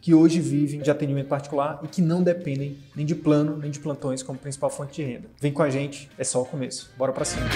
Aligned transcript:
que 0.00 0.14
hoje 0.14 0.40
vivem 0.40 0.80
de 0.80 0.90
atendimento 0.90 1.28
particular 1.28 1.80
e 1.82 1.88
que 1.88 2.00
não 2.00 2.22
dependem 2.22 2.78
nem 2.96 3.04
de 3.04 3.14
plano 3.14 3.56
nem 3.58 3.70
de 3.70 3.78
plantões 3.78 4.22
como 4.22 4.38
principal 4.38 4.70
fonte 4.70 4.94
de 4.94 5.02
renda. 5.02 5.28
Vem 5.40 5.52
com 5.52 5.62
a 5.62 5.68
gente, 5.68 6.10
é 6.16 6.24
só 6.24 6.40
o 6.40 6.46
começo. 6.46 6.90
Bora 6.96 7.12
para 7.12 7.24
cima. 7.24 7.46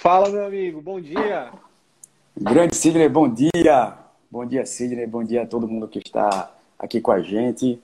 Fala, 0.00 0.28
meu 0.28 0.46
amigo, 0.46 0.80
bom 0.80 1.00
dia. 1.00 1.50
Grande 2.36 2.76
Sidney, 2.76 3.08
bom 3.08 3.28
dia. 3.28 3.94
Bom 4.30 4.44
dia, 4.44 4.66
Sidney. 4.66 5.06
Bom 5.06 5.24
dia 5.24 5.42
a 5.42 5.46
todo 5.46 5.66
mundo 5.66 5.88
que 5.88 5.98
está 5.98 6.52
aqui 6.78 7.00
com 7.00 7.10
a 7.10 7.20
gente. 7.20 7.80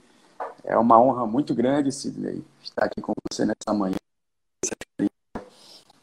É 0.65 0.77
uma 0.77 1.01
honra 1.01 1.27
muito 1.27 1.55
grande, 1.55 1.91
Sidney, 1.91 2.45
estar 2.63 2.85
aqui 2.85 3.01
com 3.01 3.13
você 3.31 3.47
nessa 3.47 3.73
manhã, 3.73 3.97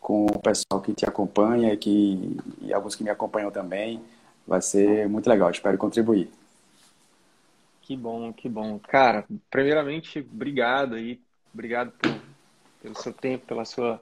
com 0.08 0.26
o 0.26 0.40
pessoal 0.40 0.82
que 0.82 0.94
te 0.94 1.04
acompanha 1.06 1.74
e, 1.74 1.76
que, 1.76 2.38
e 2.62 2.74
alguns 2.74 2.96
que 2.96 3.04
me 3.04 3.10
acompanham 3.10 3.52
também. 3.52 4.02
Vai 4.48 4.62
ser 4.62 5.10
muito 5.10 5.30
legal, 5.30 5.52
espero 5.52 5.78
contribuir. 5.78 6.32
Que 7.82 7.94
bom, 7.98 8.32
que 8.32 8.48
bom. 8.48 8.80
Cara, 8.80 9.26
primeiramente, 9.52 10.20
obrigado 10.20 10.96
aí, 10.96 11.20
obrigado 11.54 11.92
por, 11.92 12.18
pelo 12.82 12.96
seu 12.96 13.12
tempo, 13.12 13.48
pela 13.48 13.66
sua 13.66 14.00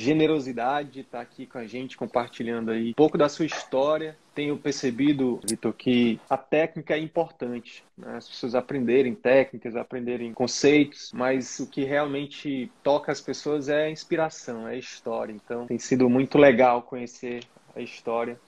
generosidade 0.00 0.90
de 0.90 1.00
estar 1.00 1.20
aqui 1.20 1.46
com 1.46 1.58
a 1.58 1.66
gente, 1.66 1.96
compartilhando 1.96 2.70
aí 2.70 2.90
um 2.90 2.94
pouco 2.94 3.18
da 3.18 3.28
sua 3.28 3.44
história. 3.44 4.16
Tenho 4.34 4.56
percebido, 4.56 5.40
Vitor, 5.46 5.72
que 5.72 6.18
a 6.28 6.36
técnica 6.36 6.94
é 6.94 6.98
importante. 6.98 7.84
Né? 7.96 8.16
As 8.16 8.28
pessoas 8.28 8.54
aprenderem 8.54 9.14
técnicas, 9.14 9.76
aprenderem 9.76 10.32
conceitos, 10.32 11.12
mas 11.12 11.60
o 11.60 11.66
que 11.66 11.84
realmente 11.84 12.70
toca 12.82 13.12
as 13.12 13.20
pessoas 13.20 13.68
é 13.68 13.86
a 13.86 13.90
inspiração, 13.90 14.66
é 14.66 14.72
a 14.72 14.78
história. 14.78 15.32
Então, 15.32 15.66
tem 15.66 15.78
sido 15.78 16.08
muito 16.08 16.38
legal 16.38 16.82
conhecer 16.82 17.44
a 17.74 17.80
história 17.80 18.38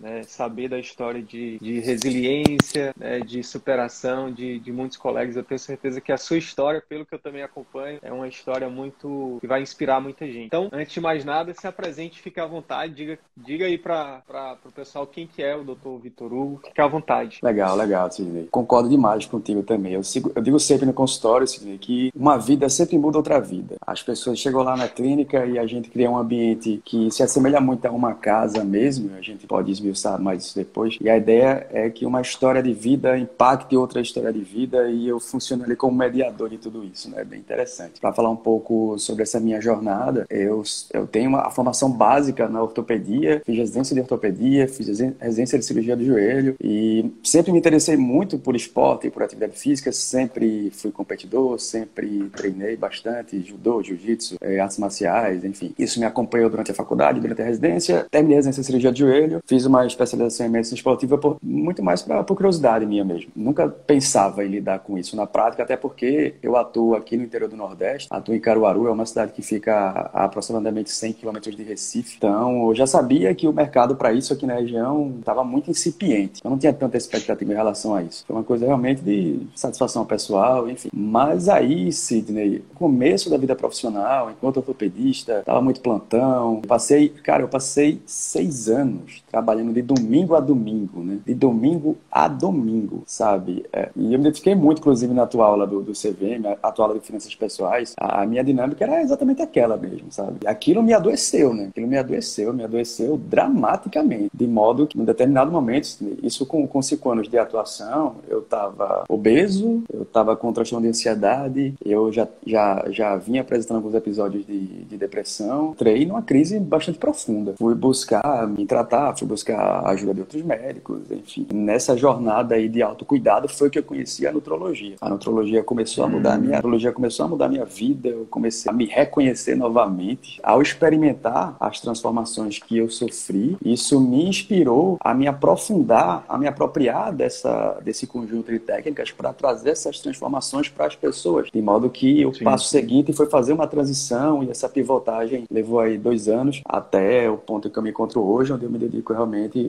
né, 0.00 0.22
saber 0.22 0.68
da 0.68 0.78
história 0.78 1.22
de, 1.22 1.58
de 1.58 1.78
resiliência, 1.80 2.94
né, 2.96 3.20
de 3.20 3.42
superação 3.42 4.32
de, 4.32 4.58
de 4.58 4.72
muitos 4.72 4.96
colegas. 4.96 5.36
Eu 5.36 5.44
tenho 5.44 5.58
certeza 5.58 6.00
que 6.00 6.10
a 6.10 6.16
sua 6.16 6.38
história, 6.38 6.82
pelo 6.88 7.04
que 7.04 7.14
eu 7.14 7.18
também 7.18 7.42
acompanho, 7.42 7.98
é 8.02 8.12
uma 8.12 8.26
história 8.26 8.68
muito 8.68 9.38
que 9.40 9.46
vai 9.46 9.60
inspirar 9.60 10.00
muita 10.00 10.26
gente. 10.26 10.46
Então, 10.46 10.68
antes 10.72 10.94
de 10.94 11.00
mais 11.00 11.24
nada, 11.24 11.52
se 11.52 11.66
apresente, 11.66 12.20
fique 12.20 12.40
à 12.40 12.46
vontade, 12.46 12.94
diga, 12.94 13.18
diga 13.36 13.66
aí 13.66 13.76
para 13.76 14.22
o 14.64 14.72
pessoal 14.72 15.06
quem 15.06 15.26
que 15.26 15.42
é 15.42 15.54
o 15.54 15.62
Dr. 15.62 16.00
Vitor 16.02 16.32
Hugo, 16.32 16.60
fique 16.64 16.80
à 16.80 16.86
vontade. 16.86 17.38
Legal, 17.42 17.76
legal, 17.76 18.10
Sidney. 18.10 18.48
Concordo 18.50 18.88
demais 18.88 19.26
contigo 19.26 19.62
também. 19.62 19.92
Eu, 19.92 20.02
sigo, 20.02 20.32
eu 20.34 20.40
digo 20.40 20.58
sempre 20.58 20.86
no 20.86 20.94
consultório, 20.94 21.46
Sidney, 21.46 21.78
que 21.78 22.10
uma 22.14 22.38
vida 22.38 22.68
sempre 22.68 22.96
muda 22.96 23.18
outra 23.18 23.40
vida. 23.40 23.76
As 23.86 24.02
pessoas 24.02 24.38
chegam 24.38 24.62
lá 24.62 24.76
na 24.76 24.88
clínica 24.88 25.44
e 25.44 25.58
a 25.58 25.66
gente 25.66 25.90
cria 25.90 26.10
um 26.10 26.16
ambiente 26.16 26.80
que 26.84 27.10
se 27.10 27.22
assemelha 27.22 27.60
muito 27.60 27.84
a 27.84 27.90
uma 27.90 28.14
casa 28.14 28.64
mesmo, 28.64 29.14
a 29.16 29.20
gente 29.20 29.46
pode 29.46 29.70
esmiuçar 29.70 29.89
mais 30.18 30.44
isso 30.44 30.56
depois. 30.56 30.96
E 31.00 31.08
a 31.08 31.16
ideia 31.16 31.66
é 31.70 31.90
que 31.90 32.06
uma 32.06 32.20
história 32.20 32.62
de 32.62 32.72
vida 32.72 33.18
impacte 33.18 33.76
outra 33.76 34.00
história 34.00 34.32
de 34.32 34.40
vida 34.40 34.88
e 34.90 35.08
eu 35.08 35.20
funciono 35.20 35.64
ali 35.64 35.76
como 35.76 35.96
mediador 35.96 36.48
de 36.48 36.58
tudo 36.58 36.84
isso, 36.84 37.10
né? 37.10 37.24
Bem 37.24 37.40
interessante. 37.40 38.00
Para 38.00 38.12
falar 38.12 38.30
um 38.30 38.36
pouco 38.36 38.98
sobre 38.98 39.22
essa 39.22 39.40
minha 39.40 39.60
jornada, 39.60 40.26
eu, 40.30 40.62
eu 40.92 41.06
tenho 41.06 41.28
uma, 41.28 41.50
formação 41.50 41.90
básica 41.90 42.48
na 42.48 42.62
ortopedia, 42.62 43.42
fiz 43.44 43.56
residência 43.56 43.94
de 43.94 44.00
ortopedia, 44.00 44.68
fiz 44.68 44.86
residência 45.20 45.58
de 45.58 45.64
cirurgia 45.64 45.96
do 45.96 46.04
joelho 46.04 46.56
e 46.60 47.10
sempre 47.22 47.52
me 47.52 47.58
interessei 47.58 47.96
muito 47.96 48.38
por 48.38 48.56
esporte 48.56 49.06
e 49.06 49.10
por 49.10 49.22
atividade 49.22 49.58
física, 49.58 49.92
sempre 49.92 50.70
fui 50.70 50.90
competidor, 50.90 51.58
sempre 51.58 52.30
treinei 52.36 52.76
bastante, 52.76 53.40
judô, 53.40 53.82
jiu-jitsu, 53.82 54.36
é, 54.40 54.58
artes 54.60 54.78
marciais, 54.78 55.44
enfim. 55.44 55.74
Isso 55.78 55.98
me 55.98 56.06
acompanhou 56.06 56.48
durante 56.50 56.70
a 56.70 56.74
faculdade, 56.74 57.20
durante 57.20 57.42
a 57.42 57.44
residência, 57.44 58.06
terminei 58.10 58.36
a 58.36 58.38
residência 58.38 58.62
de 58.62 58.66
cirurgia 58.66 58.92
de 58.92 59.00
joelho, 59.00 59.40
fiz 59.46 59.66
uma 59.66 59.79
especialização 59.86 60.20
especialização 60.20 60.46
em 60.46 60.50
medicina 60.50 60.76
esportiva 60.76 61.18
por, 61.18 61.36
muito 61.42 61.82
mais 61.82 62.02
para 62.02 62.22
por 62.22 62.36
curiosidade 62.36 62.86
minha 62.86 63.04
mesmo. 63.04 63.30
Nunca 63.34 63.68
pensava 63.68 64.44
em 64.44 64.48
lidar 64.48 64.80
com 64.80 64.98
isso 64.98 65.16
na 65.16 65.26
prática, 65.26 65.62
até 65.62 65.76
porque 65.76 66.34
eu 66.42 66.56
atuo 66.56 66.94
aqui 66.94 67.16
no 67.16 67.24
interior 67.24 67.48
do 67.48 67.56
Nordeste, 67.56 68.08
atuo 68.10 68.34
em 68.34 68.40
Caruaru, 68.40 68.86
é 68.86 68.90
uma 68.90 69.06
cidade 69.06 69.32
que 69.32 69.42
fica 69.42 69.74
a, 70.12 70.24
aproximadamente 70.24 70.90
100 70.90 71.12
quilômetros 71.14 71.56
de 71.56 71.62
Recife. 71.62 72.16
Então, 72.16 72.68
eu 72.68 72.74
já 72.74 72.86
sabia 72.86 73.34
que 73.34 73.46
o 73.46 73.52
mercado 73.52 73.96
para 73.96 74.12
isso 74.12 74.32
aqui 74.32 74.46
na 74.46 74.54
região 74.54 75.14
estava 75.18 75.44
muito 75.44 75.70
incipiente. 75.70 76.40
Eu 76.42 76.50
não 76.50 76.58
tinha 76.58 76.72
tanta 76.72 76.96
expectativa 76.96 77.52
em 77.52 77.56
relação 77.56 77.94
a 77.94 78.02
isso. 78.02 78.24
Foi 78.26 78.36
uma 78.36 78.44
coisa 78.44 78.66
realmente 78.66 79.02
de 79.02 79.40
satisfação 79.54 80.04
pessoal, 80.04 80.68
enfim. 80.68 80.88
Mas 80.92 81.48
aí, 81.48 81.92
Sidney, 81.92 82.62
começo 82.74 83.30
da 83.30 83.36
vida 83.36 83.54
profissional, 83.54 84.30
enquanto 84.30 84.58
ortopedista, 84.58 85.40
estava 85.40 85.60
muito 85.60 85.80
plantão. 85.80 86.60
Passei, 86.66 87.08
cara, 87.08 87.42
eu 87.42 87.48
passei 87.48 88.00
seis 88.06 88.68
anos 88.68 89.22
trabalhando 89.30 89.69
de 89.72 89.82
domingo 89.82 90.34
a 90.34 90.40
domingo, 90.40 91.02
né? 91.02 91.18
De 91.24 91.34
domingo 91.34 91.96
a 92.10 92.28
domingo, 92.28 93.02
sabe? 93.06 93.64
É, 93.72 93.90
e 93.96 94.12
eu 94.12 94.18
me 94.18 94.24
identifiquei 94.24 94.54
muito, 94.54 94.78
inclusive, 94.78 95.12
na 95.12 95.26
tua 95.26 95.46
aula 95.46 95.66
do, 95.66 95.82
do 95.82 95.92
CVM, 95.92 96.56
a 96.62 96.72
tua 96.72 96.86
aula 96.86 96.98
de 96.98 97.04
finanças 97.04 97.34
pessoais. 97.34 97.94
A, 97.98 98.22
a, 98.22 98.26
minha 98.26 98.42
dinâmica 98.42 98.84
era 98.84 99.02
exatamente 99.02 99.42
aquela 99.42 99.76
mesmo, 99.76 100.10
sabe? 100.10 100.46
Aquilo 100.46 100.82
me 100.82 100.92
adoeceu, 100.92 101.54
né? 101.54 101.68
Aquilo 101.70 101.86
me 101.86 101.96
adoeceu, 101.96 102.52
me 102.52 102.64
adoeceu 102.64 103.16
dramaticamente. 103.16 104.30
De 104.32 104.46
modo 104.46 104.86
que, 104.86 104.98
em 104.98 105.04
determinado 105.04 105.50
momento, 105.50 105.88
isso 106.22 106.46
com, 106.46 106.66
com 106.66 106.82
cinco 106.82 107.10
anos 107.10 107.28
de 107.28 107.38
atuação, 107.38 108.16
eu 108.28 108.40
estava 108.40 109.04
obeso, 109.08 109.82
eu 109.92 110.02
estava 110.02 110.36
com 110.36 110.52
transtorno 110.52 110.82
de 110.82 110.90
ansiedade, 110.90 111.74
eu 111.84 112.12
já, 112.12 112.26
já, 112.46 112.84
já 112.90 113.16
vinha 113.16 113.40
apresentando 113.40 113.76
alguns 113.76 113.94
episódios 113.94 114.46
de, 114.46 114.84
de 114.84 114.96
depressão, 114.96 115.70
entrei 115.72 116.04
numa 116.06 116.22
crise 116.22 116.58
bastante 116.58 116.98
profunda. 116.98 117.54
Fui 117.58 117.74
buscar 117.74 118.46
me 118.46 118.66
tratar, 118.66 119.16
fui 119.16 119.26
buscar 119.26 119.59
a 119.60 119.90
ajuda 119.90 120.14
de 120.14 120.20
outros 120.20 120.42
médicos, 120.42 121.10
enfim. 121.10 121.46
Nessa 121.52 121.96
jornada 121.96 122.54
aí 122.54 122.68
de 122.68 122.82
autocuidado 122.82 123.48
foi 123.48 123.70
que 123.70 123.78
eu 123.78 123.82
conheci 123.82 124.26
a 124.26 124.32
nutrologia. 124.32 124.96
A 125.00 125.08
nutrologia 125.08 125.62
começou 125.62 126.04
a 126.04 126.08
mudar 126.08 126.34
a 126.34 126.38
minha, 126.38 126.54
a 126.54 126.56
nutrologia 126.56 126.92
começou 126.92 127.26
a 127.26 127.28
mudar 127.28 127.46
a 127.46 127.48
minha 127.48 127.64
vida, 127.64 128.08
eu 128.08 128.26
comecei 128.30 128.70
a 128.70 128.74
me 128.74 128.86
reconhecer 128.86 129.54
novamente. 129.54 130.40
Ao 130.42 130.62
experimentar 130.62 131.56
as 131.60 131.80
transformações 131.80 132.58
que 132.58 132.78
eu 132.78 132.88
sofri, 132.88 133.56
isso 133.64 134.00
me 134.00 134.28
inspirou 134.28 134.96
a 135.00 135.12
me 135.14 135.26
aprofundar, 135.26 136.24
a 136.28 136.38
me 136.38 136.46
apropriar 136.46 137.12
dessa, 137.12 137.78
desse 137.82 138.06
conjunto 138.06 138.50
de 138.50 138.58
técnicas 138.58 139.10
para 139.10 139.32
trazer 139.32 139.70
essas 139.70 139.98
transformações 140.00 140.68
para 140.68 140.86
as 140.86 140.96
pessoas. 140.96 141.48
De 141.52 141.60
modo 141.60 141.90
que 141.90 142.24
o 142.24 142.34
Sim. 142.34 142.44
passo 142.44 142.68
seguinte 142.68 143.12
foi 143.12 143.26
fazer 143.26 143.52
uma 143.52 143.66
transição 143.66 144.42
e 144.42 144.50
essa 144.50 144.68
pivotagem 144.68 145.44
levou 145.50 145.80
aí 145.80 145.98
dois 145.98 146.28
anos 146.28 146.60
até 146.64 147.28
o 147.28 147.36
ponto 147.36 147.68
que 147.68 147.78
eu 147.78 147.82
me 147.82 147.90
encontro 147.90 148.22
hoje, 148.22 148.52
onde 148.52 148.64
eu 148.64 148.70
me 148.70 148.78
dedico 148.78 149.00
dedico 149.00 149.12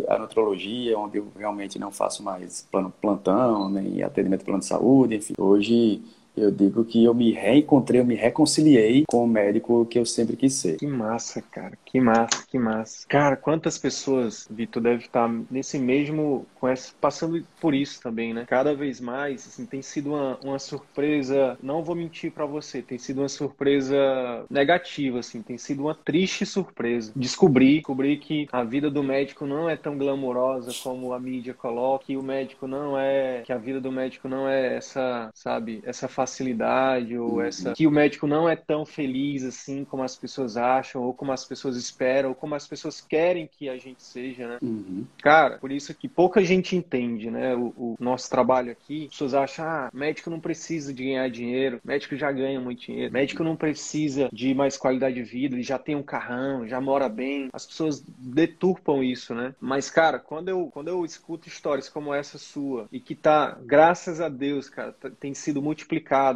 à 0.07 0.17
nutrologia, 0.17 0.97
onde 0.97 1.17
eu 1.17 1.27
realmente 1.35 1.77
não 1.79 1.91
faço 1.91 2.23
mais 2.23 2.67
plano 2.71 2.93
plantão, 3.01 3.69
nem 3.69 4.03
atendimento 4.03 4.45
plano 4.45 4.59
de 4.59 4.65
saúde, 4.65 5.15
enfim. 5.15 5.33
Hoje 5.37 6.01
eu 6.35 6.51
digo 6.51 6.83
que 6.85 7.03
eu 7.03 7.13
me 7.13 7.31
reencontrei, 7.31 7.99
eu 7.99 8.05
me 8.05 8.15
reconciliei 8.15 9.03
com 9.07 9.23
o 9.23 9.27
médico 9.27 9.85
que 9.85 9.99
eu 9.99 10.05
sempre 10.05 10.35
quis 10.35 10.53
ser. 10.53 10.77
Que 10.77 10.87
massa, 10.87 11.41
cara. 11.41 11.77
Que 11.85 11.99
massa, 11.99 12.45
que 12.47 12.57
massa. 12.57 13.07
Cara, 13.07 13.35
quantas 13.35 13.77
pessoas, 13.77 14.47
Vitor, 14.49 14.81
deve 14.81 15.03
estar 15.03 15.29
nesse 15.49 15.77
mesmo, 15.77 16.45
essa, 16.63 16.93
passando 16.99 17.43
por 17.59 17.73
isso 17.73 18.01
também, 18.01 18.33
né? 18.33 18.45
Cada 18.47 18.73
vez 18.73 18.99
mais, 19.01 19.47
assim, 19.47 19.65
tem 19.65 19.81
sido 19.81 20.11
uma, 20.11 20.39
uma 20.43 20.59
surpresa, 20.59 21.57
não 21.61 21.83
vou 21.83 21.95
mentir 21.95 22.31
para 22.31 22.45
você, 22.45 22.81
tem 22.81 22.97
sido 22.97 23.19
uma 23.19 23.29
surpresa 23.29 24.45
negativa, 24.49 25.19
assim, 25.19 25.41
tem 25.41 25.57
sido 25.57 25.81
uma 25.81 25.95
triste 25.95 26.45
surpresa. 26.45 27.11
Descobri, 27.15 27.77
descobri 27.77 28.17
que 28.17 28.47
a 28.51 28.63
vida 28.63 28.89
do 28.89 29.03
médico 29.03 29.45
não 29.45 29.69
é 29.69 29.75
tão 29.75 29.97
glamourosa 29.97 30.71
como 30.81 31.13
a 31.13 31.19
mídia 31.19 31.53
coloca, 31.53 32.05
que 32.05 32.17
o 32.17 32.23
médico 32.23 32.67
não 32.67 32.97
é, 32.97 33.41
que 33.41 33.51
a 33.51 33.57
vida 33.57 33.81
do 33.81 33.91
médico 33.91 34.27
não 34.27 34.47
é 34.47 34.77
essa, 34.77 35.29
sabe, 35.33 35.81
essa 35.83 36.07
facilidade 36.21 37.17
ou 37.17 37.33
uhum. 37.33 37.41
essa 37.41 37.73
que 37.73 37.87
o 37.87 37.91
médico 37.91 38.27
não 38.27 38.47
é 38.47 38.55
tão 38.55 38.85
feliz 38.85 39.43
assim 39.43 39.83
como 39.83 40.03
as 40.03 40.15
pessoas 40.15 40.55
acham 40.55 41.01
ou 41.01 41.13
como 41.13 41.31
as 41.31 41.45
pessoas 41.45 41.75
esperam 41.75 42.29
ou 42.29 42.35
como 42.35 42.53
as 42.53 42.67
pessoas 42.67 43.01
querem 43.01 43.47
que 43.47 43.67
a 43.67 43.77
gente 43.77 44.03
seja, 44.03 44.47
né? 44.47 44.57
Uhum. 44.61 45.05
Cara, 45.21 45.57
por 45.57 45.71
isso 45.71 45.93
que 45.95 46.07
pouca 46.07 46.43
gente 46.43 46.75
entende, 46.75 47.31
né? 47.31 47.55
O, 47.55 47.73
o, 47.77 47.95
nosso 47.99 48.29
trabalho 48.29 48.71
aqui. 48.71 49.05
As 49.05 49.11
pessoas 49.11 49.33
acham, 49.33 49.65
ah, 49.65 49.89
médico 49.93 50.29
não 50.29 50.39
precisa 50.39 50.93
de 50.93 51.03
ganhar 51.03 51.29
dinheiro, 51.29 51.81
médico 51.83 52.15
já 52.15 52.31
ganha 52.31 52.59
muito 52.59 52.81
dinheiro, 52.81 53.11
médico 53.11 53.43
não 53.43 53.55
precisa 53.55 54.29
de 54.31 54.53
mais 54.53 54.77
qualidade 54.77 55.15
de 55.15 55.23
vida, 55.23 55.55
ele 55.55 55.63
já 55.63 55.79
tem 55.79 55.95
um 55.95 56.03
carrão, 56.03 56.67
já 56.67 56.79
mora 56.79 57.09
bem. 57.09 57.49
As 57.51 57.65
pessoas 57.65 58.03
deturpam 58.07 59.03
isso, 59.03 59.33
né? 59.33 59.53
Mas, 59.59 59.89
cara, 59.89 60.19
quando 60.19 60.49
eu, 60.49 60.69
quando 60.71 60.87
eu 60.87 61.03
escuto 61.03 61.47
histórias 61.47 61.89
como 61.89 62.13
essa 62.13 62.37
sua 62.37 62.87
e 62.91 62.99
que 62.99 63.15
tá, 63.15 63.57
graças 63.63 64.21
a 64.21 64.29
Deus, 64.29 64.69
cara, 64.69 64.95
tem 65.19 65.33
sido 65.33 65.61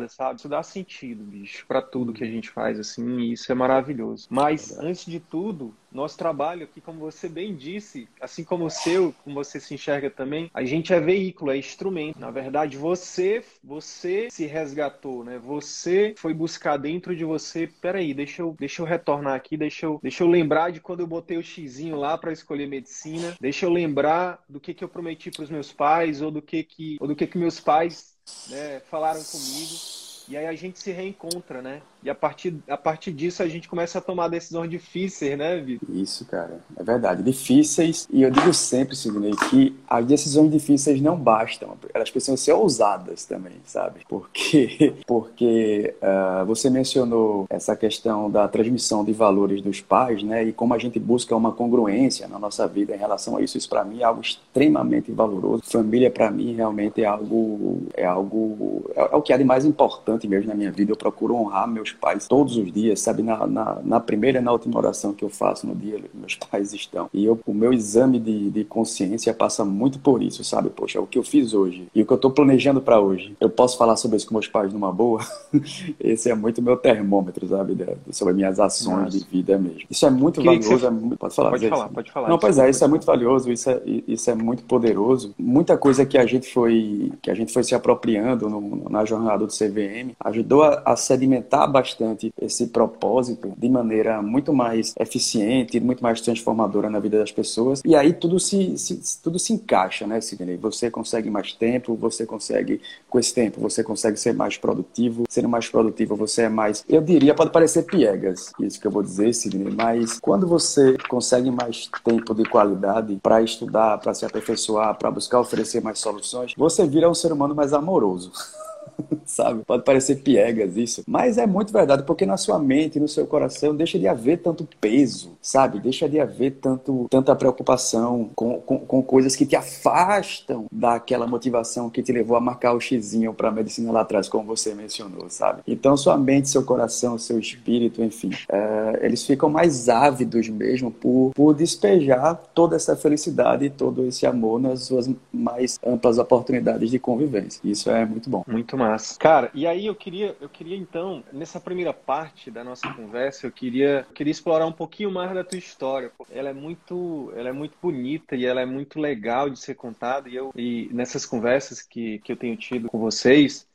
sabe? 0.10 0.40
Isso 0.40 0.50
dá 0.50 0.64
sentido, 0.64 1.24
bicho, 1.24 1.66
para 1.68 1.82
tudo 1.82 2.14
que 2.14 2.24
a 2.24 2.28
gente 2.28 2.50
faz, 2.50 2.80
assim, 2.80 3.20
e 3.20 3.34
isso 3.34 3.52
é 3.52 3.56
maravilhoso. 3.56 4.28
Mas, 4.30 4.78
antes 4.78 5.06
de 5.06 5.20
tudo, 5.20 5.74
nosso 5.96 6.18
trabalho 6.18 6.66
aqui, 6.66 6.82
como 6.82 7.00
você 7.00 7.30
bem 7.30 7.56
disse, 7.56 8.08
assim 8.20 8.44
como 8.44 8.66
o 8.66 8.70
seu, 8.70 9.14
como 9.24 9.36
você 9.36 9.60
se 9.60 9.74
enxerga 9.74 10.10
também, 10.10 10.52
a 10.54 10.64
gente 10.64 10.94
é 10.94 11.00
veículo, 11.00 11.52
é 11.52 11.58
instrumento. 11.58 12.20
Na 12.20 12.30
verdade, 12.30 12.78
você, 12.78 13.44
você 13.64 14.28
se 14.30 14.46
resgatou, 14.46 15.24
né? 15.24 15.40
Você 15.40 16.14
foi 16.18 16.34
buscar 16.34 16.78
dentro 16.78 17.16
de 17.16 17.24
você. 17.24 17.68
Peraí, 17.82 18.14
deixa 18.14 18.42
eu, 18.42 18.56
deixa 18.60 18.82
eu 18.82 18.86
retornar 18.86 19.36
aqui, 19.36 19.56
deixa 19.56 19.86
eu, 19.86 20.00
deixa 20.04 20.24
eu 20.24 20.28
lembrar 20.28 20.72
de 20.72 20.82
quando 20.82 21.00
eu 21.00 21.08
botei 21.08 21.38
o 21.38 21.44
xizinho 21.44 21.96
lá 21.96 22.18
para 22.18 22.34
escolher 22.34 22.68
medicina. 22.68 23.36
Deixa 23.40 23.66
eu 23.66 23.70
lembrar 23.70 24.44
do 24.50 24.60
que 24.60 24.74
que 24.74 24.84
eu 24.84 24.90
prometi 24.90 25.32
para 25.32 25.44
os 25.44 25.50
meus 25.50 25.72
pais 25.72 26.22
ou 26.22 26.30
do 26.30 26.42
que 26.42 26.64
que, 26.64 26.98
ou 27.00 27.08
do 27.08 27.16
que 27.16 27.26
que 27.26 27.38
meus 27.38 27.60
pais 27.60 28.15
né, 28.48 28.80
falaram 28.90 29.24
comigo. 29.24 30.05
E 30.28 30.38
aí 30.38 30.48
a 30.48 30.56
gente 30.56 30.80
se 30.80 30.92
reencontra, 30.92 31.62
né? 31.62 31.82
E 32.04 32.10
a 32.10 32.16
partir, 32.16 32.56
a 32.70 32.78
partir 32.78 33.12
disso 33.12 33.42
a 33.42 33.48
gente 33.48 33.68
começa 33.68 33.98
a 33.98 34.02
tomar 34.02 34.28
decisões 34.28 34.70
difíceis, 34.70 35.38
né, 35.38 35.60
Vitor? 35.60 35.90
Isso, 35.90 36.24
cara. 36.26 36.60
É 36.78 36.84
verdade. 36.84 37.24
Difíceis. 37.24 38.08
E 38.12 38.22
eu 38.22 38.30
digo 38.30 38.54
sempre, 38.54 38.96
Sidney, 38.96 39.36
que 39.50 39.76
as 39.90 40.06
decisões 40.06 40.52
difíceis 40.52 41.02
não 41.02 41.16
bastam. 41.16 41.76
Elas 41.94 42.12
precisam 42.12 42.38
ser 42.38 42.54
ousadas 42.54 43.26
também, 43.26 43.56
sabe? 43.66 44.02
Porque, 44.08 44.94
porque 45.08 45.96
uh, 46.02 46.46
você 46.46 46.70
mencionou 46.70 47.48
essa 47.50 47.76
questão 47.76 48.30
da 48.30 48.48
transmissão 48.48 49.04
de 49.04 49.12
valores 49.12 49.62
dos 49.62 49.82
pais, 49.82 50.22
né? 50.22 50.44
E 50.44 50.54
como 50.54 50.76
a 50.76 50.78
gente 50.78 51.00
busca 51.00 51.36
uma 51.36 51.52
congruência 51.52 52.28
na 52.28 52.38
nossa 52.38 52.68
vida 52.68 52.96
em 52.96 53.00
relação 53.00 53.38
a 53.38 53.42
isso. 53.42 53.58
Isso 53.58 53.70
para 53.70 53.84
mim 53.84 54.02
é 54.02 54.04
algo 54.04 54.22
extremamente 54.22 55.12
valoroso. 55.12 55.64
Família 55.66 56.12
para 56.12 56.30
mim 56.30 56.54
realmente 56.54 57.02
é 57.02 57.06
algo 57.06 57.88
é 57.96 58.06
algo 58.06 58.92
é, 58.96 59.02
é 59.02 59.16
o 59.16 59.22
que 59.24 59.34
há 59.34 59.38
de 59.38 59.44
mais 59.44 59.66
importante 59.66 60.15
mesmo 60.24 60.50
na 60.50 60.56
minha 60.56 60.72
vida. 60.72 60.92
Eu 60.92 60.96
procuro 60.96 61.36
honrar 61.36 61.68
meus 61.68 61.92
pais 61.92 62.28
todos 62.28 62.58
os 62.58 62.72
dias, 62.72 63.00
sabe? 63.00 63.24
Na, 63.24 63.46
na, 63.48 63.80
na, 63.84 64.00
primeira 64.00 64.40
e 64.40 64.42
na 64.42 64.52
última 64.52 64.78
oração 64.78 65.14
que 65.14 65.24
eu 65.24 65.30
faço 65.30 65.68
no 65.68 65.76
dia, 65.76 66.00
meus 66.14 66.36
pais 66.50 66.74
estão. 66.74 67.10
E 67.14 67.26
eu, 67.26 67.40
o 67.46 67.54
meu 67.54 67.74
exame 67.74 68.20
de, 68.20 68.50
de 68.50 68.64
consciência 68.64 69.34
passa 69.34 69.66
muito 69.66 70.00
por 70.00 70.22
isso, 70.22 70.44
sabe? 70.44 70.70
Poxa, 70.70 71.00
o 71.00 71.08
que 71.08 71.18
eu 71.18 71.24
fiz 71.24 71.54
hoje 71.54 71.88
e 71.94 72.02
o 72.02 72.06
que 72.06 72.14
eu 72.14 72.16
estou 72.16 72.32
planejando 72.32 72.82
para 72.82 73.00
hoje, 73.00 73.36
eu 73.40 73.50
posso 73.50 73.78
falar 73.78 73.96
sobre 73.96 74.18
isso 74.18 74.28
com 74.28 74.34
meus 74.34 74.48
pais 74.48 74.72
numa 74.74 74.92
boa? 74.92 75.22
Esse 76.00 76.30
é 76.30 76.36
muito 76.36 76.62
meu 76.62 76.78
termômetro, 76.78 77.48
sabe? 77.48 77.76
sobre 78.12 78.34
minhas 78.34 78.60
ações 78.60 79.06
Nossa. 79.06 79.18
de 79.18 79.26
vida 79.26 79.58
mesmo. 79.58 79.82
Isso 79.90 80.06
é 80.06 80.10
muito 80.10 80.40
que 80.40 80.46
valioso. 80.46 80.70
Que 80.70 80.78
você... 80.78 80.88
é 80.88 81.16
Pode 81.18 81.36
falar, 81.36 81.50
Pode 81.50 81.70
falar, 81.70 81.90
pode 81.90 82.12
falar. 82.12 82.30
Não, 82.30 82.40
pois 82.40 82.58
é, 82.58 82.70
isso 82.70 82.84
é 82.84 82.88
muito 82.88 83.06
valioso, 83.06 83.52
isso 83.52 83.70
é, 83.70 83.82
isso 84.08 84.30
é 84.30 84.36
muito 84.36 84.64
poderoso. 84.64 85.34
Muita 85.38 85.78
coisa 85.78 86.06
que 86.06 86.18
a 86.18 86.26
gente 86.26 86.52
foi, 86.52 87.12
que 87.22 87.30
a 87.30 87.36
gente 87.36 87.52
foi 87.52 87.64
se 87.64 87.76
apropriando 87.76 88.50
no, 88.50 88.90
na 88.90 89.06
jornada 89.06 89.46
do 89.46 89.54
CVM 89.54 90.05
ajudou 90.20 90.64
a, 90.64 90.82
a 90.86 90.96
sedimentar 90.96 91.72
bastante 91.72 92.34
esse 92.42 92.68
propósito 92.68 93.54
de 93.58 93.70
maneira 93.70 94.22
muito 94.22 94.54
mais 94.54 94.94
eficiente, 95.00 95.80
muito 95.80 96.04
mais 96.04 96.22
transformadora 96.22 96.90
na 96.90 97.00
vida 97.00 97.20
das 97.20 97.32
pessoas. 97.32 97.82
E 97.86 97.96
aí 97.96 98.14
tudo 98.14 98.40
se, 98.40 98.78
se 98.78 99.22
tudo 99.22 99.40
se 99.40 99.54
encaixa, 99.54 100.06
né, 100.06 100.20
Sidney? 100.22 100.58
Você 100.58 100.90
consegue 100.90 101.30
mais 101.30 101.54
tempo, 101.54 101.96
você 101.96 102.26
consegue, 102.26 102.82
com 103.10 103.20
esse 103.20 103.34
tempo, 103.34 103.62
você 103.62 103.84
consegue 103.84 104.18
ser 104.18 104.34
mais 104.34 104.58
produtivo. 104.58 105.24
Sendo 105.30 105.50
mais 105.50 105.70
produtivo, 105.70 106.16
você 106.16 106.44
é 106.44 106.50
mais. 106.50 106.84
Eu 106.88 107.02
diria, 107.02 107.34
pode 107.34 107.52
parecer 107.52 107.84
piegas, 107.84 108.52
isso 108.60 108.80
que 108.80 108.88
eu 108.88 108.92
vou 108.92 109.04
dizer, 109.04 109.34
Sidney, 109.34 109.74
mas 109.74 110.20
quando 110.20 110.48
você 110.48 110.98
consegue 111.10 111.52
mais 111.52 111.90
tempo 112.04 112.34
de 112.34 112.44
qualidade 112.46 113.18
para 113.22 113.42
estudar, 113.42 113.98
para 114.00 114.14
se 114.14 114.26
aperfeiçoar, 114.26 114.98
para 114.98 115.12
buscar 115.12 115.40
oferecer 115.40 115.82
mais 115.82 116.00
soluções, 116.00 116.54
você 116.58 116.86
vira 116.86 117.10
um 117.10 117.14
ser 117.14 117.32
humano 117.32 117.56
mais 117.56 117.74
amoroso. 117.74 118.32
sabe? 119.26 119.64
Pode 119.66 119.84
parecer 119.84 120.18
piegas 120.18 120.78
isso, 120.78 121.04
mas 121.08 121.38
é 121.38 121.46
muito 121.46 121.72
verdade, 121.72 122.04
porque 122.04 122.26
na 122.26 122.38
sua 122.38 122.60
mente, 122.60 123.00
no 123.00 123.08
seu 123.08 123.26
coração, 123.26 123.76
deixa 123.76 123.98
de 124.00 124.08
haver 124.08 124.40
tanto 124.40 124.68
peso, 124.80 125.38
sabe? 125.42 125.80
Deixa 125.80 126.08
de 126.08 126.20
haver 126.20 126.58
tanto, 126.62 127.08
tanta 127.10 127.36
preocupação 127.36 128.30
com, 128.36 128.60
com, 128.62 128.80
com 128.80 129.02
coisas 129.04 129.36
que 129.36 129.46
te 129.46 129.56
afastam 129.56 130.66
daquela 130.72 131.28
motivação 131.28 131.90
que 131.90 132.04
te 132.04 132.12
levou 132.12 132.38
a 132.38 132.42
marcar 132.42 132.74
o 132.74 132.80
xizinho 132.80 133.34
para 133.34 133.50
a 133.50 133.52
medicina 133.52 133.92
lá 133.92 134.02
atrás, 134.02 134.30
como 134.30 134.46
você 134.46 134.74
mencionou, 134.74 135.30
sabe? 135.30 135.62
Então, 135.68 135.98
sua 135.98 136.18
mente, 136.18 136.50
seu 136.50 136.64
coração, 136.64 137.18
seu 137.18 137.40
espírito, 137.40 138.04
enfim, 138.04 138.32
é, 138.50 139.00
eles 139.02 139.26
ficam 139.26 139.50
mais 139.50 139.90
ávidos 139.90 140.50
mesmo 140.50 140.92
por, 140.92 141.32
por 141.34 141.54
despejar 141.54 142.36
toda 142.54 142.76
essa 142.76 142.96
felicidade 142.96 143.66
e 143.66 143.70
todo 143.70 144.06
esse 144.06 144.26
amor 144.26 144.60
nas 144.60 144.84
suas 144.84 145.10
mais 145.32 145.80
amplas 145.86 146.18
oportunidades 146.18 146.90
de 146.90 147.00
convivência. 147.00 147.60
Isso 147.64 147.90
é 147.90 148.06
muito 148.06 148.30
bom. 148.30 148.44
Muito 148.48 148.78
massa. 148.90 149.18
Cara, 149.20 149.52
e 149.54 149.66
aí 149.66 149.86
eu 149.86 149.96
queria, 149.96 150.36
eu 150.40 150.50
queria 150.50 150.78
então, 150.78 151.24
nessa 151.32 151.60
primeira 151.60 151.94
parte 151.94 152.50
da 152.52 152.64
nossa 152.64 152.92
conversa, 152.94 153.48
eu 153.48 153.52
queria, 153.52 154.06
queria 154.14 154.32
explorar 154.32 154.66
um 154.66 154.72
pouquinho 154.72 155.12
mais 155.12 155.34
da 155.34 155.44
tua 155.44 155.58
história. 155.58 156.12
Ela 156.30 156.50
é 156.50 156.54
muito, 156.54 157.32
ela 157.36 157.50
é 157.50 157.54
muito 157.54 157.78
bonita 157.82 158.36
e 158.36 158.46
ela 158.46 158.62
é 158.62 158.66
muito 158.66 159.00
legal 159.00 159.50
de 159.50 159.60
ser 159.60 159.76
contada 159.76 160.30
e 160.30 160.36
eu 160.36 160.52
e 160.56 160.90
nessas 160.92 161.26
conversas 161.26 161.82
que, 161.82 162.20
que 162.20 162.32
eu 162.32 162.38
tenho 162.38 162.56
tido 162.56 162.88
com 162.88 163.00
vocês, 163.00 163.68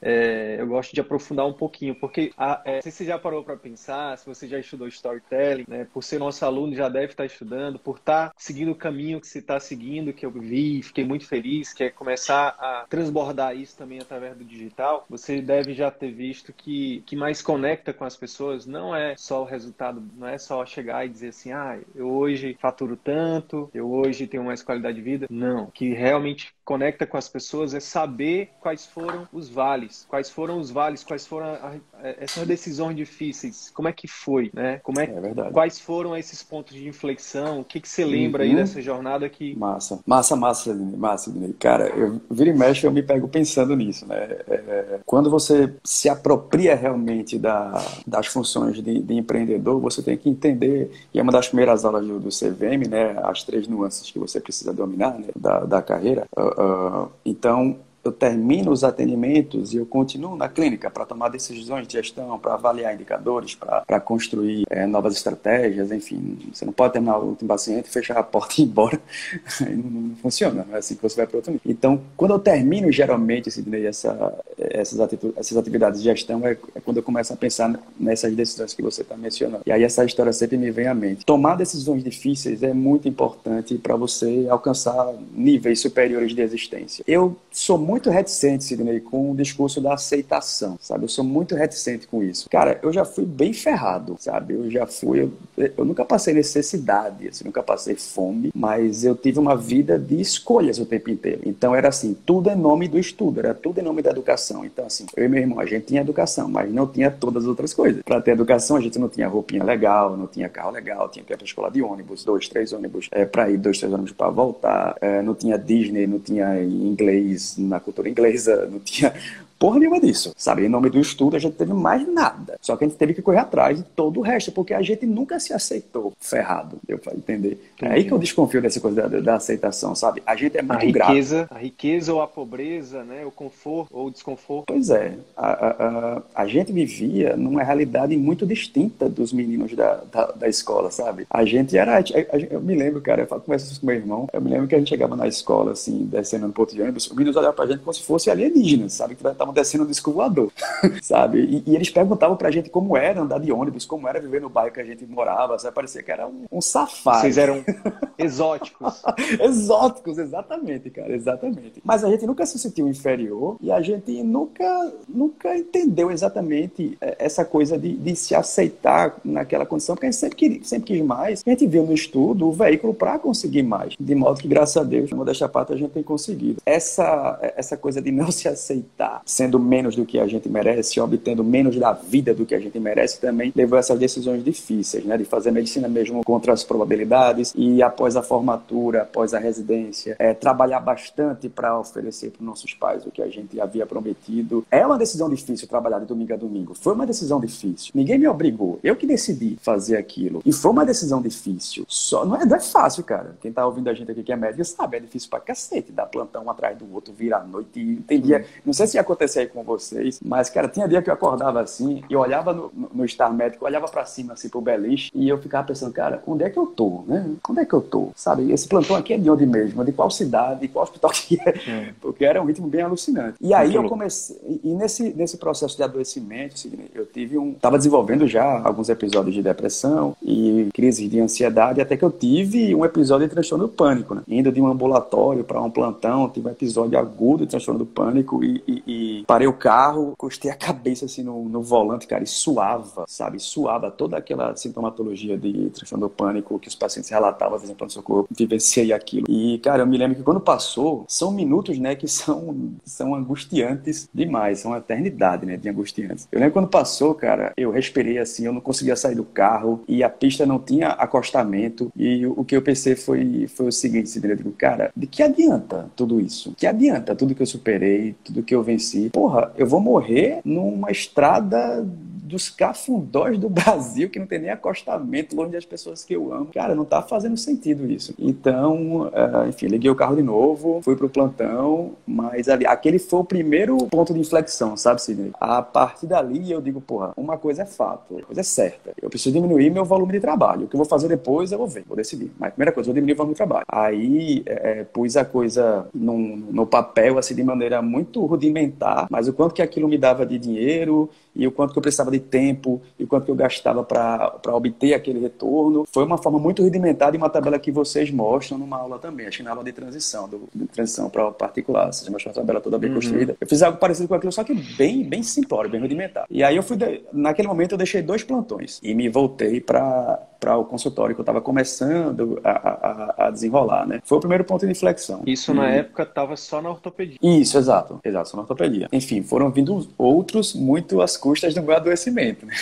é, 0.00 0.56
eu 0.58 0.66
gosto 0.66 0.94
de 0.94 1.00
aprofundar 1.00 1.46
um 1.46 1.52
pouquinho, 1.52 1.94
porque 1.94 2.32
a, 2.36 2.62
é, 2.64 2.80
se 2.80 2.90
você 2.90 3.04
já 3.04 3.18
parou 3.18 3.42
para 3.42 3.56
pensar, 3.56 4.16
se 4.18 4.26
você 4.26 4.46
já 4.46 4.58
estudou 4.58 4.88
storytelling, 4.88 5.64
né, 5.68 5.86
por 5.92 6.02
ser 6.02 6.18
nosso 6.18 6.44
aluno, 6.44 6.74
já 6.74 6.88
deve 6.88 7.12
estar 7.12 7.24
estudando, 7.24 7.78
por 7.78 7.96
estar 7.96 8.32
seguindo 8.36 8.72
o 8.72 8.76
caminho 8.76 9.20
que 9.20 9.26
você 9.26 9.38
está 9.38 9.58
seguindo, 9.58 10.12
que 10.12 10.24
eu 10.24 10.30
vi, 10.30 10.82
fiquei 10.82 11.04
muito 11.04 11.26
feliz, 11.26 11.72
que 11.72 11.84
é 11.84 11.90
começar 11.90 12.48
a 12.58 12.86
transbordar 12.88 13.56
isso 13.56 13.76
também 13.76 13.98
através 14.00 14.36
do 14.36 14.44
digital, 14.44 15.06
você 15.08 15.40
deve 15.40 15.74
já 15.74 15.90
ter 15.90 16.12
visto 16.12 16.52
que 16.52 17.02
que 17.06 17.16
mais 17.16 17.42
conecta 17.42 17.92
com 17.92 18.04
as 18.04 18.16
pessoas 18.16 18.66
não 18.66 18.94
é 18.94 19.16
só 19.16 19.42
o 19.42 19.44
resultado, 19.44 20.02
não 20.16 20.26
é 20.26 20.38
só 20.38 20.64
chegar 20.64 21.04
e 21.04 21.08
dizer 21.08 21.28
assim, 21.28 21.52
ah, 21.52 21.78
eu 21.94 22.08
hoje 22.08 22.56
faturo 22.60 22.96
tanto, 22.96 23.70
eu 23.74 23.90
hoje 23.90 24.26
tenho 24.26 24.44
mais 24.44 24.62
qualidade 24.62 24.96
de 24.96 25.02
vida. 25.02 25.26
Não, 25.30 25.70
que 25.70 25.92
realmente 25.92 26.54
conecta 26.68 27.06
com 27.06 27.16
as 27.16 27.30
pessoas 27.30 27.72
é 27.72 27.80
saber 27.80 28.50
quais 28.60 28.84
foram 28.84 29.26
os 29.32 29.48
vales, 29.48 30.04
quais 30.06 30.28
foram 30.28 30.60
os 30.60 30.70
vales, 30.70 31.02
quais 31.02 31.26
foram 31.26 31.46
a, 31.46 31.72
a, 31.94 32.08
essas 32.18 32.46
decisões 32.46 32.94
difíceis, 32.94 33.70
como 33.74 33.88
é 33.88 33.92
que 33.92 34.06
foi, 34.06 34.50
né? 34.52 34.78
Como 34.82 35.00
é, 35.00 35.04
é 35.04 35.50
quais 35.50 35.80
foram 35.80 36.14
esses 36.14 36.42
pontos 36.42 36.74
de 36.74 36.86
inflexão? 36.86 37.60
O 37.60 37.64
que 37.64 37.80
que 37.80 37.88
você 37.88 38.04
lembra 38.04 38.44
uhum. 38.44 38.50
aí 38.50 38.54
dessa 38.54 38.82
jornada 38.82 39.26
que 39.30 39.56
massa, 39.56 40.00
massa, 40.06 40.36
massa, 40.36 40.74
massa, 40.74 41.32
cara, 41.58 41.88
eu 41.88 42.20
vira 42.30 42.50
e 42.50 42.54
mexe 42.54 42.86
eu 42.86 42.92
me 42.92 43.02
pego 43.02 43.28
pensando 43.28 43.74
nisso, 43.74 44.06
né? 44.06 44.16
É, 44.46 45.00
quando 45.06 45.30
você 45.30 45.72
se 45.82 46.10
apropria 46.10 46.74
realmente 46.74 47.38
da, 47.38 47.82
das 48.06 48.26
funções 48.26 48.82
de, 48.82 49.00
de, 49.00 49.14
empreendedor, 49.14 49.80
você 49.80 50.02
tem 50.02 50.18
que 50.18 50.28
entender 50.28 50.90
e 51.14 51.18
é 51.18 51.22
uma 51.22 51.32
das 51.32 51.48
primeiras 51.48 51.86
aulas 51.86 52.06
do, 52.06 52.20
do 52.20 52.28
CVM, 52.28 52.86
né? 52.90 53.16
As 53.22 53.42
três 53.42 53.66
nuances 53.66 54.10
que 54.10 54.18
você 54.18 54.38
precisa 54.38 54.70
dominar 54.70 55.18
né? 55.18 55.28
da, 55.34 55.60
da 55.60 55.80
carreira 55.80 56.28
Uh, 56.58 57.08
então, 57.24 57.78
eu 58.08 58.12
termino 58.12 58.70
os 58.70 58.84
atendimentos 58.84 59.72
e 59.72 59.76
eu 59.76 59.86
continuo 59.86 60.36
na 60.36 60.48
clínica 60.48 60.90
para 60.90 61.04
tomar 61.04 61.28
decisões 61.28 61.86
de 61.86 61.94
gestão, 61.94 62.38
para 62.38 62.54
avaliar 62.54 62.94
indicadores, 62.94 63.54
para 63.54 64.00
construir 64.00 64.64
é, 64.70 64.86
novas 64.86 65.14
estratégias, 65.14 65.92
enfim. 65.92 66.38
Você 66.52 66.64
não 66.64 66.72
pode 66.72 66.94
terminar 66.94 67.18
o 67.18 67.30
último 67.30 67.48
paciente, 67.48 67.88
fechar 67.88 68.18
a 68.18 68.22
porta 68.22 68.54
e 68.58 68.64
ir 68.64 68.66
embora. 68.66 69.00
não, 69.60 69.90
não, 69.90 70.16
funciona, 70.16 70.64
não 70.66 70.74
é 70.74 70.78
assim 70.78 70.94
que 70.94 71.02
você 71.02 71.16
vai 71.16 71.26
para 71.26 71.36
outro 71.36 71.52
nível. 71.52 71.70
Então, 71.70 72.00
quando 72.16 72.32
eu 72.32 72.38
termino 72.38 72.90
geralmente 72.90 73.48
essa, 73.86 74.34
essas, 74.56 74.98
essas 75.36 75.56
atividades 75.56 76.00
de 76.02 76.04
gestão, 76.04 76.46
é, 76.46 76.52
é, 76.74 76.80
quando 76.80 76.98
eu 76.98 77.02
começo 77.02 77.32
a 77.32 77.36
pensar 77.36 77.78
nessas 77.98 78.34
decisões 78.34 78.74
que 78.74 78.82
você 78.82 79.02
está 79.02 79.16
mencionando. 79.16 79.62
E 79.66 79.72
aí 79.72 79.82
essa 79.82 80.04
história 80.04 80.32
sempre 80.32 80.56
me 80.56 80.70
vem 80.70 80.86
à 80.86 80.94
mente. 80.94 81.24
Tomar 81.24 81.56
decisões 81.56 82.02
difíceis 82.02 82.62
é 82.62 82.72
muito 82.72 83.08
importante 83.08 83.76
para 83.76 83.96
você 83.96 84.46
alcançar 84.48 85.12
níveis 85.32 85.80
superiores 85.80 86.34
de 86.34 86.42
existência. 86.42 87.04
Eu 87.06 87.36
sou 87.50 87.78
muito 87.78 87.97
muito 87.98 88.10
reticente, 88.10 88.62
Sidney, 88.62 89.00
com 89.00 89.32
o 89.32 89.34
discurso 89.34 89.80
da 89.80 89.94
aceitação, 89.94 90.78
sabe? 90.80 91.04
Eu 91.04 91.08
sou 91.08 91.24
muito 91.24 91.56
reticente 91.56 92.06
com 92.06 92.22
isso. 92.22 92.48
Cara, 92.48 92.78
eu 92.80 92.92
já 92.92 93.04
fui 93.04 93.24
bem 93.26 93.52
ferrado, 93.52 94.16
sabe? 94.20 94.54
Eu 94.54 94.70
já 94.70 94.86
fui, 94.86 95.22
eu, 95.22 95.32
eu 95.76 95.84
nunca 95.84 96.04
passei 96.04 96.32
necessidade, 96.32 97.26
assim, 97.26 97.44
nunca 97.44 97.60
passei 97.60 97.96
fome, 97.96 98.52
mas 98.54 99.04
eu 99.04 99.16
tive 99.16 99.40
uma 99.40 99.56
vida 99.56 99.98
de 99.98 100.20
escolhas 100.20 100.78
o 100.78 100.86
tempo 100.86 101.10
inteiro. 101.10 101.40
Então 101.44 101.74
era 101.74 101.88
assim, 101.88 102.16
tudo 102.24 102.48
em 102.48 102.54
nome 102.54 102.86
do 102.86 102.98
estudo, 102.98 103.40
era 103.40 103.52
tudo 103.52 103.80
em 103.80 103.82
nome 103.82 104.00
da 104.00 104.10
educação. 104.10 104.64
Então, 104.64 104.86
assim, 104.86 105.04
eu 105.16 105.24
e 105.24 105.28
meu 105.28 105.40
irmão, 105.40 105.58
a 105.58 105.66
gente 105.66 105.86
tinha 105.86 106.00
educação, 106.00 106.48
mas 106.48 106.72
não 106.72 106.86
tinha 106.86 107.10
todas 107.10 107.42
as 107.42 107.48
outras 107.48 107.74
coisas. 107.74 108.00
Para 108.04 108.20
ter 108.20 108.30
educação, 108.30 108.76
a 108.76 108.80
gente 108.80 108.98
não 108.98 109.08
tinha 109.08 109.26
roupinha 109.26 109.64
legal, 109.64 110.16
não 110.16 110.28
tinha 110.28 110.48
carro 110.48 110.70
legal, 110.70 111.08
tinha 111.08 111.24
que 111.24 111.32
ir 111.32 111.36
para 111.36 111.44
escola 111.44 111.68
de 111.68 111.82
ônibus, 111.82 112.24
dois, 112.24 112.48
três 112.48 112.72
ônibus 112.72 113.08
é, 113.10 113.24
para 113.24 113.50
ir, 113.50 113.56
dois, 113.56 113.78
três 113.78 113.92
ônibus 113.92 114.12
para 114.12 114.30
voltar. 114.30 114.96
É, 115.00 115.20
não 115.20 115.34
tinha 115.34 115.58
Disney, 115.58 116.06
não 116.06 116.20
tinha 116.20 116.62
inglês 116.62 117.56
na 117.58 117.80
cultura 117.88 118.08
inglesa, 118.08 118.66
não 118.66 118.78
tinha 118.78 119.12
porra 119.58 119.78
nenhuma 119.78 120.00
disso, 120.00 120.32
sabe? 120.36 120.64
Em 120.64 120.68
nome 120.68 120.88
do 120.88 121.00
estudo, 121.00 121.36
a 121.36 121.38
gente 121.38 121.54
teve 121.54 121.72
mais 121.72 122.06
nada. 122.06 122.58
Só 122.60 122.76
que 122.76 122.84
a 122.84 122.88
gente 122.88 122.96
teve 122.96 123.14
que 123.14 123.22
correr 123.22 123.38
atrás 123.38 123.78
de 123.78 123.82
todo 123.82 124.20
o 124.20 124.22
resto, 124.22 124.52
porque 124.52 124.72
a 124.72 124.82
gente 124.82 125.04
nunca 125.04 125.40
se 125.40 125.52
aceitou 125.52 126.12
ferrado, 126.20 126.78
deu 126.86 126.98
para 126.98 127.14
entender. 127.14 127.58
Entendi. 127.76 127.92
É 127.92 127.96
aí 127.96 128.04
que 128.04 128.12
eu 128.12 128.18
desconfio 128.18 128.62
dessa 128.62 128.80
coisa 128.80 129.08
da, 129.08 129.20
da, 129.20 129.34
aceitação, 129.36 129.94
sabe? 129.94 130.22
A 130.26 130.36
gente 130.36 130.56
é 130.56 130.62
muito 130.62 130.72
a 130.72 131.08
riqueza, 131.08 131.36
grato. 131.38 131.54
A 131.54 131.58
riqueza 131.58 132.12
ou 132.12 132.22
a 132.22 132.26
pobreza, 132.26 133.04
né? 133.04 133.24
O 133.24 133.30
conforto 133.30 133.88
ou 133.96 134.06
o 134.06 134.10
desconforto. 134.10 134.66
Pois 134.66 134.90
é. 134.90 135.14
A, 135.36 135.46
a, 135.46 135.68
a, 135.70 136.22
a 136.34 136.46
gente 136.46 136.72
vivia 136.72 137.36
numa 137.36 137.62
realidade 137.62 138.16
muito 138.16 138.46
distinta 138.46 139.08
dos 139.08 139.32
meninos 139.32 139.74
da, 139.74 140.02
da, 140.10 140.26
da 140.32 140.48
escola, 140.48 140.90
sabe? 140.90 141.26
A 141.30 141.44
gente 141.44 141.76
era... 141.76 142.02
eu 142.50 142.60
me 142.60 142.74
lembro, 142.74 143.00
cara, 143.00 143.22
eu 143.22 143.26
converso 143.26 143.72
isso 143.72 143.80
com 143.80 143.86
meu 143.86 143.96
irmão, 143.96 144.28
eu 144.32 144.40
me 144.40 144.50
lembro 144.50 144.66
que 144.66 144.74
a 144.74 144.78
gente 144.78 144.88
chegava 144.88 145.16
na 145.16 145.26
escola, 145.26 145.72
assim, 145.72 146.04
descendo 146.04 146.46
no 146.46 146.52
ponto 146.52 146.74
de 146.74 146.82
ônibus, 146.82 147.06
os 147.06 147.12
meninos 147.12 147.36
olhavam 147.36 147.56
pra 147.56 147.66
gente 147.66 147.80
como 147.80 147.92
se 147.92 148.02
fosse 148.02 148.30
alienígenas, 148.30 148.94
sabe? 148.94 149.14
Que 149.14 149.22
estavam 149.48 149.52
descendo 149.52 149.84
no 149.84 149.90
disco 149.90 150.12
voador, 150.12 150.52
sabe? 151.02 151.40
E, 151.40 151.70
e, 151.70 151.76
eles 151.76 151.90
perguntavam 151.90 152.36
pra 152.36 152.50
gente 152.50 152.70
como 152.70 152.96
era 152.96 153.20
andar 153.20 153.38
de 153.38 153.52
ônibus, 153.52 153.84
como 153.84 154.08
era 154.08 154.20
viver 154.20 154.40
no 154.40 154.48
bairro 154.48 154.72
que 154.72 154.80
a 154.80 154.84
gente 154.84 155.06
morava, 155.06 155.58
sabe? 155.58 155.74
Parecia 155.74 156.02
que 156.02 156.10
era 156.10 156.26
um, 156.26 156.44
um 156.50 156.60
safari. 156.60 157.20
Vocês 157.20 157.38
eram 157.38 157.64
exóticos. 158.18 159.02
exóticos, 159.40 160.18
exatamente, 160.18 160.90
cara, 160.90 161.14
exatamente. 161.14 161.80
Mas 161.84 162.04
a 162.04 162.10
gente 162.10 162.26
nunca 162.26 162.44
se 162.46 162.58
sentiu 162.58 162.88
inferior 162.88 163.56
e 163.60 163.70
a 163.70 163.80
gente 163.80 164.22
nunca, 164.22 164.92
nunca 165.08 165.56
entendeu 165.56 166.10
exatamente 166.10 166.96
é, 167.00 167.16
essa 167.18 167.44
coisa 167.44 167.78
de, 167.78 167.96
de 167.96 168.16
se 168.16 168.34
aceitar 168.34 169.16
naquela 169.24 169.66
condição, 169.66 169.94
porque 169.94 170.06
a 170.06 170.10
gente 170.10 170.20
sempre, 170.20 170.36
queria, 170.36 170.64
sempre 170.64 170.86
quis 170.86 171.04
mais. 171.04 171.42
A 171.46 171.50
gente 171.50 171.66
viu 171.66 171.84
no 171.84 171.92
estudo 171.92 172.48
o 172.48 172.52
veículo 172.52 172.94
para 172.94 173.18
conseguir 173.18 173.62
mais. 173.62 173.94
De 173.98 174.14
modo 174.14 174.40
que, 174.40 174.48
graças 174.48 174.76
a 174.76 174.84
Deus, 174.84 175.10
no 175.10 175.16
Modéstia 175.16 175.48
Pata, 175.48 175.74
a 175.74 175.76
gente 175.76 175.90
tem 175.90 176.02
conseguido. 176.02 176.60
Essa, 176.64 177.38
essa 177.56 177.76
coisa 177.76 178.00
de 178.00 178.10
não 178.10 178.30
se 178.30 178.48
aceitar, 178.48 179.22
sendo 179.38 179.60
menos 179.60 179.94
do 179.94 180.04
que 180.04 180.18
a 180.18 180.26
gente 180.26 180.48
merece, 180.48 181.00
obtendo 181.00 181.44
menos 181.44 181.76
da 181.76 181.92
vida 181.92 182.34
do 182.34 182.44
que 182.44 182.56
a 182.56 182.58
gente 182.58 182.76
merece, 182.80 183.20
também 183.20 183.52
levou 183.54 183.78
essas 183.78 183.96
decisões 183.96 184.42
difíceis, 184.42 185.04
né? 185.04 185.16
De 185.16 185.24
fazer 185.24 185.52
medicina 185.52 185.86
mesmo 185.86 186.24
contra 186.24 186.52
as 186.52 186.64
probabilidades 186.64 187.54
e 187.56 187.80
após 187.80 188.16
a 188.16 188.22
formatura, 188.22 189.02
após 189.02 189.34
a 189.34 189.38
residência, 189.38 190.16
é, 190.18 190.34
trabalhar 190.34 190.80
bastante 190.80 191.48
para 191.48 191.78
oferecer 191.78 192.32
para 192.32 192.44
nossos 192.44 192.74
pais 192.74 193.06
o 193.06 193.12
que 193.12 193.22
a 193.22 193.28
gente 193.28 193.60
havia 193.60 193.86
prometido. 193.86 194.66
É 194.72 194.84
uma 194.84 194.98
decisão 194.98 195.30
difícil 195.30 195.68
trabalhar 195.68 196.00
de 196.00 196.06
domingo 196.06 196.34
a 196.34 196.36
domingo. 196.36 196.74
Foi 196.74 196.94
uma 196.94 197.06
decisão 197.06 197.38
difícil. 197.38 197.92
Ninguém 197.94 198.18
me 198.18 198.26
obrigou. 198.26 198.80
Eu 198.82 198.96
que 198.96 199.06
decidi 199.06 199.56
fazer 199.62 199.96
aquilo. 199.96 200.42
E 200.44 200.52
foi 200.52 200.72
uma 200.72 200.84
decisão 200.84 201.22
difícil. 201.22 201.84
Só 201.86 202.24
não 202.24 202.34
é, 202.34 202.44
não 202.44 202.56
é 202.56 202.60
fácil, 202.60 203.04
cara. 203.04 203.36
Quem 203.40 203.52
tá 203.52 203.64
ouvindo 203.64 203.88
a 203.88 203.94
gente 203.94 204.10
aqui 204.10 204.24
que 204.24 204.32
é 204.32 204.36
médico 204.36 204.64
sabe, 204.64 204.96
é 204.96 205.00
difícil 205.00 205.30
pra 205.30 205.38
cacete 205.38 205.92
dar 205.92 206.06
plantão 206.06 206.44
um 206.44 206.50
atrás 206.50 206.76
do 206.76 206.92
outro, 206.92 207.14
virar 207.14 207.38
a 207.38 207.44
noite. 207.44 207.78
E 207.78 207.96
tem 208.02 208.20
dia, 208.20 208.44
não 208.66 208.72
sei 208.72 208.88
se 208.88 208.96
ia 208.96 209.04
acontecer 209.28 209.40
aí 209.40 209.46
com 209.46 209.62
vocês, 209.62 210.18
mas, 210.24 210.48
cara, 210.48 210.68
tinha 210.68 210.88
dia 210.88 211.02
que 211.02 211.10
eu 211.10 211.14
acordava 211.14 211.60
assim 211.60 212.02
e 212.08 212.16
olhava 212.16 212.52
no, 212.52 212.72
no, 212.74 212.90
no 212.94 213.08
Star 213.08 213.32
Médico, 213.32 213.64
olhava 213.64 213.86
para 213.86 214.04
cima, 214.06 214.32
assim, 214.32 214.48
pro 214.48 214.60
beliche, 214.60 215.10
e 215.14 215.28
eu 215.28 215.38
ficava 215.38 215.66
pensando, 215.66 215.92
cara, 215.92 216.22
onde 216.26 216.44
é 216.44 216.50
que 216.50 216.58
eu 216.58 216.66
tô, 216.66 217.04
né? 217.06 217.30
Onde 217.48 217.60
é 217.60 217.64
que 217.64 217.74
eu 217.74 217.80
tô? 217.80 218.08
Sabe? 218.16 218.50
Esse 218.50 218.66
plantão 218.66 218.96
aqui 218.96 219.12
é 219.12 219.18
de 219.18 219.30
onde 219.30 219.44
mesmo? 219.46 219.84
De 219.84 219.92
qual 219.92 220.10
cidade? 220.10 220.60
De 220.60 220.68
qual 220.68 220.84
hospital 220.84 221.10
que 221.10 221.38
é? 221.40 221.48
é. 221.48 221.94
Porque 222.00 222.24
era 222.24 222.40
um 222.42 222.46
ritmo 222.46 222.66
bem 222.66 222.82
alucinante. 222.82 223.36
E 223.40 223.52
aí 223.52 223.72
Muito 223.72 223.84
eu 223.84 223.88
comecei, 223.88 224.60
e 224.64 224.74
nesse, 224.74 225.10
nesse 225.14 225.36
processo 225.36 225.76
de 225.76 225.82
adoecimento, 225.82 226.56
eu 226.94 227.06
tive 227.06 227.38
um, 227.38 227.52
tava 227.54 227.76
desenvolvendo 227.76 228.26
já 228.26 228.60
alguns 228.62 228.88
episódios 228.88 229.34
de 229.34 229.42
depressão 229.42 230.16
e 230.22 230.68
crises 230.72 231.08
de 231.08 231.20
ansiedade, 231.20 231.80
até 231.80 231.96
que 231.96 232.04
eu 232.04 232.10
tive 232.10 232.74
um 232.74 232.84
episódio 232.84 233.26
de 233.28 233.34
transtorno 233.34 233.66
do 233.66 233.72
pânico, 233.72 234.14
né? 234.14 234.22
Indo 234.26 234.50
de 234.50 234.60
um 234.60 234.66
ambulatório 234.66 235.44
para 235.44 235.60
um 235.60 235.70
plantão, 235.70 236.28
tive 236.28 236.48
um 236.48 236.50
episódio 236.50 236.98
agudo 236.98 237.44
de 237.44 237.50
transtorno 237.50 237.78
do 237.78 237.86
pânico 237.86 238.42
e, 238.42 238.62
e, 238.66 238.82
e 238.86 239.17
parei 239.26 239.46
o 239.46 239.52
carro, 239.52 240.12
encostei 240.12 240.50
a 240.50 240.54
cabeça 240.54 241.04
assim 241.04 241.22
no, 241.22 241.48
no 241.48 241.62
volante, 241.62 242.06
cara, 242.06 242.24
e 242.24 242.26
suava, 242.26 243.04
sabe? 243.06 243.38
Suava 243.38 243.90
toda 243.90 244.16
aquela 244.16 244.54
sintomatologia 244.56 245.36
de 245.36 245.70
transtorno 245.70 246.06
do 246.06 246.10
pânico 246.10 246.58
que 246.58 246.68
os 246.68 246.74
pacientes 246.74 247.10
relatavam, 247.10 247.56
às 247.56 247.62
vezes, 247.62 247.76
no 247.78 247.90
socorro, 247.90 248.28
vivenciei 248.30 248.92
aquilo. 248.92 249.26
E, 249.28 249.58
cara, 249.58 249.82
eu 249.82 249.86
me 249.86 249.96
lembro 249.96 250.16
que 250.16 250.22
quando 250.22 250.40
passou, 250.40 251.04
são 251.08 251.30
minutos, 251.30 251.78
né, 251.78 251.94
que 251.94 252.06
são, 252.08 252.72
são 252.84 253.14
angustiantes 253.14 254.08
demais, 254.12 254.60
são 254.60 254.72
uma 254.72 254.78
eternidade, 254.78 255.46
né, 255.46 255.56
de 255.56 255.68
angustiantes. 255.68 256.28
Eu 256.30 256.40
lembro 256.40 256.52
quando 256.54 256.68
passou, 256.68 257.14
cara, 257.14 257.52
eu 257.56 257.70
respirei 257.70 258.18
assim, 258.18 258.46
eu 258.46 258.52
não 258.52 258.60
conseguia 258.60 258.96
sair 258.96 259.14
do 259.14 259.24
carro 259.24 259.82
e 259.88 260.02
a 260.02 260.10
pista 260.10 260.44
não 260.44 260.58
tinha 260.58 260.88
acostamento 260.88 261.92
e 261.96 262.26
o 262.26 262.44
que 262.44 262.56
eu 262.56 262.62
pensei 262.62 262.96
foi, 262.96 263.46
foi 263.48 263.68
o 263.68 263.72
seguinte, 263.72 264.10
eu 264.22 264.36
digo, 264.36 264.52
cara, 264.52 264.90
de 264.96 265.06
que 265.06 265.22
adianta 265.22 265.90
tudo 265.96 266.20
isso? 266.20 266.54
Que 266.56 266.66
adianta 266.66 267.14
tudo 267.14 267.34
que 267.34 267.42
eu 267.42 267.46
superei, 267.46 268.14
tudo 268.24 268.42
que 268.42 268.54
eu 268.54 268.62
venci? 268.62 269.07
Porra, 269.10 269.52
eu 269.56 269.66
vou 269.66 269.80
morrer 269.80 270.40
numa 270.44 270.90
estrada 270.90 271.86
dos 272.28 272.50
cafundós 272.50 273.38
do 273.38 273.48
Brasil, 273.50 274.10
que 274.10 274.18
não 274.18 274.26
tem 274.26 274.38
nem 274.38 274.50
acostamento 274.50 275.34
longe 275.34 275.52
das 275.52 275.64
pessoas 275.64 276.04
que 276.04 276.14
eu 276.14 276.32
amo. 276.32 276.50
Cara, 276.52 276.74
não 276.74 276.84
tá 276.84 277.02
fazendo 277.02 277.36
sentido 277.36 277.90
isso. 277.90 278.14
Então, 278.18 279.02
uh, 279.02 279.48
enfim, 279.48 279.66
liguei 279.66 279.90
o 279.90 279.96
carro 279.96 280.16
de 280.16 280.22
novo, 280.22 280.80
fui 280.82 280.94
pro 280.94 281.08
plantão, 281.08 281.92
mas 282.06 282.48
ali, 282.48 282.66
aquele 282.66 282.98
foi 282.98 283.20
o 283.20 283.24
primeiro 283.24 283.76
ponto 283.86 284.12
de 284.12 284.20
inflexão, 284.20 284.76
sabe, 284.76 285.02
Sidney? 285.02 285.32
A 285.40 285.62
partir 285.62 286.06
dali 286.06 286.50
eu 286.50 286.60
digo, 286.60 286.80
porra, 286.80 287.12
uma 287.16 287.36
coisa 287.36 287.62
é 287.62 287.66
fato, 287.66 288.14
uma 288.14 288.22
coisa 288.22 288.40
é 288.40 288.44
certa. 288.44 288.92
Eu 289.00 289.08
preciso 289.08 289.34
diminuir 289.34 289.70
meu 289.70 289.84
volume 289.84 290.12
de 290.12 290.20
trabalho. 290.20 290.64
O 290.64 290.68
que 290.68 290.74
eu 290.74 290.78
vou 290.78 290.86
fazer 290.86 291.08
depois 291.08 291.50
eu 291.52 291.58
vou 291.58 291.66
ver, 291.66 291.84
vou 291.86 291.96
decidir. 291.96 292.30
Mas 292.38 292.52
primeira 292.52 292.72
coisa, 292.72 292.88
eu 292.88 292.92
vou 292.92 292.94
diminuir 292.94 293.14
o 293.14 293.16
volume 293.16 293.34
de 293.34 293.38
trabalho. 293.38 293.64
Aí 293.68 294.42
é, 294.46 294.84
pus 294.84 295.16
a 295.16 295.24
coisa 295.24 295.86
no, 295.94 296.18
no 296.18 296.66
papel, 296.66 297.18
assim, 297.18 297.34
de 297.34 297.42
maneira 297.42 297.80
muito 297.80 298.24
rudimentar, 298.26 299.06
mas 299.10 299.28
o 299.28 299.32
quanto 299.32 299.54
que 299.54 299.62
aquilo 299.62 299.88
me 299.88 299.96
dava 299.96 300.26
de 300.26 300.38
dinheiro 300.38 301.08
e 301.38 301.46
o 301.46 301.52
quanto 301.52 301.72
que 301.72 301.78
eu 301.78 301.82
precisava 301.82 302.10
de 302.10 302.18
tempo 302.18 302.82
e 302.98 303.04
o 303.04 303.06
quanto 303.06 303.24
que 303.24 303.30
eu 303.30 303.36
gastava 303.36 303.84
para 303.84 304.40
obter 304.48 304.92
aquele 304.92 305.20
retorno. 305.20 305.86
Foi 305.90 306.04
uma 306.04 306.18
forma 306.18 306.38
muito 306.38 306.62
rudimentar 306.62 307.12
de 307.12 307.16
uma 307.16 307.30
tabela 307.30 307.58
que 307.58 307.70
vocês 307.70 308.10
mostram 308.10 308.58
numa 308.58 308.76
aula 308.76 308.98
também, 308.98 309.26
acho 309.26 309.38
que 309.38 309.42
na 309.44 309.50
aula 309.50 309.62
de 309.62 309.72
transição, 309.72 310.28
do, 310.28 310.48
de 310.52 310.66
transição 310.66 311.08
para 311.08 311.30
particular, 311.30 311.92
vocês 311.92 312.08
mostram 312.08 312.32
a 312.32 312.34
tabela 312.34 312.60
toda 312.60 312.76
bem 312.76 312.90
uhum. 312.90 312.96
construída. 312.96 313.36
Eu 313.40 313.46
fiz 313.46 313.62
algo 313.62 313.78
parecido 313.78 314.08
com 314.08 314.14
aquilo, 314.14 314.32
só 314.32 314.42
que 314.42 314.54
bem, 314.76 315.04
bem 315.04 315.22
simplório, 315.22 315.70
bem 315.70 315.80
rudimentar. 315.80 316.26
E 316.28 316.42
aí 316.42 316.56
eu 316.56 316.62
fui, 316.62 316.76
de... 316.76 317.02
naquele 317.12 317.46
momento 317.46 317.72
eu 317.72 317.78
deixei 317.78 318.02
dois 318.02 318.24
plantões 318.24 318.80
e 318.82 318.94
me 318.94 319.08
voltei 319.08 319.60
para 319.60 320.20
para 320.38 320.56
o 320.56 320.64
consultório 320.64 321.14
que 321.14 321.20
eu 321.20 321.22
estava 321.22 321.40
começando 321.40 322.40
a, 322.44 322.50
a, 322.50 323.26
a, 323.26 323.30
desenrolar, 323.30 323.86
né? 323.86 324.00
Foi 324.04 324.18
o 324.18 324.20
primeiro 324.20 324.44
ponto 324.44 324.64
de 324.64 324.70
inflexão. 324.70 325.22
Isso 325.26 325.52
na 325.52 325.68
época 325.68 326.04
estava 326.04 326.36
só 326.36 326.62
na 326.62 326.70
ortopedia. 326.70 327.18
Isso, 327.20 327.58
exato, 327.58 328.00
exato, 328.04 328.28
só 328.28 328.36
na 328.36 328.42
ortopedia. 328.42 328.88
Enfim, 328.92 329.22
foram 329.22 329.50
vindo 329.50 329.88
outros 329.98 330.54
muito 330.54 331.00
às 331.00 331.16
custas 331.28 331.54
do 331.54 331.62
meu 331.62 331.76
adoecimento. 331.76 332.46
Né? 332.46 332.54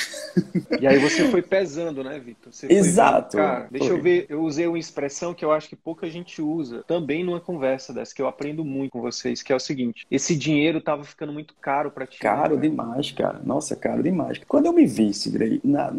E 0.81 0.87
aí 0.87 0.99
você 0.99 1.29
foi 1.29 1.41
pesando, 1.41 2.03
né, 2.03 2.19
Vitor? 2.19 2.53
Exato. 2.69 3.37
Vendo, 3.37 3.47
cara, 3.47 3.69
deixa 3.71 3.89
eu 3.89 4.03
ver, 4.03 4.27
eu 4.29 4.43
usei 4.43 4.67
uma 4.67 4.79
expressão 4.79 5.33
que 5.33 5.45
eu 5.45 5.53
acho 5.53 5.69
que 5.69 5.77
pouca 5.77 6.09
gente 6.11 6.43
usa, 6.43 6.83
também 6.87 7.23
numa 7.23 7.41
conversa 7.41 7.93
dessa, 7.93 8.13
que 8.13 8.21
eu 8.21 8.27
aprendo 8.27 8.65
muito 8.65 8.91
com 8.91 9.01
vocês, 9.01 9.41
que 9.43 9.53
é 9.53 9.57
o 9.57 9.61
seguinte: 9.61 10.05
esse 10.11 10.35
dinheiro 10.35 10.79
estava 10.79 11.05
ficando 11.05 11.33
muito 11.33 11.55
caro 11.61 11.93
para 11.93 12.07
ti. 12.07 12.19
Caro 12.19 12.57
né? 12.57 12.63
demais, 12.63 13.13
cara. 13.13 13.41
Nossa, 13.45 13.77
caro 13.77 14.03
demais. 14.03 14.41
Quando 14.49 14.67
eu 14.67 14.73
me 14.73 14.85
vi, 14.85 15.15
Sidney, 15.15 15.61
na, 15.63 15.93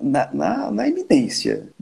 na, 0.00 0.30
na, 0.32 0.70
na 0.70 0.84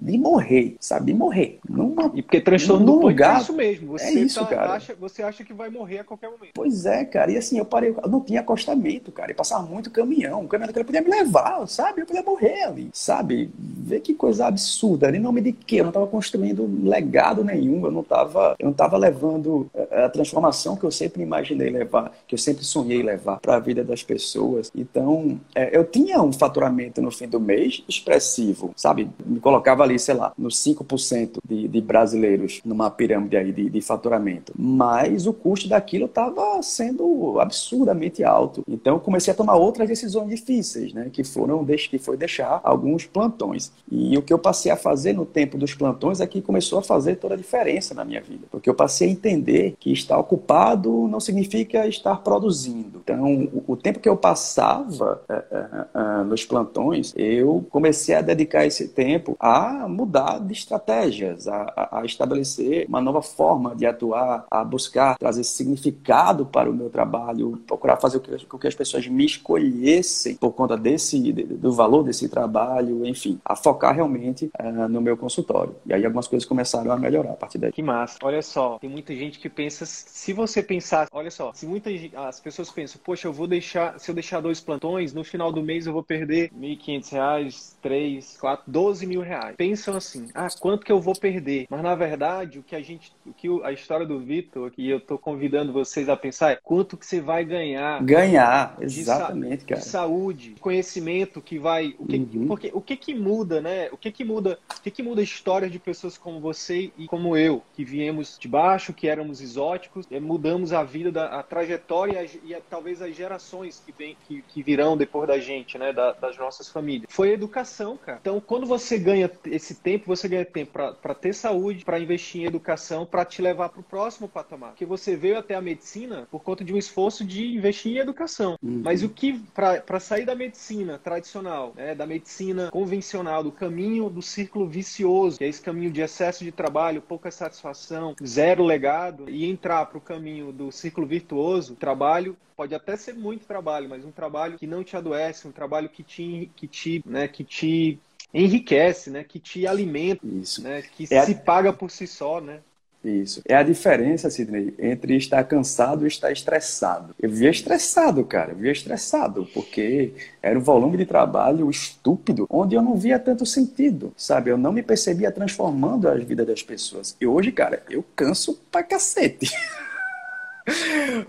de 0.02 0.18
morrer, 0.18 0.76
sabe? 0.80 1.06
De 1.06 1.14
morrer. 1.14 1.60
Numa, 1.68 2.10
e 2.14 2.22
porque 2.22 2.40
transtorno 2.40 2.84
do 2.84 3.00
lugar, 3.00 3.38
é 3.38 3.42
isso 3.42 3.52
mesmo. 3.52 3.92
Você 3.92 4.04
é 4.04 4.12
isso, 4.12 4.40
tá, 4.40 4.46
cara. 4.46 4.72
Acha, 4.72 4.94
você 4.94 5.22
acha 5.22 5.44
que 5.44 5.52
vai 5.52 5.70
morrer 5.70 6.00
a 6.00 6.04
qualquer 6.04 6.28
momento. 6.28 6.52
Pois 6.54 6.84
é, 6.86 7.04
cara. 7.04 7.30
E 7.30 7.36
assim, 7.36 7.58
eu 7.58 7.64
parei, 7.64 7.90
eu 7.90 8.08
não 8.08 8.20
tinha 8.20 8.40
acostamento, 8.40 9.12
cara. 9.12 9.30
E 9.30 9.34
passava 9.34 9.64
muito 9.64 9.90
caminhão. 10.32 10.44
O 10.44 10.48
caminhão 10.48 10.66
daquele 10.66 10.84
podia 10.84 11.02
me 11.02 11.10
levar, 11.10 11.66
sabe? 11.68 12.00
Eu 12.00 12.06
podia 12.06 12.22
morrer 12.22 12.64
ali, 12.64 12.90
sabe? 12.92 13.50
Vê 13.58 14.00
que 14.00 14.14
coisa 14.14 14.46
absurda. 14.46 15.14
Em 15.14 15.20
nome 15.20 15.40
de 15.40 15.52
quê? 15.52 15.76
Eu 15.76 15.84
não 15.84 15.90
estava 15.90 16.06
construindo 16.06 16.68
legado 16.82 17.44
nenhum. 17.44 17.84
Eu 17.84 17.90
não 17.90 18.00
estava 18.00 18.56
eu 18.58 18.66
não 18.66 18.72
tava 18.72 18.96
levando 18.96 19.68
eh, 19.74 20.04
a 20.04 20.08
transformação 20.08 20.76
que 20.76 20.84
eu 20.84 20.90
sempre 20.90 21.22
imaginei 21.22 21.70
levar, 21.70 22.12
que 22.26 22.34
eu 22.34 22.38
sempre 22.38 22.64
sonhei 22.64 23.02
levar 23.02 23.38
para 23.40 23.56
a 23.56 23.58
vida 23.58 23.84
das 23.84 24.02
pessoas. 24.02 24.70
Então, 24.74 25.40
é, 25.54 25.76
eu 25.76 25.84
tinha 25.84 26.22
um 26.22 26.32
faturamento 26.32 27.02
no 27.02 27.10
fim 27.10 27.28
do 27.28 27.40
mês 27.40 27.82
expressivo, 27.88 28.72
sabe? 28.76 29.10
me 29.24 29.40
colocava 29.40 29.82
ali, 29.82 29.98
sei 29.98 30.14
lá, 30.14 30.32
nos 30.38 30.56
5% 30.62 31.38
de, 31.46 31.68
de 31.68 31.80
brasileiros 31.80 32.60
numa 32.64 32.90
pirâmide 32.90 33.36
aí 33.36 33.52
de, 33.52 33.68
de 33.68 33.80
faturamento. 33.80 34.52
Mas 34.56 35.26
o 35.26 35.32
custo 35.32 35.68
daquilo 35.68 36.06
estava 36.06 36.62
sendo 36.62 37.40
absurdamente 37.40 38.22
alto. 38.24 38.62
Então 38.68 38.94
eu 38.94 39.00
comecei 39.00 39.32
a 39.32 39.36
tomar 39.36 39.56
outras 39.56 39.88
decisões 39.88 40.11
difíceis, 40.26 40.92
né? 40.92 41.10
Que 41.12 41.24
foram 41.24 41.64
que 41.90 41.98
foi 41.98 42.16
deixar 42.16 42.60
alguns 42.62 43.06
plantões. 43.06 43.72
E 43.90 44.16
o 44.16 44.22
que 44.22 44.32
eu 44.32 44.38
passei 44.38 44.70
a 44.70 44.76
fazer 44.76 45.12
no 45.12 45.24
tempo 45.24 45.56
dos 45.56 45.74
plantões 45.74 46.20
é 46.20 46.26
que 46.26 46.40
começou 46.40 46.78
a 46.78 46.82
fazer 46.82 47.16
toda 47.16 47.34
a 47.34 47.36
diferença 47.36 47.94
na 47.94 48.04
minha 48.04 48.20
vida. 48.20 48.46
Porque 48.50 48.68
eu 48.68 48.74
passei 48.74 49.08
a 49.08 49.10
entender 49.10 49.74
que 49.78 49.92
estar 49.92 50.18
ocupado 50.18 51.08
não 51.08 51.20
significa 51.20 51.86
estar 51.86 52.16
produzindo. 52.16 53.00
Então, 53.02 53.44
o, 53.44 53.64
o 53.68 53.76
tempo 53.76 54.00
que 54.00 54.08
eu 54.08 54.16
passava 54.16 55.22
é, 55.28 55.34
é, 55.34 55.84
é, 55.94 56.24
nos 56.24 56.44
plantões, 56.44 57.12
eu 57.16 57.64
comecei 57.70 58.14
a 58.14 58.20
dedicar 58.20 58.66
esse 58.66 58.88
tempo 58.88 59.36
a 59.38 59.86
mudar 59.88 60.38
de 60.38 60.52
estratégias, 60.52 61.48
a, 61.48 61.88
a, 61.92 62.04
estabelecer 62.04 62.86
uma 62.88 63.00
nova 63.00 63.22
forma 63.22 63.74
de 63.74 63.86
atuar, 63.86 64.46
a 64.50 64.64
buscar 64.64 65.16
trazer 65.18 65.44
significado 65.44 66.46
para 66.46 66.70
o 66.70 66.74
meu 66.74 66.90
trabalho, 66.90 67.60
procurar 67.66 67.96
fazer 67.96 68.20
com 68.48 68.58
que 68.58 68.66
as 68.66 68.74
pessoas 68.74 69.06
me 69.06 69.24
escolhessem 69.24 70.01
por 70.40 70.52
conta 70.52 70.76
desse 70.76 71.32
do 71.32 71.72
valor 71.72 72.02
desse 72.02 72.28
trabalho, 72.28 73.06
enfim, 73.06 73.38
a 73.44 73.56
focar 73.56 73.94
realmente 73.94 74.50
uh, 74.60 74.88
no 74.88 75.00
meu 75.00 75.16
consultório. 75.16 75.74
E 75.86 75.92
aí 75.92 76.04
algumas 76.04 76.28
coisas 76.28 76.46
começaram 76.46 76.90
a 76.90 76.96
melhorar 76.96 77.32
a 77.32 77.36
partir 77.36 77.58
daí. 77.58 77.72
Que 77.72 77.82
massa. 77.82 78.18
Olha 78.22 78.42
só, 78.42 78.78
tem 78.78 78.90
muita 78.90 79.14
gente 79.14 79.38
que 79.38 79.48
pensa, 79.48 79.84
se 79.86 80.32
você 80.32 80.62
pensar, 80.62 81.08
olha 81.12 81.30
só, 81.30 81.52
se 81.52 81.66
muitas 81.66 81.92
as 82.14 82.40
pessoas 82.40 82.70
pensam, 82.70 83.00
poxa, 83.04 83.28
eu 83.28 83.32
vou 83.32 83.46
deixar, 83.46 83.98
se 83.98 84.10
eu 84.10 84.14
deixar 84.14 84.40
dois 84.40 84.60
plantões, 84.60 85.12
no 85.12 85.24
final 85.24 85.52
do 85.52 85.62
mês 85.62 85.86
eu 85.86 85.92
vou 85.92 86.02
perder 86.02 86.50
R$ 86.52 86.76
1.500, 86.76 87.74
3, 87.80 88.36
4, 88.38 88.64
12 88.66 89.06
mil 89.06 89.20
reais. 89.20 89.56
Pensam 89.56 89.96
assim, 89.96 90.28
ah, 90.34 90.48
quanto 90.60 90.84
que 90.84 90.92
eu 90.92 91.00
vou 91.00 91.14
perder? 91.14 91.66
Mas 91.68 91.82
na 91.82 91.94
verdade, 91.94 92.58
o 92.58 92.62
que 92.62 92.74
a 92.76 92.80
gente, 92.80 93.12
o 93.26 93.32
que 93.32 93.48
a 93.64 93.72
história 93.72 94.06
do 94.06 94.18
Vitor, 94.18 94.70
que 94.70 94.88
eu 94.88 95.00
tô 95.00 95.18
convidando 95.18 95.72
vocês 95.72 96.08
a 96.08 96.16
pensar 96.16 96.52
é 96.52 96.56
quanto 96.56 96.96
que 96.96 97.06
você 97.06 97.20
vai 97.20 97.44
ganhar. 97.44 98.02
Ganhar, 98.02 98.76
exatamente, 98.80 99.58
de, 99.58 99.64
cara. 99.66 99.80
De 99.80 99.86
saúde, 99.92 100.56
conhecimento 100.60 101.40
que 101.40 101.58
vai, 101.58 101.94
o 101.98 102.06
que, 102.06 102.16
uhum. 102.16 102.46
porque 102.46 102.70
o 102.72 102.80
que 102.80 102.96
que 102.96 103.14
muda, 103.14 103.60
né? 103.60 103.88
O 103.92 103.96
que 103.96 104.10
que 104.10 104.24
muda, 104.24 104.58
o 104.78 104.82
que 104.82 104.90
que 104.90 105.02
muda 105.02 105.20
a 105.20 105.24
história 105.24 105.68
de 105.68 105.78
pessoas 105.78 106.16
como 106.16 106.40
você 106.40 106.90
e 106.96 107.06
como 107.06 107.36
eu, 107.36 107.62
que 107.74 107.84
viemos 107.84 108.38
de 108.38 108.48
baixo, 108.48 108.92
que 108.92 109.08
éramos 109.08 109.40
exóticos, 109.40 110.06
mudamos 110.20 110.72
a 110.72 110.82
vida, 110.82 111.12
da, 111.12 111.26
a 111.38 111.42
trajetória 111.42 112.26
e, 112.44 112.54
a, 112.54 112.60
talvez 112.60 113.02
as 113.02 113.14
gerações 113.14 113.82
que, 113.84 113.92
vem, 113.92 114.16
que, 114.26 114.42
que 114.42 114.62
virão 114.62 114.96
depois 114.96 115.28
da 115.28 115.38
gente, 115.38 115.76
né? 115.76 115.92
Da, 115.92 116.12
das 116.12 116.38
nossas 116.38 116.68
famílias. 116.68 117.06
Foi 117.10 117.30
a 117.30 117.34
educação, 117.34 117.96
cara. 117.96 118.18
Então, 118.20 118.40
quando 118.40 118.66
você 118.66 118.98
ganha 118.98 119.30
esse 119.46 119.74
tempo, 119.74 120.06
você 120.06 120.26
ganha 120.28 120.44
tempo 120.44 120.72
para 120.72 121.14
ter 121.14 121.34
saúde, 121.34 121.84
para 121.84 122.00
investir 122.00 122.42
em 122.42 122.44
educação, 122.44 123.04
para 123.04 123.24
te 123.24 123.42
levar 123.42 123.68
para 123.68 123.80
o 123.80 123.84
próximo 123.84 124.28
patamar. 124.28 124.70
Porque 124.70 124.86
você 124.86 125.16
veio 125.16 125.38
até 125.38 125.54
a 125.54 125.60
medicina 125.60 126.26
por 126.30 126.42
conta 126.42 126.64
de 126.64 126.72
um 126.72 126.78
esforço 126.78 127.24
de 127.24 127.54
investir 127.56 127.92
em 127.92 127.98
educação. 127.98 128.56
Uhum. 128.62 128.82
Mas 128.84 129.02
o 129.02 129.08
que, 129.08 129.38
para 129.54 129.81
sair 130.00 130.24
da 130.24 130.34
medicina 130.34 130.98
tradicional, 130.98 131.72
né, 131.76 131.94
da 131.94 132.06
medicina 132.06 132.70
convencional, 132.70 133.42
do 133.42 133.52
caminho 133.52 134.08
do 134.08 134.22
círculo 134.22 134.66
vicioso, 134.66 135.38
que 135.38 135.44
é 135.44 135.48
esse 135.48 135.60
caminho 135.60 135.90
de 135.90 136.00
excesso 136.00 136.44
de 136.44 136.52
trabalho, 136.52 137.02
pouca 137.02 137.30
satisfação, 137.30 138.14
zero 138.24 138.64
legado, 138.64 139.28
e 139.28 139.48
entrar 139.48 139.86
para 139.86 139.98
o 139.98 140.00
caminho 140.00 140.52
do 140.52 140.70
círculo 140.72 141.06
virtuoso, 141.06 141.74
trabalho 141.76 142.36
pode 142.56 142.74
até 142.74 142.96
ser 142.96 143.14
muito 143.14 143.46
trabalho, 143.46 143.88
mas 143.88 144.04
um 144.04 144.12
trabalho 144.12 144.58
que 144.58 144.66
não 144.66 144.84
te 144.84 144.96
adoece, 144.96 145.48
um 145.48 145.52
trabalho 145.52 145.88
que 145.88 146.02
te, 146.02 146.50
que 146.54 146.68
te, 146.68 147.02
né, 147.04 147.26
que 147.26 147.42
te 147.42 147.98
enriquece, 148.32 149.10
né, 149.10 149.24
que 149.24 149.38
te 149.38 149.66
alimenta, 149.66 150.26
Isso. 150.26 150.62
né, 150.62 150.82
que 150.82 151.04
é 151.10 151.24
se 151.24 151.32
a... 151.32 151.38
paga 151.38 151.72
por 151.72 151.90
si 151.90 152.06
só, 152.06 152.40
né? 152.40 152.60
Isso. 153.04 153.42
É 153.44 153.54
a 153.56 153.62
diferença, 153.62 154.30
Sidney, 154.30 154.74
entre 154.78 155.16
estar 155.16 155.42
cansado 155.44 156.04
e 156.04 156.08
estar 156.08 156.30
estressado. 156.30 157.14
Eu 157.20 157.28
vivia 157.28 157.50
estressado, 157.50 158.24
cara. 158.24 158.52
Eu 158.52 158.56
vivia 158.56 158.72
estressado, 158.72 159.46
porque 159.52 160.12
era 160.40 160.58
um 160.58 160.62
volume 160.62 160.96
de 160.96 161.04
trabalho 161.04 161.68
estúpido, 161.68 162.46
onde 162.48 162.74
eu 162.74 162.82
não 162.82 162.96
via 162.96 163.18
tanto 163.18 163.44
sentido, 163.44 164.12
sabe? 164.16 164.50
Eu 164.50 164.58
não 164.58 164.72
me 164.72 164.82
percebia 164.82 165.32
transformando 165.32 166.08
a 166.08 166.14
vida 166.14 166.44
das 166.44 166.62
pessoas. 166.62 167.16
E 167.20 167.26
hoje, 167.26 167.50
cara, 167.50 167.82
eu 167.90 168.04
canso 168.14 168.60
pra 168.70 168.82
cacete. 168.82 169.50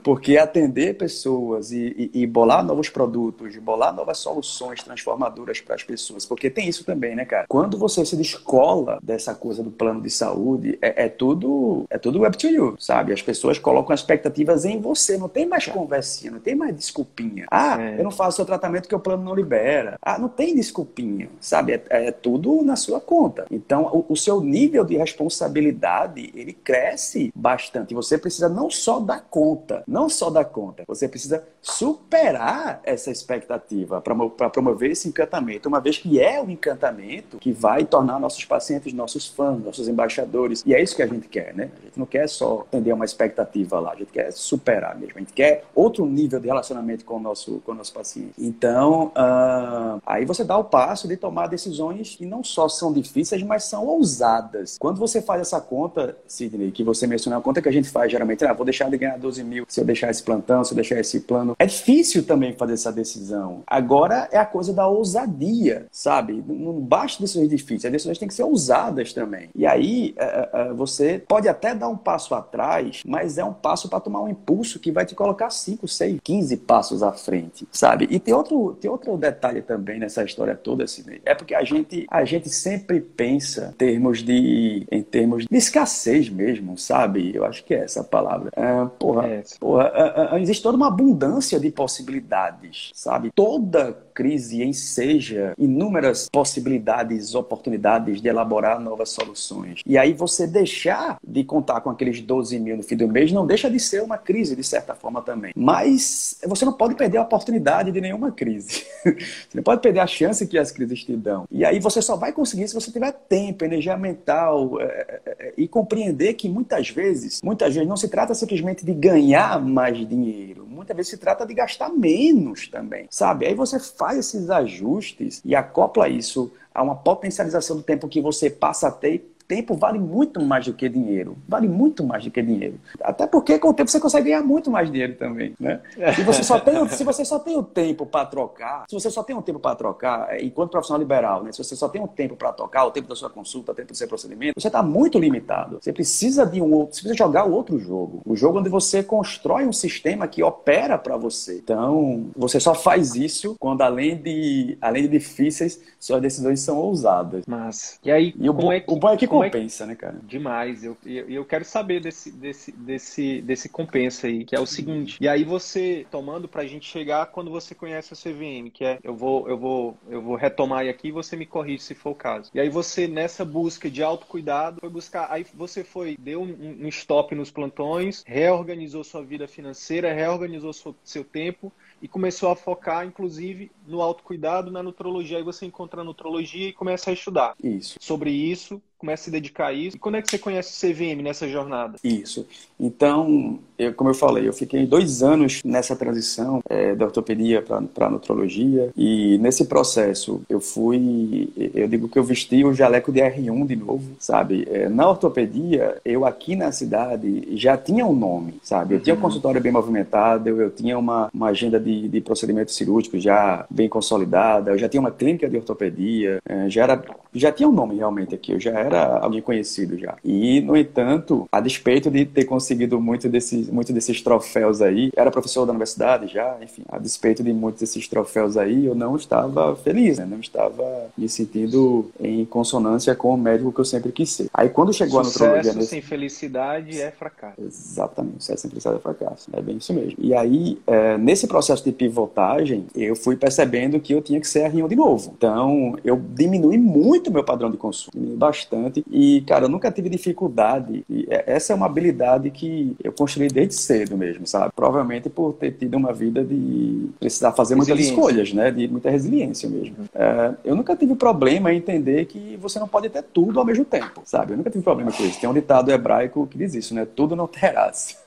Porque 0.03 0.37
atender 0.37 0.97
pessoas 0.97 1.71
e, 1.71 2.11
e, 2.13 2.21
e, 2.21 2.27
bolar 2.27 2.63
novos 2.63 2.89
produtos, 2.89 3.55
bolar 3.57 3.93
novas 3.93 4.17
soluções 4.17 4.83
transformadoras 4.83 5.59
para 5.61 5.75
as 5.75 5.83
pessoas, 5.83 6.25
porque 6.25 6.49
tem 6.49 6.67
isso 6.67 6.83
também, 6.83 7.15
né, 7.15 7.25
cara? 7.25 7.45
Quando 7.47 7.77
você 7.77 8.05
se 8.05 8.15
descola 8.15 8.99
dessa 9.01 9.33
coisa 9.33 9.63
do 9.63 9.71
plano 9.71 10.01
de 10.01 10.09
saúde, 10.09 10.77
é, 10.81 11.05
é 11.05 11.09
tudo 11.09 11.85
é 11.89 11.97
tudo 11.97 12.21
web 12.21 12.37
to 12.37 12.47
you, 12.47 12.75
sabe? 12.79 13.13
As 13.13 13.21
pessoas 13.21 13.57
colocam 13.57 13.93
expectativas 13.93 14.65
em 14.65 14.79
você, 14.79 15.17
não 15.17 15.29
tem 15.29 15.45
mais 15.45 15.65
conversinha, 15.65 16.31
não 16.31 16.39
tem 16.39 16.55
mais 16.55 16.75
desculpinha. 16.75 17.45
Ah, 17.49 17.81
é. 17.81 17.99
eu 17.99 18.03
não 18.03 18.11
faço 18.11 18.41
o 18.41 18.45
tratamento 18.45 18.87
que 18.87 18.95
o 18.95 18.99
plano 18.99 19.23
não 19.23 19.35
libera. 19.35 19.97
Ah, 20.01 20.17
não 20.17 20.29
tem 20.29 20.55
desculpinha, 20.55 21.29
sabe? 21.39 21.73
É, 21.73 22.07
é 22.07 22.11
tudo 22.11 22.61
na 22.63 22.75
sua 22.75 22.99
conta. 22.99 23.45
Então, 23.49 23.83
o, 23.85 24.13
o 24.13 24.17
seu 24.17 24.41
nível 24.41 24.83
de 24.83 24.97
responsabilidade, 24.97 26.31
ele 26.35 26.53
cresce 26.53 27.31
bastante. 27.35 27.93
Você 27.93 28.17
precisa 28.17 28.49
não 28.49 28.69
só 28.69 28.99
dar 28.99 29.22
conta, 29.29 29.83
não 29.87 30.07
só 30.09 30.29
dar 30.29 30.45
conta, 30.45 30.83
você 30.87 31.07
precisa 31.07 31.43
superar 31.61 32.81
essa 32.83 33.11
expectativa 33.11 34.01
para 34.01 34.49
promover 34.49 34.91
esse 34.91 35.07
encantamento, 35.07 35.69
uma 35.69 35.79
vez 35.79 35.97
que 35.97 36.19
é 36.19 36.41
o 36.41 36.49
encantamento 36.49 37.37
que 37.37 37.51
vai 37.51 37.85
tornar 37.85 38.19
nossos 38.19 38.45
pacientes 38.45 38.93
nossos 38.93 39.27
fãs, 39.27 39.63
nossos 39.63 39.87
embaixadores. 39.87 40.63
E 40.65 40.73
é 40.73 40.81
isso 40.81 40.95
que 40.95 41.01
a 41.01 41.07
gente 41.07 41.27
quer, 41.27 41.53
né? 41.53 41.69
A 41.81 41.85
gente 41.85 41.99
não 41.99 42.05
quer 42.05 42.27
só 42.27 42.61
atender 42.61 42.93
uma 42.93 43.05
expectativa 43.05 43.79
lá, 43.79 43.91
a 43.91 43.95
gente 43.95 44.11
quer 44.11 44.31
superar 44.31 44.97
mesmo, 44.97 45.13
a 45.15 45.19
gente 45.19 45.33
quer 45.33 45.65
outro 45.75 46.05
nível 46.05 46.39
de 46.39 46.47
relacionamento 46.47 47.05
com 47.05 47.17
o 47.17 47.19
nosso, 47.19 47.61
com 47.65 47.71
o 47.71 47.75
nosso 47.75 47.93
paciente. 47.93 48.33
Então, 48.37 49.07
uh, 49.07 50.01
aí 50.05 50.25
você 50.25 50.43
dá 50.43 50.57
o 50.57 50.63
passo 50.63 51.07
de 51.07 51.17
tomar 51.17 51.47
decisões 51.47 52.15
que 52.15 52.25
não 52.25 52.43
só 52.43 52.67
são 52.67 52.93
difíceis, 52.93 53.41
mas 53.43 53.63
são 53.65 53.85
ousadas. 53.85 54.77
Quando 54.77 54.99
você 54.99 55.21
faz 55.21 55.41
essa 55.41 55.59
conta, 55.59 56.17
Sidney, 56.27 56.71
que 56.71 56.83
você 56.83 57.07
mencionou, 57.07 57.39
a 57.39 57.43
conta 57.43 57.61
que 57.61 57.69
a 57.69 57.71
gente 57.71 57.89
faz 57.89 58.11
geralmente, 58.11 58.45
ah, 58.45 58.53
vou 58.53 58.65
deixar 58.65 58.89
de 58.89 58.97
ganhar 58.97 59.12
ganhar 59.13 59.17
12 59.17 59.43
mil 59.43 59.65
se 59.67 59.79
eu 59.79 59.85
deixar 59.85 60.09
esse 60.09 60.23
plantão, 60.23 60.63
se 60.63 60.73
eu 60.73 60.75
deixar 60.75 60.99
esse 60.99 61.21
plano. 61.21 61.55
É 61.57 61.65
difícil 61.65 62.23
também 62.23 62.53
fazer 62.53 62.73
essa 62.73 62.91
decisão. 62.91 63.63
Agora 63.67 64.27
é 64.31 64.37
a 64.37 64.45
coisa 64.45 64.73
da 64.73 64.87
ousadia, 64.87 65.85
sabe? 65.91 66.43
Não 66.47 66.73
basta 66.79 67.21
decisões 67.21 67.49
difíceis, 67.49 67.85
as 67.85 67.91
decisões 67.91 68.17
têm 68.17 68.27
que 68.27 68.33
ser 68.33 68.43
ousadas 68.43 69.13
também. 69.13 69.49
E 69.55 69.65
aí 69.65 70.13
é, 70.17 70.25
é, 70.25 70.49
é 70.53 70.73
você 70.73 71.23
pode 71.27 71.47
até 71.47 71.73
dar 71.73 71.87
um 71.87 71.97
passo 71.97 72.35
atrás, 72.35 73.03
mas 73.05 73.37
é 73.37 73.43
um 73.43 73.53
passo 73.53 73.89
para 73.89 73.99
tomar 73.99 74.21
um 74.21 74.29
impulso 74.29 74.79
que 74.79 74.91
vai 74.91 75.05
te 75.05 75.15
colocar 75.15 75.49
5, 75.49 75.87
6, 75.87 76.19
15 76.23 76.57
passos 76.57 77.03
à 77.03 77.11
frente, 77.11 77.67
sabe? 77.71 78.07
E 78.09 78.19
tem 78.19 78.33
outro, 78.33 78.77
tem 78.79 78.89
outro 78.89 79.17
detalhe 79.17 79.61
também 79.61 79.99
nessa 79.99 80.23
história 80.23 80.55
toda, 80.55 80.83
assim, 80.83 81.03
é 81.25 81.35
porque 81.35 81.53
a 81.53 81.63
gente, 81.63 82.05
a 82.09 82.23
gente 82.23 82.49
sempre 82.49 83.01
pensa 83.01 83.69
em 83.73 83.77
termos 83.77 84.23
de, 84.23 84.87
em 84.89 85.01
termos 85.01 85.45
de 85.49 85.57
escassez 85.57 86.29
mesmo, 86.29 86.77
sabe? 86.77 87.31
Eu 87.35 87.45
acho 87.45 87.63
que 87.63 87.73
é 87.73 87.79
essa 87.79 88.03
palavra. 88.03 88.49
É, 88.55 88.85
Porra, 89.03 89.27
é. 89.27 89.43
porra, 89.59 89.91
é, 89.93 90.35
é, 90.37 90.41
existe 90.41 90.63
toda 90.63 90.77
uma 90.77 90.87
abundância 90.87 91.59
de 91.59 91.69
possibilidades, 91.69 92.89
sabe? 92.93 93.31
Toda 93.35 93.97
crise 94.13 94.63
enseja 94.63 95.53
inúmeras 95.57 96.29
possibilidades, 96.31 97.35
oportunidades 97.35 98.21
de 98.21 98.29
elaborar 98.29 98.79
novas 98.79 99.09
soluções. 99.09 99.81
E 99.85 99.97
aí 99.97 100.13
você 100.13 100.47
deixar 100.47 101.17
de 101.21 101.43
contar 101.43 101.81
com 101.81 101.89
aqueles 101.89 102.21
12 102.21 102.57
mil 102.59 102.77
no 102.77 102.83
fim 102.83 102.95
do 102.95 103.07
mês 103.07 103.31
não 103.31 103.45
deixa 103.45 103.69
de 103.69 103.79
ser 103.79 104.01
uma 104.01 104.17
crise, 104.17 104.55
de 104.55 104.63
certa 104.63 104.95
forma 104.95 105.21
também. 105.21 105.51
Mas 105.55 106.37
você 106.47 106.63
não 106.63 106.73
pode 106.73 106.95
perder 106.95 107.17
a 107.17 107.23
oportunidade 107.23 107.91
de 107.91 107.99
nenhuma 107.99 108.31
crise. 108.31 108.85
você 109.03 109.55
não 109.55 109.63
pode 109.63 109.81
perder 109.81 109.99
a 109.99 110.07
chance 110.07 110.47
que 110.47 110.57
as 110.57 110.71
crises 110.71 111.03
te 111.03 111.15
dão. 111.17 111.45
E 111.51 111.65
aí 111.65 111.79
você 111.79 112.01
só 112.01 112.15
vai 112.15 112.31
conseguir 112.31 112.67
se 112.69 112.73
você 112.73 112.89
tiver 112.89 113.11
tempo, 113.11 113.65
energia 113.65 113.97
mental 113.97 114.79
é, 114.79 115.21
é, 115.25 115.53
e 115.57 115.67
compreender 115.67 116.35
que 116.35 116.47
muitas 116.47 116.89
vezes, 116.89 117.41
muitas 117.43 117.73
vezes 117.73 117.89
não 117.89 117.97
se 117.97 118.07
trata 118.07 118.33
simplesmente 118.33 118.85
de 118.85 118.92
de 118.93 118.99
ganhar 118.99 119.59
mais 119.59 119.97
dinheiro, 120.07 120.65
muitas 120.67 120.95
vezes 120.95 121.09
se 121.11 121.17
trata 121.17 121.45
de 121.45 121.53
gastar 121.53 121.89
menos 121.89 122.67
também, 122.67 123.07
sabe? 123.09 123.45
Aí 123.45 123.55
você 123.55 123.79
faz 123.79 124.17
esses 124.17 124.49
ajustes 124.49 125.41
e 125.43 125.55
acopla 125.55 126.07
isso 126.07 126.51
a 126.73 126.81
uma 126.81 126.95
potencialização 126.95 127.77
do 127.77 127.83
tempo 127.83 128.07
que 128.07 128.21
você 128.21 128.49
passa 128.49 128.87
a 128.87 128.91
ter 128.91 129.32
tempo 129.47 129.75
vale 129.75 129.99
muito 129.99 130.41
mais 130.41 130.65
do 130.65 130.73
que 130.73 130.87
dinheiro. 130.89 131.37
Vale 131.47 131.67
muito 131.67 132.03
mais 132.03 132.23
do 132.23 132.31
que 132.31 132.41
dinheiro. 132.41 132.79
Até 133.01 133.27
porque 133.27 133.59
com 133.59 133.69
o 133.69 133.73
tempo 133.73 133.89
você 133.89 133.99
consegue 133.99 134.29
ganhar 134.29 134.43
muito 134.43 134.69
mais 134.71 134.91
dinheiro 134.91 135.15
também, 135.15 135.53
né? 135.59 135.81
Se 136.15 136.23
você 136.23 136.43
só 136.43 136.59
tem, 136.59 136.87
se 136.89 137.03
você 137.03 137.25
só 137.25 137.39
tem 137.39 137.57
o 137.57 137.63
tempo 137.63 138.05
para 138.05 138.25
trocar, 138.25 138.85
se 138.89 138.93
você 138.93 139.09
só 139.09 139.23
tem 139.23 139.35
um 139.35 139.41
tempo 139.41 139.59
para 139.59 139.75
trocar, 139.75 140.33
é, 140.33 140.43
enquanto 140.43 140.71
profissional 140.71 141.01
liberal, 141.01 141.43
né? 141.43 141.51
Se 141.51 141.63
você 141.63 141.75
só 141.75 141.87
tem 141.87 142.01
um 142.01 142.07
tempo 142.07 142.35
para 142.35 142.51
trocar, 142.53 142.85
o 142.85 142.91
tempo 142.91 143.07
da 143.07 143.15
sua 143.15 143.29
consulta, 143.29 143.71
o 143.71 143.75
tempo 143.75 143.91
do 143.91 143.97
seu 143.97 144.07
procedimento, 144.07 144.59
você 144.59 144.67
está 144.67 144.81
muito 144.83 145.19
limitado. 145.19 145.79
Você 145.81 145.93
precisa 145.93 146.45
de 146.45 146.61
um 146.61 146.71
outro, 146.73 146.95
você 146.95 147.01
precisa 147.01 147.17
jogar 147.17 147.45
o 147.45 147.51
outro 147.51 147.79
jogo. 147.79 148.21
O 148.25 148.35
jogo 148.35 148.59
onde 148.59 148.69
você 148.69 149.03
constrói 149.03 149.65
um 149.65 149.73
sistema 149.73 150.27
que 150.27 150.43
opera 150.43 150.97
para 150.97 151.17
você. 151.17 151.57
Então, 151.63 152.27
você 152.35 152.59
só 152.59 152.73
faz 152.73 153.15
isso 153.15 153.55
quando 153.59 153.81
além 153.81 154.15
de, 154.15 154.77
além 154.81 155.03
de 155.03 155.09
difíceis, 155.09 155.79
suas 155.99 156.21
decisões 156.21 156.59
são 156.59 156.77
ousadas. 156.77 157.43
Mas, 157.47 157.99
e 158.03 158.11
aí, 158.11 158.33
e 158.37 158.49
o, 158.49 158.53
bom, 158.53 158.71
é 158.71 158.79
que... 158.79 158.91
o 158.91 158.95
bom 158.95 159.09
é 159.09 159.17
que 159.17 159.27
compensa, 159.41 159.83
é... 159.83 159.87
né, 159.87 159.95
cara? 159.95 160.19
Demais. 160.23 160.83
Eu, 160.83 160.97
eu, 161.05 161.29
eu 161.29 161.45
quero 161.45 161.65
saber 161.65 161.99
desse, 162.01 162.31
desse, 162.31 162.71
desse, 162.71 163.41
desse 163.41 163.69
compensa 163.69 164.27
aí, 164.27 164.45
que 164.45 164.55
é 164.55 164.59
o 164.59 164.65
seguinte. 164.65 165.17
E 165.19 165.27
aí 165.27 165.43
você, 165.43 166.05
tomando 166.09 166.47
pra 166.47 166.65
gente 166.65 166.89
chegar 166.89 167.27
quando 167.27 167.51
você 167.51 167.73
conhece 167.75 168.13
a 168.13 168.17
CVM, 168.17 168.69
que 168.71 168.83
é, 168.85 168.99
eu 169.03 169.15
vou, 169.15 169.47
eu 169.49 169.57
vou, 169.57 169.97
eu 170.09 170.21
vou 170.21 170.35
retomar 170.35 170.87
aqui 170.87 171.09
e 171.09 171.11
você 171.11 171.35
me 171.35 171.45
corrige 171.45 171.83
se 171.83 171.95
for 171.95 172.11
o 172.11 172.15
caso. 172.15 172.51
E 172.53 172.59
aí 172.59 172.69
você, 172.69 173.07
nessa 173.07 173.43
busca 173.45 173.89
de 173.89 174.03
autocuidado, 174.03 174.79
foi 174.79 174.89
buscar, 174.89 175.27
aí 175.31 175.45
você 175.53 175.83
foi, 175.83 176.17
deu 176.19 176.41
um, 176.41 176.77
um 176.81 176.87
stop 176.87 177.33
nos 177.35 177.51
plantões, 177.51 178.23
reorganizou 178.25 179.03
sua 179.03 179.23
vida 179.23 179.47
financeira, 179.47 180.13
reorganizou 180.13 180.73
seu, 180.73 180.95
seu 181.03 181.23
tempo 181.23 181.71
e 182.01 182.07
começou 182.07 182.51
a 182.51 182.55
focar, 182.55 183.05
inclusive, 183.05 183.71
no 183.87 184.01
autocuidado, 184.01 184.69
na 184.71 184.83
nutrologia. 184.83 185.37
Aí 185.37 185.43
você 185.43 185.65
encontra 185.65 186.01
a 186.01 186.03
nutrologia 186.03 186.67
e 186.67 186.73
começa 186.73 187.09
a 187.09 187.13
estudar 187.13 187.55
isso. 187.63 187.97
sobre 188.01 188.29
isso, 188.29 188.81
começa 189.03 189.23
a 189.23 189.25
se 189.25 189.31
dedicar 189.31 189.67
a 189.67 189.73
isso. 189.73 189.97
E 189.97 189.99
quando 189.99 190.15
é 190.15 190.21
que 190.21 190.29
você 190.29 190.37
conhece 190.37 190.71
o 190.71 190.93
CVM 190.93 191.21
nessa 191.21 191.45
jornada? 191.49 191.97
Isso. 192.01 192.47
Então, 192.79 193.59
eu, 193.77 193.93
como 193.93 194.09
eu 194.09 194.13
falei, 194.13 194.47
eu 194.47 194.53
fiquei 194.53 194.85
dois 194.85 195.21
anos 195.21 195.61
nessa 195.65 195.93
transição 195.93 196.61
é, 196.69 196.95
da 196.95 197.05
ortopedia 197.05 197.61
para 197.61 198.09
nutrologia. 198.09 198.91
E 198.95 199.37
nesse 199.39 199.65
processo, 199.65 200.41
eu 200.49 200.61
fui. 200.61 201.49
Eu 201.73 201.87
digo 201.89 202.07
que 202.07 202.17
eu 202.17 202.23
vesti 202.23 202.63
o 202.63 202.73
jaleco 202.73 203.11
de 203.11 203.19
R1 203.19 203.67
de 203.67 203.75
novo, 203.75 204.03
sabe? 204.19 204.65
É, 204.71 204.87
na 204.87 205.09
ortopedia, 205.09 205.97
eu 206.05 206.25
aqui 206.25 206.55
na 206.55 206.71
cidade 206.71 207.47
já 207.57 207.77
tinha 207.77 208.05
um 208.05 208.15
nome, 208.15 208.55
sabe? 208.63 208.95
Eu 208.95 209.01
tinha 209.01 209.13
um 209.13 209.17
uhum. 209.17 209.23
consultório 209.23 209.59
bem 209.59 209.71
movimentado, 209.71 210.47
eu, 210.47 210.61
eu 210.61 210.69
tinha 210.69 210.97
uma, 210.97 211.29
uma 211.33 211.47
agenda 211.47 211.77
de, 211.77 212.07
de 212.07 212.21
procedimentos 212.21 212.75
cirúrgicos 212.75 213.21
já 213.21 213.65
bem 213.69 213.89
consolidada, 213.89 214.71
eu 214.71 214.77
já 214.77 214.87
tinha 214.87 215.01
uma 215.01 215.11
clínica 215.11 215.49
de 215.49 215.57
ortopedia, 215.57 216.39
é, 216.47 216.69
já 216.69 216.83
era. 216.83 217.03
Já 217.35 217.51
tinha 217.51 217.67
um 217.67 217.71
nome 217.71 217.95
realmente 217.95 218.35
aqui, 218.35 218.51
eu 218.51 218.59
já 218.59 218.71
era 218.71 218.92
era 218.93 219.17
alguém 219.19 219.41
conhecido 219.41 219.97
já. 219.97 220.15
E, 220.23 220.61
no 220.61 220.77
entanto, 220.77 221.47
a 221.51 221.59
despeito 221.59 222.09
de 222.11 222.25
ter 222.25 222.45
conseguido 222.45 222.99
muito 222.99 223.27
desses, 223.29 223.69
muito 223.69 223.91
desses 223.91 224.21
troféus 224.21 224.81
aí, 224.81 225.11
era 225.15 225.31
professor 225.31 225.65
da 225.65 225.71
universidade 225.71 226.27
já, 226.27 226.57
enfim, 226.61 226.83
a 226.89 226.97
despeito 226.99 227.43
de 227.43 227.51
muitos 227.51 227.81
desses 227.81 228.07
troféus 228.07 228.57
aí, 228.57 228.85
eu 228.85 228.95
não 228.95 229.15
estava 229.15 229.75
feliz, 229.75 230.19
né? 230.19 230.27
não 230.29 230.39
estava 230.39 231.07
me 231.17 231.27
sentindo 231.27 232.11
em 232.19 232.45
consonância 232.45 233.15
com 233.15 233.33
o 233.33 233.37
médico 233.37 233.71
que 233.71 233.79
eu 233.79 233.85
sempre 233.85 234.11
quis 234.11 234.29
ser. 234.29 234.47
Aí 234.53 234.69
quando 234.69 234.93
chegou 234.93 235.23
Sucesso 235.23 235.43
a 235.43 235.47
nutrologia... 235.47 235.73
Nesse... 235.73 235.89
sem 235.89 236.01
felicidade 236.01 237.01
é 237.01 237.11
fracasso. 237.11 237.61
Exatamente, 237.61 238.35
sucesso 238.39 238.61
sem 238.61 238.69
felicidade 238.69 238.97
é 238.97 239.01
fracasso. 239.01 239.49
É 239.53 239.61
bem 239.61 239.77
isso 239.77 239.93
mesmo. 239.93 240.15
E 240.17 240.33
aí, 240.33 240.79
é, 240.85 241.17
nesse 241.17 241.47
processo 241.47 241.83
de 241.83 241.91
pivotagem, 241.91 242.85
eu 242.95 243.15
fui 243.15 243.35
percebendo 243.35 243.99
que 243.99 244.13
eu 244.13 244.21
tinha 244.21 244.39
que 244.39 244.47
ser 244.47 244.71
R1 244.71 244.87
de 244.87 244.95
novo. 244.95 245.33
Então, 245.37 245.97
eu 246.03 246.21
diminui 246.33 246.77
muito 246.77 247.31
meu 247.31 247.43
padrão 247.43 247.71
de 247.71 247.77
consumo, 247.77 248.11
diminui 248.13 248.37
bastante 248.37 248.72
bastante. 248.73 249.03
E, 249.11 249.41
cara, 249.41 249.65
eu 249.65 249.69
nunca 249.69 249.91
tive 249.91 250.09
dificuldade. 250.09 251.05
E 251.09 251.27
é, 251.29 251.43
essa 251.47 251.73
é 251.73 251.75
uma 251.75 251.85
habilidade 251.85 252.49
que 252.49 252.95
eu 253.03 253.11
construí 253.11 253.47
desde 253.47 253.75
cedo 253.75 254.17
mesmo, 254.17 254.45
sabe? 254.47 254.71
Provavelmente 254.75 255.29
por 255.29 255.53
ter 255.53 255.71
tido 255.71 255.95
uma 255.95 256.11
vida 256.11 256.43
de 256.43 257.09
precisar 257.19 257.51
fazer 257.51 257.75
muitas 257.75 257.99
escolhas, 257.99 258.53
né? 258.53 258.71
De 258.71 258.87
muita 258.87 259.09
resiliência 259.09 259.69
mesmo. 259.69 259.95
É, 260.13 260.53
eu 260.65 260.75
nunca 260.75 260.95
tive 260.95 261.15
problema 261.15 261.71
em 261.73 261.77
entender 261.77 262.25
que 262.25 262.57
você 262.61 262.79
não 262.79 262.87
pode 262.87 263.09
ter 263.09 263.23
tudo 263.23 263.59
ao 263.59 263.65
mesmo 263.65 263.85
tempo, 263.85 264.21
sabe? 264.25 264.53
Eu 264.53 264.57
nunca 264.57 264.69
tive 264.69 264.83
problema 264.83 265.11
com 265.11 265.23
isso. 265.23 265.39
Tem 265.39 265.49
um 265.49 265.53
ditado 265.53 265.91
hebraico 265.91 266.47
que 266.47 266.57
diz 266.57 266.73
isso, 266.73 266.93
né? 266.93 267.05
Tudo 267.05 267.35
não 267.35 267.47
terás. 267.47 268.17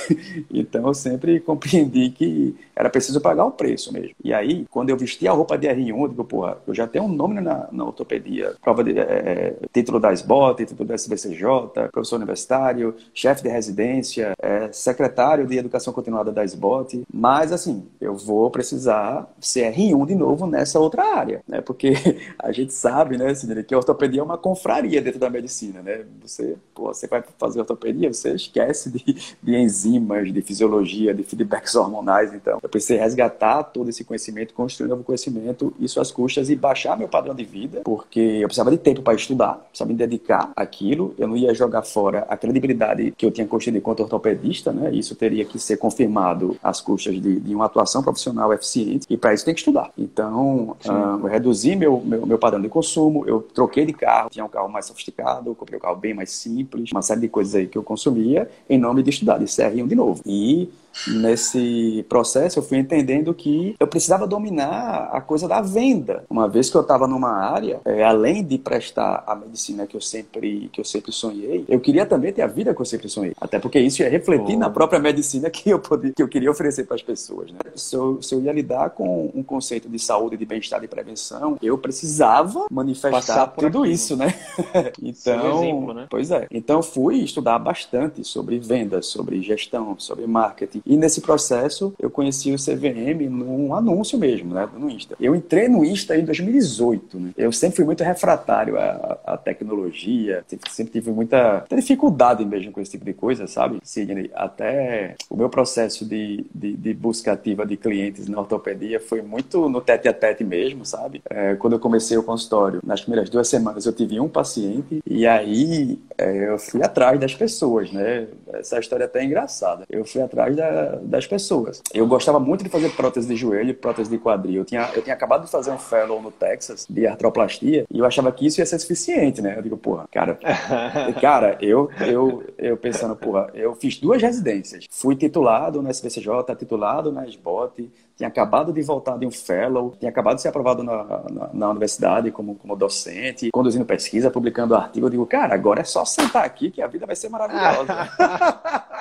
então 0.52 0.86
eu 0.86 0.94
sempre 0.94 1.40
compreendi 1.40 2.10
que 2.10 2.54
era 2.76 2.90
preciso 2.90 3.20
pagar 3.20 3.44
o 3.44 3.50
preço 3.50 3.92
mesmo. 3.92 4.14
E 4.22 4.32
aí, 4.32 4.66
quando 4.70 4.90
eu 4.90 4.96
vesti 4.96 5.28
a 5.28 5.32
roupa 5.32 5.56
de 5.56 5.68
R1, 5.68 6.02
eu 6.02 6.08
digo, 6.08 6.24
porra, 6.24 6.58
eu 6.66 6.74
já 6.74 6.86
tenho 6.86 7.04
um 7.04 7.08
nome 7.08 7.40
na, 7.40 7.68
na 7.70 7.84
ortopedia, 7.84 8.54
prova 8.60 8.82
de 8.82 8.98
é, 8.98 9.54
título 9.72 9.93
da 10.00 10.12
SBOT, 10.12 10.64
título 10.64 10.88
da 10.88 10.94
SBCJ, 10.94 11.88
professor 11.92 12.16
universitário, 12.16 12.94
chefe 13.12 13.42
de 13.42 13.48
residência, 13.48 14.32
é, 14.40 14.70
secretário 14.72 15.46
de 15.46 15.56
educação 15.56 15.92
continuada 15.92 16.32
da 16.32 16.44
SBOT, 16.44 17.04
mas 17.12 17.52
assim, 17.52 17.86
eu 18.00 18.14
vou 18.16 18.50
precisar 18.50 19.28
ser 19.40 19.72
R1 19.72 20.06
de 20.06 20.14
novo 20.14 20.46
nessa 20.46 20.78
outra 20.78 21.16
área, 21.16 21.42
né? 21.46 21.60
Porque 21.60 21.92
a 22.38 22.52
gente 22.52 22.72
sabe, 22.72 23.16
né, 23.16 23.34
Cidney, 23.34 23.64
que 23.64 23.74
a 23.74 23.78
ortopedia 23.78 24.20
é 24.20 24.24
uma 24.24 24.38
confraria 24.38 25.00
dentro 25.00 25.20
da 25.20 25.30
medicina, 25.30 25.82
né? 25.82 26.04
Você, 26.22 26.56
pô, 26.74 26.92
você 26.92 27.06
vai 27.06 27.22
fazer 27.38 27.60
ortopedia, 27.60 28.12
você 28.12 28.34
esquece 28.34 28.90
de, 28.90 29.36
de 29.42 29.56
enzimas, 29.56 30.32
de 30.32 30.42
fisiologia, 30.42 31.14
de 31.14 31.22
feedbacks 31.22 31.74
hormonais, 31.74 32.32
então 32.32 32.58
eu 32.62 32.68
precisei 32.68 32.98
resgatar 32.98 33.62
todo 33.64 33.88
esse 33.88 34.04
conhecimento, 34.04 34.54
construir 34.54 34.88
novo 34.88 35.02
conhecimento, 35.02 35.72
isso 35.78 36.00
às 36.00 36.10
custas 36.10 36.50
e 36.50 36.56
baixar 36.56 36.96
meu 36.96 37.08
padrão 37.08 37.34
de 37.34 37.44
vida, 37.44 37.80
porque 37.84 38.20
eu 38.20 38.48
precisava 38.48 38.70
de 38.70 38.78
tempo 38.78 39.02
para 39.02 39.14
estudar, 39.14 39.64
precisava 39.84 39.86
me 39.86 39.94
dedicar 39.94 40.52
àquilo, 40.56 41.14
eu 41.18 41.28
não 41.28 41.36
ia 41.36 41.54
jogar 41.54 41.82
fora 41.82 42.26
a 42.28 42.36
credibilidade 42.36 43.12
que 43.16 43.24
eu 43.24 43.30
tinha 43.30 43.46
construído 43.46 43.76
enquanto 43.76 44.00
ortopedista, 44.00 44.72
né? 44.72 44.90
Isso 44.92 45.14
teria 45.14 45.44
que 45.44 45.58
ser 45.58 45.76
confirmado 45.76 46.56
às 46.62 46.80
custas 46.80 47.20
de, 47.20 47.40
de 47.40 47.54
uma 47.54 47.66
atuação 47.66 48.02
profissional 48.02 48.52
eficiente, 48.52 49.06
e 49.08 49.16
para 49.16 49.34
isso 49.34 49.44
tem 49.44 49.54
que 49.54 49.60
estudar. 49.60 49.90
Então, 49.96 50.76
uh, 50.86 51.20
eu 51.22 51.26
reduzi 51.26 51.76
meu, 51.76 52.00
meu, 52.04 52.26
meu 52.26 52.38
padrão 52.38 52.60
de 52.60 52.68
consumo, 52.68 53.24
eu 53.26 53.40
troquei 53.40 53.84
de 53.84 53.92
carro, 53.92 54.30
tinha 54.30 54.44
um 54.44 54.48
carro 54.48 54.68
mais 54.68 54.86
sofisticado, 54.86 55.54
comprei 55.54 55.78
um 55.78 55.82
carro 55.82 55.96
bem 55.96 56.14
mais 56.14 56.30
simples, 56.30 56.90
uma 56.90 57.02
série 57.02 57.20
de 57.20 57.28
coisas 57.28 57.54
aí 57.54 57.66
que 57.66 57.78
eu 57.78 57.82
consumia 57.82 58.48
em 58.68 58.78
nome 58.78 59.02
de 59.02 59.10
estudar, 59.10 59.38
de 59.38 59.50
ser 59.50 59.64
de 59.74 59.94
novo. 59.94 60.22
E 60.24 60.68
nesse 61.08 62.04
processo 62.08 62.58
eu 62.58 62.62
fui 62.62 62.78
entendendo 62.78 63.34
que 63.34 63.74
eu 63.78 63.86
precisava 63.86 64.26
dominar 64.26 65.10
a 65.12 65.20
coisa 65.20 65.48
da 65.48 65.60
venda. 65.60 66.24
Uma 66.28 66.48
vez 66.48 66.70
que 66.70 66.76
eu 66.76 66.80
estava 66.80 67.06
numa 67.06 67.30
área, 67.30 67.80
é, 67.84 68.04
além 68.04 68.44
de 68.44 68.58
prestar 68.58 69.24
a 69.26 69.34
medicina 69.34 69.86
que 69.86 69.96
eu 69.96 70.00
sempre 70.00 70.68
que 70.72 70.80
eu 70.80 70.84
sempre 70.84 71.12
sonhei, 71.12 71.64
eu 71.68 71.80
queria 71.80 72.06
também 72.06 72.32
ter 72.32 72.42
a 72.42 72.46
vida 72.46 72.74
que 72.74 72.80
eu 72.80 72.86
sempre 72.86 73.08
sonhei. 73.08 73.34
Até 73.40 73.58
porque 73.58 73.78
isso 73.78 74.02
ia 74.02 74.08
refletir 74.08 74.56
oh. 74.56 74.58
na 74.58 74.70
própria 74.70 74.98
medicina 74.98 75.50
que 75.50 75.70
eu 75.70 75.78
podia, 75.78 76.12
que 76.12 76.22
eu 76.22 76.28
queria 76.28 76.50
oferecer 76.50 76.84
para 76.84 76.96
as 76.96 77.02
pessoas. 77.02 77.50
Né? 77.50 77.58
Se, 77.74 77.96
eu, 77.96 78.22
se 78.22 78.34
eu 78.34 78.40
ia 78.40 78.52
lidar 78.52 78.90
com 78.90 79.30
um 79.34 79.42
conceito 79.42 79.88
de 79.88 79.98
saúde, 79.98 80.36
de 80.36 80.44
bem-estar 80.44 80.82
e 80.82 80.88
prevenção, 80.88 81.58
eu 81.62 81.76
precisava 81.78 82.66
manifestar 82.70 83.48
tudo 83.48 83.66
aquilo. 83.66 83.86
isso, 83.86 84.16
né? 84.16 84.34
então, 85.02 85.62
exemplo, 85.62 85.94
né? 85.94 86.06
pois 86.08 86.30
é. 86.30 86.46
Então 86.50 86.82
fui 86.82 87.16
estudar 87.18 87.58
bastante 87.58 88.24
sobre 88.24 88.58
vendas, 88.58 89.06
sobre 89.06 89.42
gestão, 89.42 89.96
sobre 89.98 90.26
marketing 90.26 90.82
e 90.86 90.96
nesse 90.96 91.20
processo, 91.20 91.94
eu 91.98 92.10
conheci 92.10 92.52
o 92.52 92.56
CVM 92.56 93.28
num 93.30 93.74
anúncio 93.74 94.18
mesmo, 94.18 94.54
né, 94.54 94.68
no 94.76 94.90
Insta. 94.90 95.16
Eu 95.18 95.34
entrei 95.34 95.68
no 95.68 95.84
Insta 95.84 96.16
em 96.16 96.24
2018, 96.24 97.18
né? 97.18 97.30
Eu 97.36 97.52
sempre 97.52 97.76
fui 97.76 97.84
muito 97.84 98.04
refratário 98.04 98.78
à, 98.78 99.18
à 99.24 99.36
tecnologia, 99.36 100.44
sempre, 100.46 100.70
sempre, 100.70 100.92
tive 100.92 101.10
muita, 101.10 101.64
dificuldade 101.74 102.44
mesmo 102.44 102.72
com 102.72 102.80
esse 102.80 102.92
tipo 102.92 103.04
de 103.04 103.14
coisa, 103.14 103.46
sabe? 103.46 103.78
Sidney, 103.82 104.30
até 104.34 105.16
o 105.30 105.36
meu 105.36 105.48
processo 105.48 106.04
de, 106.04 106.44
de, 106.54 106.76
de, 106.76 106.94
busca 106.94 107.32
ativa 107.32 107.66
de 107.66 107.76
clientes 107.76 108.28
na 108.28 108.38
ortopedia 108.38 109.00
foi 109.00 109.22
muito 109.22 109.68
no 109.68 109.80
tete 109.80 110.08
a 110.08 110.12
tete 110.12 110.44
mesmo, 110.44 110.84
sabe? 110.84 111.22
É, 111.28 111.54
quando 111.54 111.74
eu 111.74 111.78
comecei 111.78 112.16
o 112.16 112.22
consultório, 112.22 112.80
nas 112.84 113.00
primeiras 113.00 113.30
duas 113.30 113.48
semanas 113.48 113.86
eu 113.86 113.92
tive 113.92 114.20
um 114.20 114.28
paciente 114.28 115.02
e 115.06 115.26
aí 115.26 115.98
é, 116.18 116.50
eu 116.50 116.58
fui 116.58 116.82
atrás 116.82 117.18
das 117.18 117.34
pessoas, 117.34 117.90
né? 117.90 118.26
Essa 118.58 118.78
história 118.78 119.04
é 119.04 119.06
até 119.06 119.24
engraçada. 119.24 119.84
Eu 119.88 120.04
fui 120.04 120.20
atrás 120.22 120.56
da, 120.56 120.96
das 121.02 121.26
pessoas. 121.26 121.82
Eu 121.92 122.06
gostava 122.06 122.38
muito 122.40 122.64
de 122.64 122.70
fazer 122.70 122.90
prótese 122.90 123.26
de 123.28 123.36
joelho 123.36 123.70
e 123.70 123.74
prótese 123.74 124.10
de 124.10 124.18
quadril. 124.18 124.62
Eu 124.62 124.64
tinha, 124.64 124.90
eu 124.94 125.02
tinha 125.02 125.14
acabado 125.14 125.44
de 125.44 125.50
fazer 125.50 125.70
um 125.70 125.78
fellow 125.78 126.20
no 126.20 126.30
Texas 126.30 126.86
de 126.88 127.06
artroplastia 127.06 127.84
e 127.90 127.98
eu 127.98 128.04
achava 128.04 128.30
que 128.32 128.46
isso 128.46 128.60
ia 128.60 128.66
ser 128.66 128.78
suficiente, 128.78 129.40
né? 129.40 129.54
Eu 129.56 129.62
digo, 129.62 129.76
porra, 129.76 130.06
cara, 130.10 130.38
cara, 131.20 131.58
eu, 131.60 131.90
eu, 132.06 132.44
eu 132.58 132.76
pensando, 132.76 133.16
porra, 133.16 133.50
eu 133.54 133.74
fiz 133.74 133.98
duas 133.98 134.20
residências. 134.20 134.86
Fui 134.90 135.16
titulado 135.16 135.82
na 135.82 135.90
SPCJ, 135.90 136.54
titulado 136.56 137.12
na 137.12 137.26
SBOT, 137.26 137.90
tinha 138.16 138.28
acabado 138.28 138.72
de 138.72 138.80
voltar 138.82 139.18
de 139.18 139.26
um 139.26 139.30
fellow, 139.30 139.94
tinha 139.98 140.10
acabado 140.10 140.36
de 140.36 140.42
ser 140.42 140.48
aprovado 140.48 140.82
na, 140.82 141.04
na, 141.04 141.50
na, 141.52 141.70
universidade 141.70 142.30
como, 142.30 142.54
como 142.54 142.76
docente, 142.76 143.50
conduzindo 143.52 143.84
pesquisa, 143.84 144.30
publicando 144.30 144.74
artigo. 144.74 145.06
Eu 145.06 145.10
digo, 145.10 145.26
cara, 145.26 145.54
agora 145.54 145.80
é 145.80 145.84
só 145.84 146.04
sentar 146.04 146.44
aqui 146.44 146.70
que 146.70 146.80
a 146.80 146.86
vida 146.86 147.06
vai 147.06 147.16
ser 147.16 147.28
maravilhosa. 147.28 147.92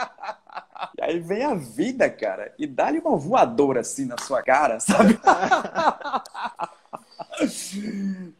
E 0.95 1.01
aí 1.01 1.19
vem 1.19 1.43
a 1.43 1.55
vida, 1.55 2.09
cara, 2.09 2.53
e 2.57 2.67
dá-lhe 2.67 2.99
uma 2.99 3.17
voadora 3.17 3.79
assim 3.81 4.05
na 4.05 4.17
sua 4.19 4.43
cara, 4.43 4.79
sabe? 4.79 5.19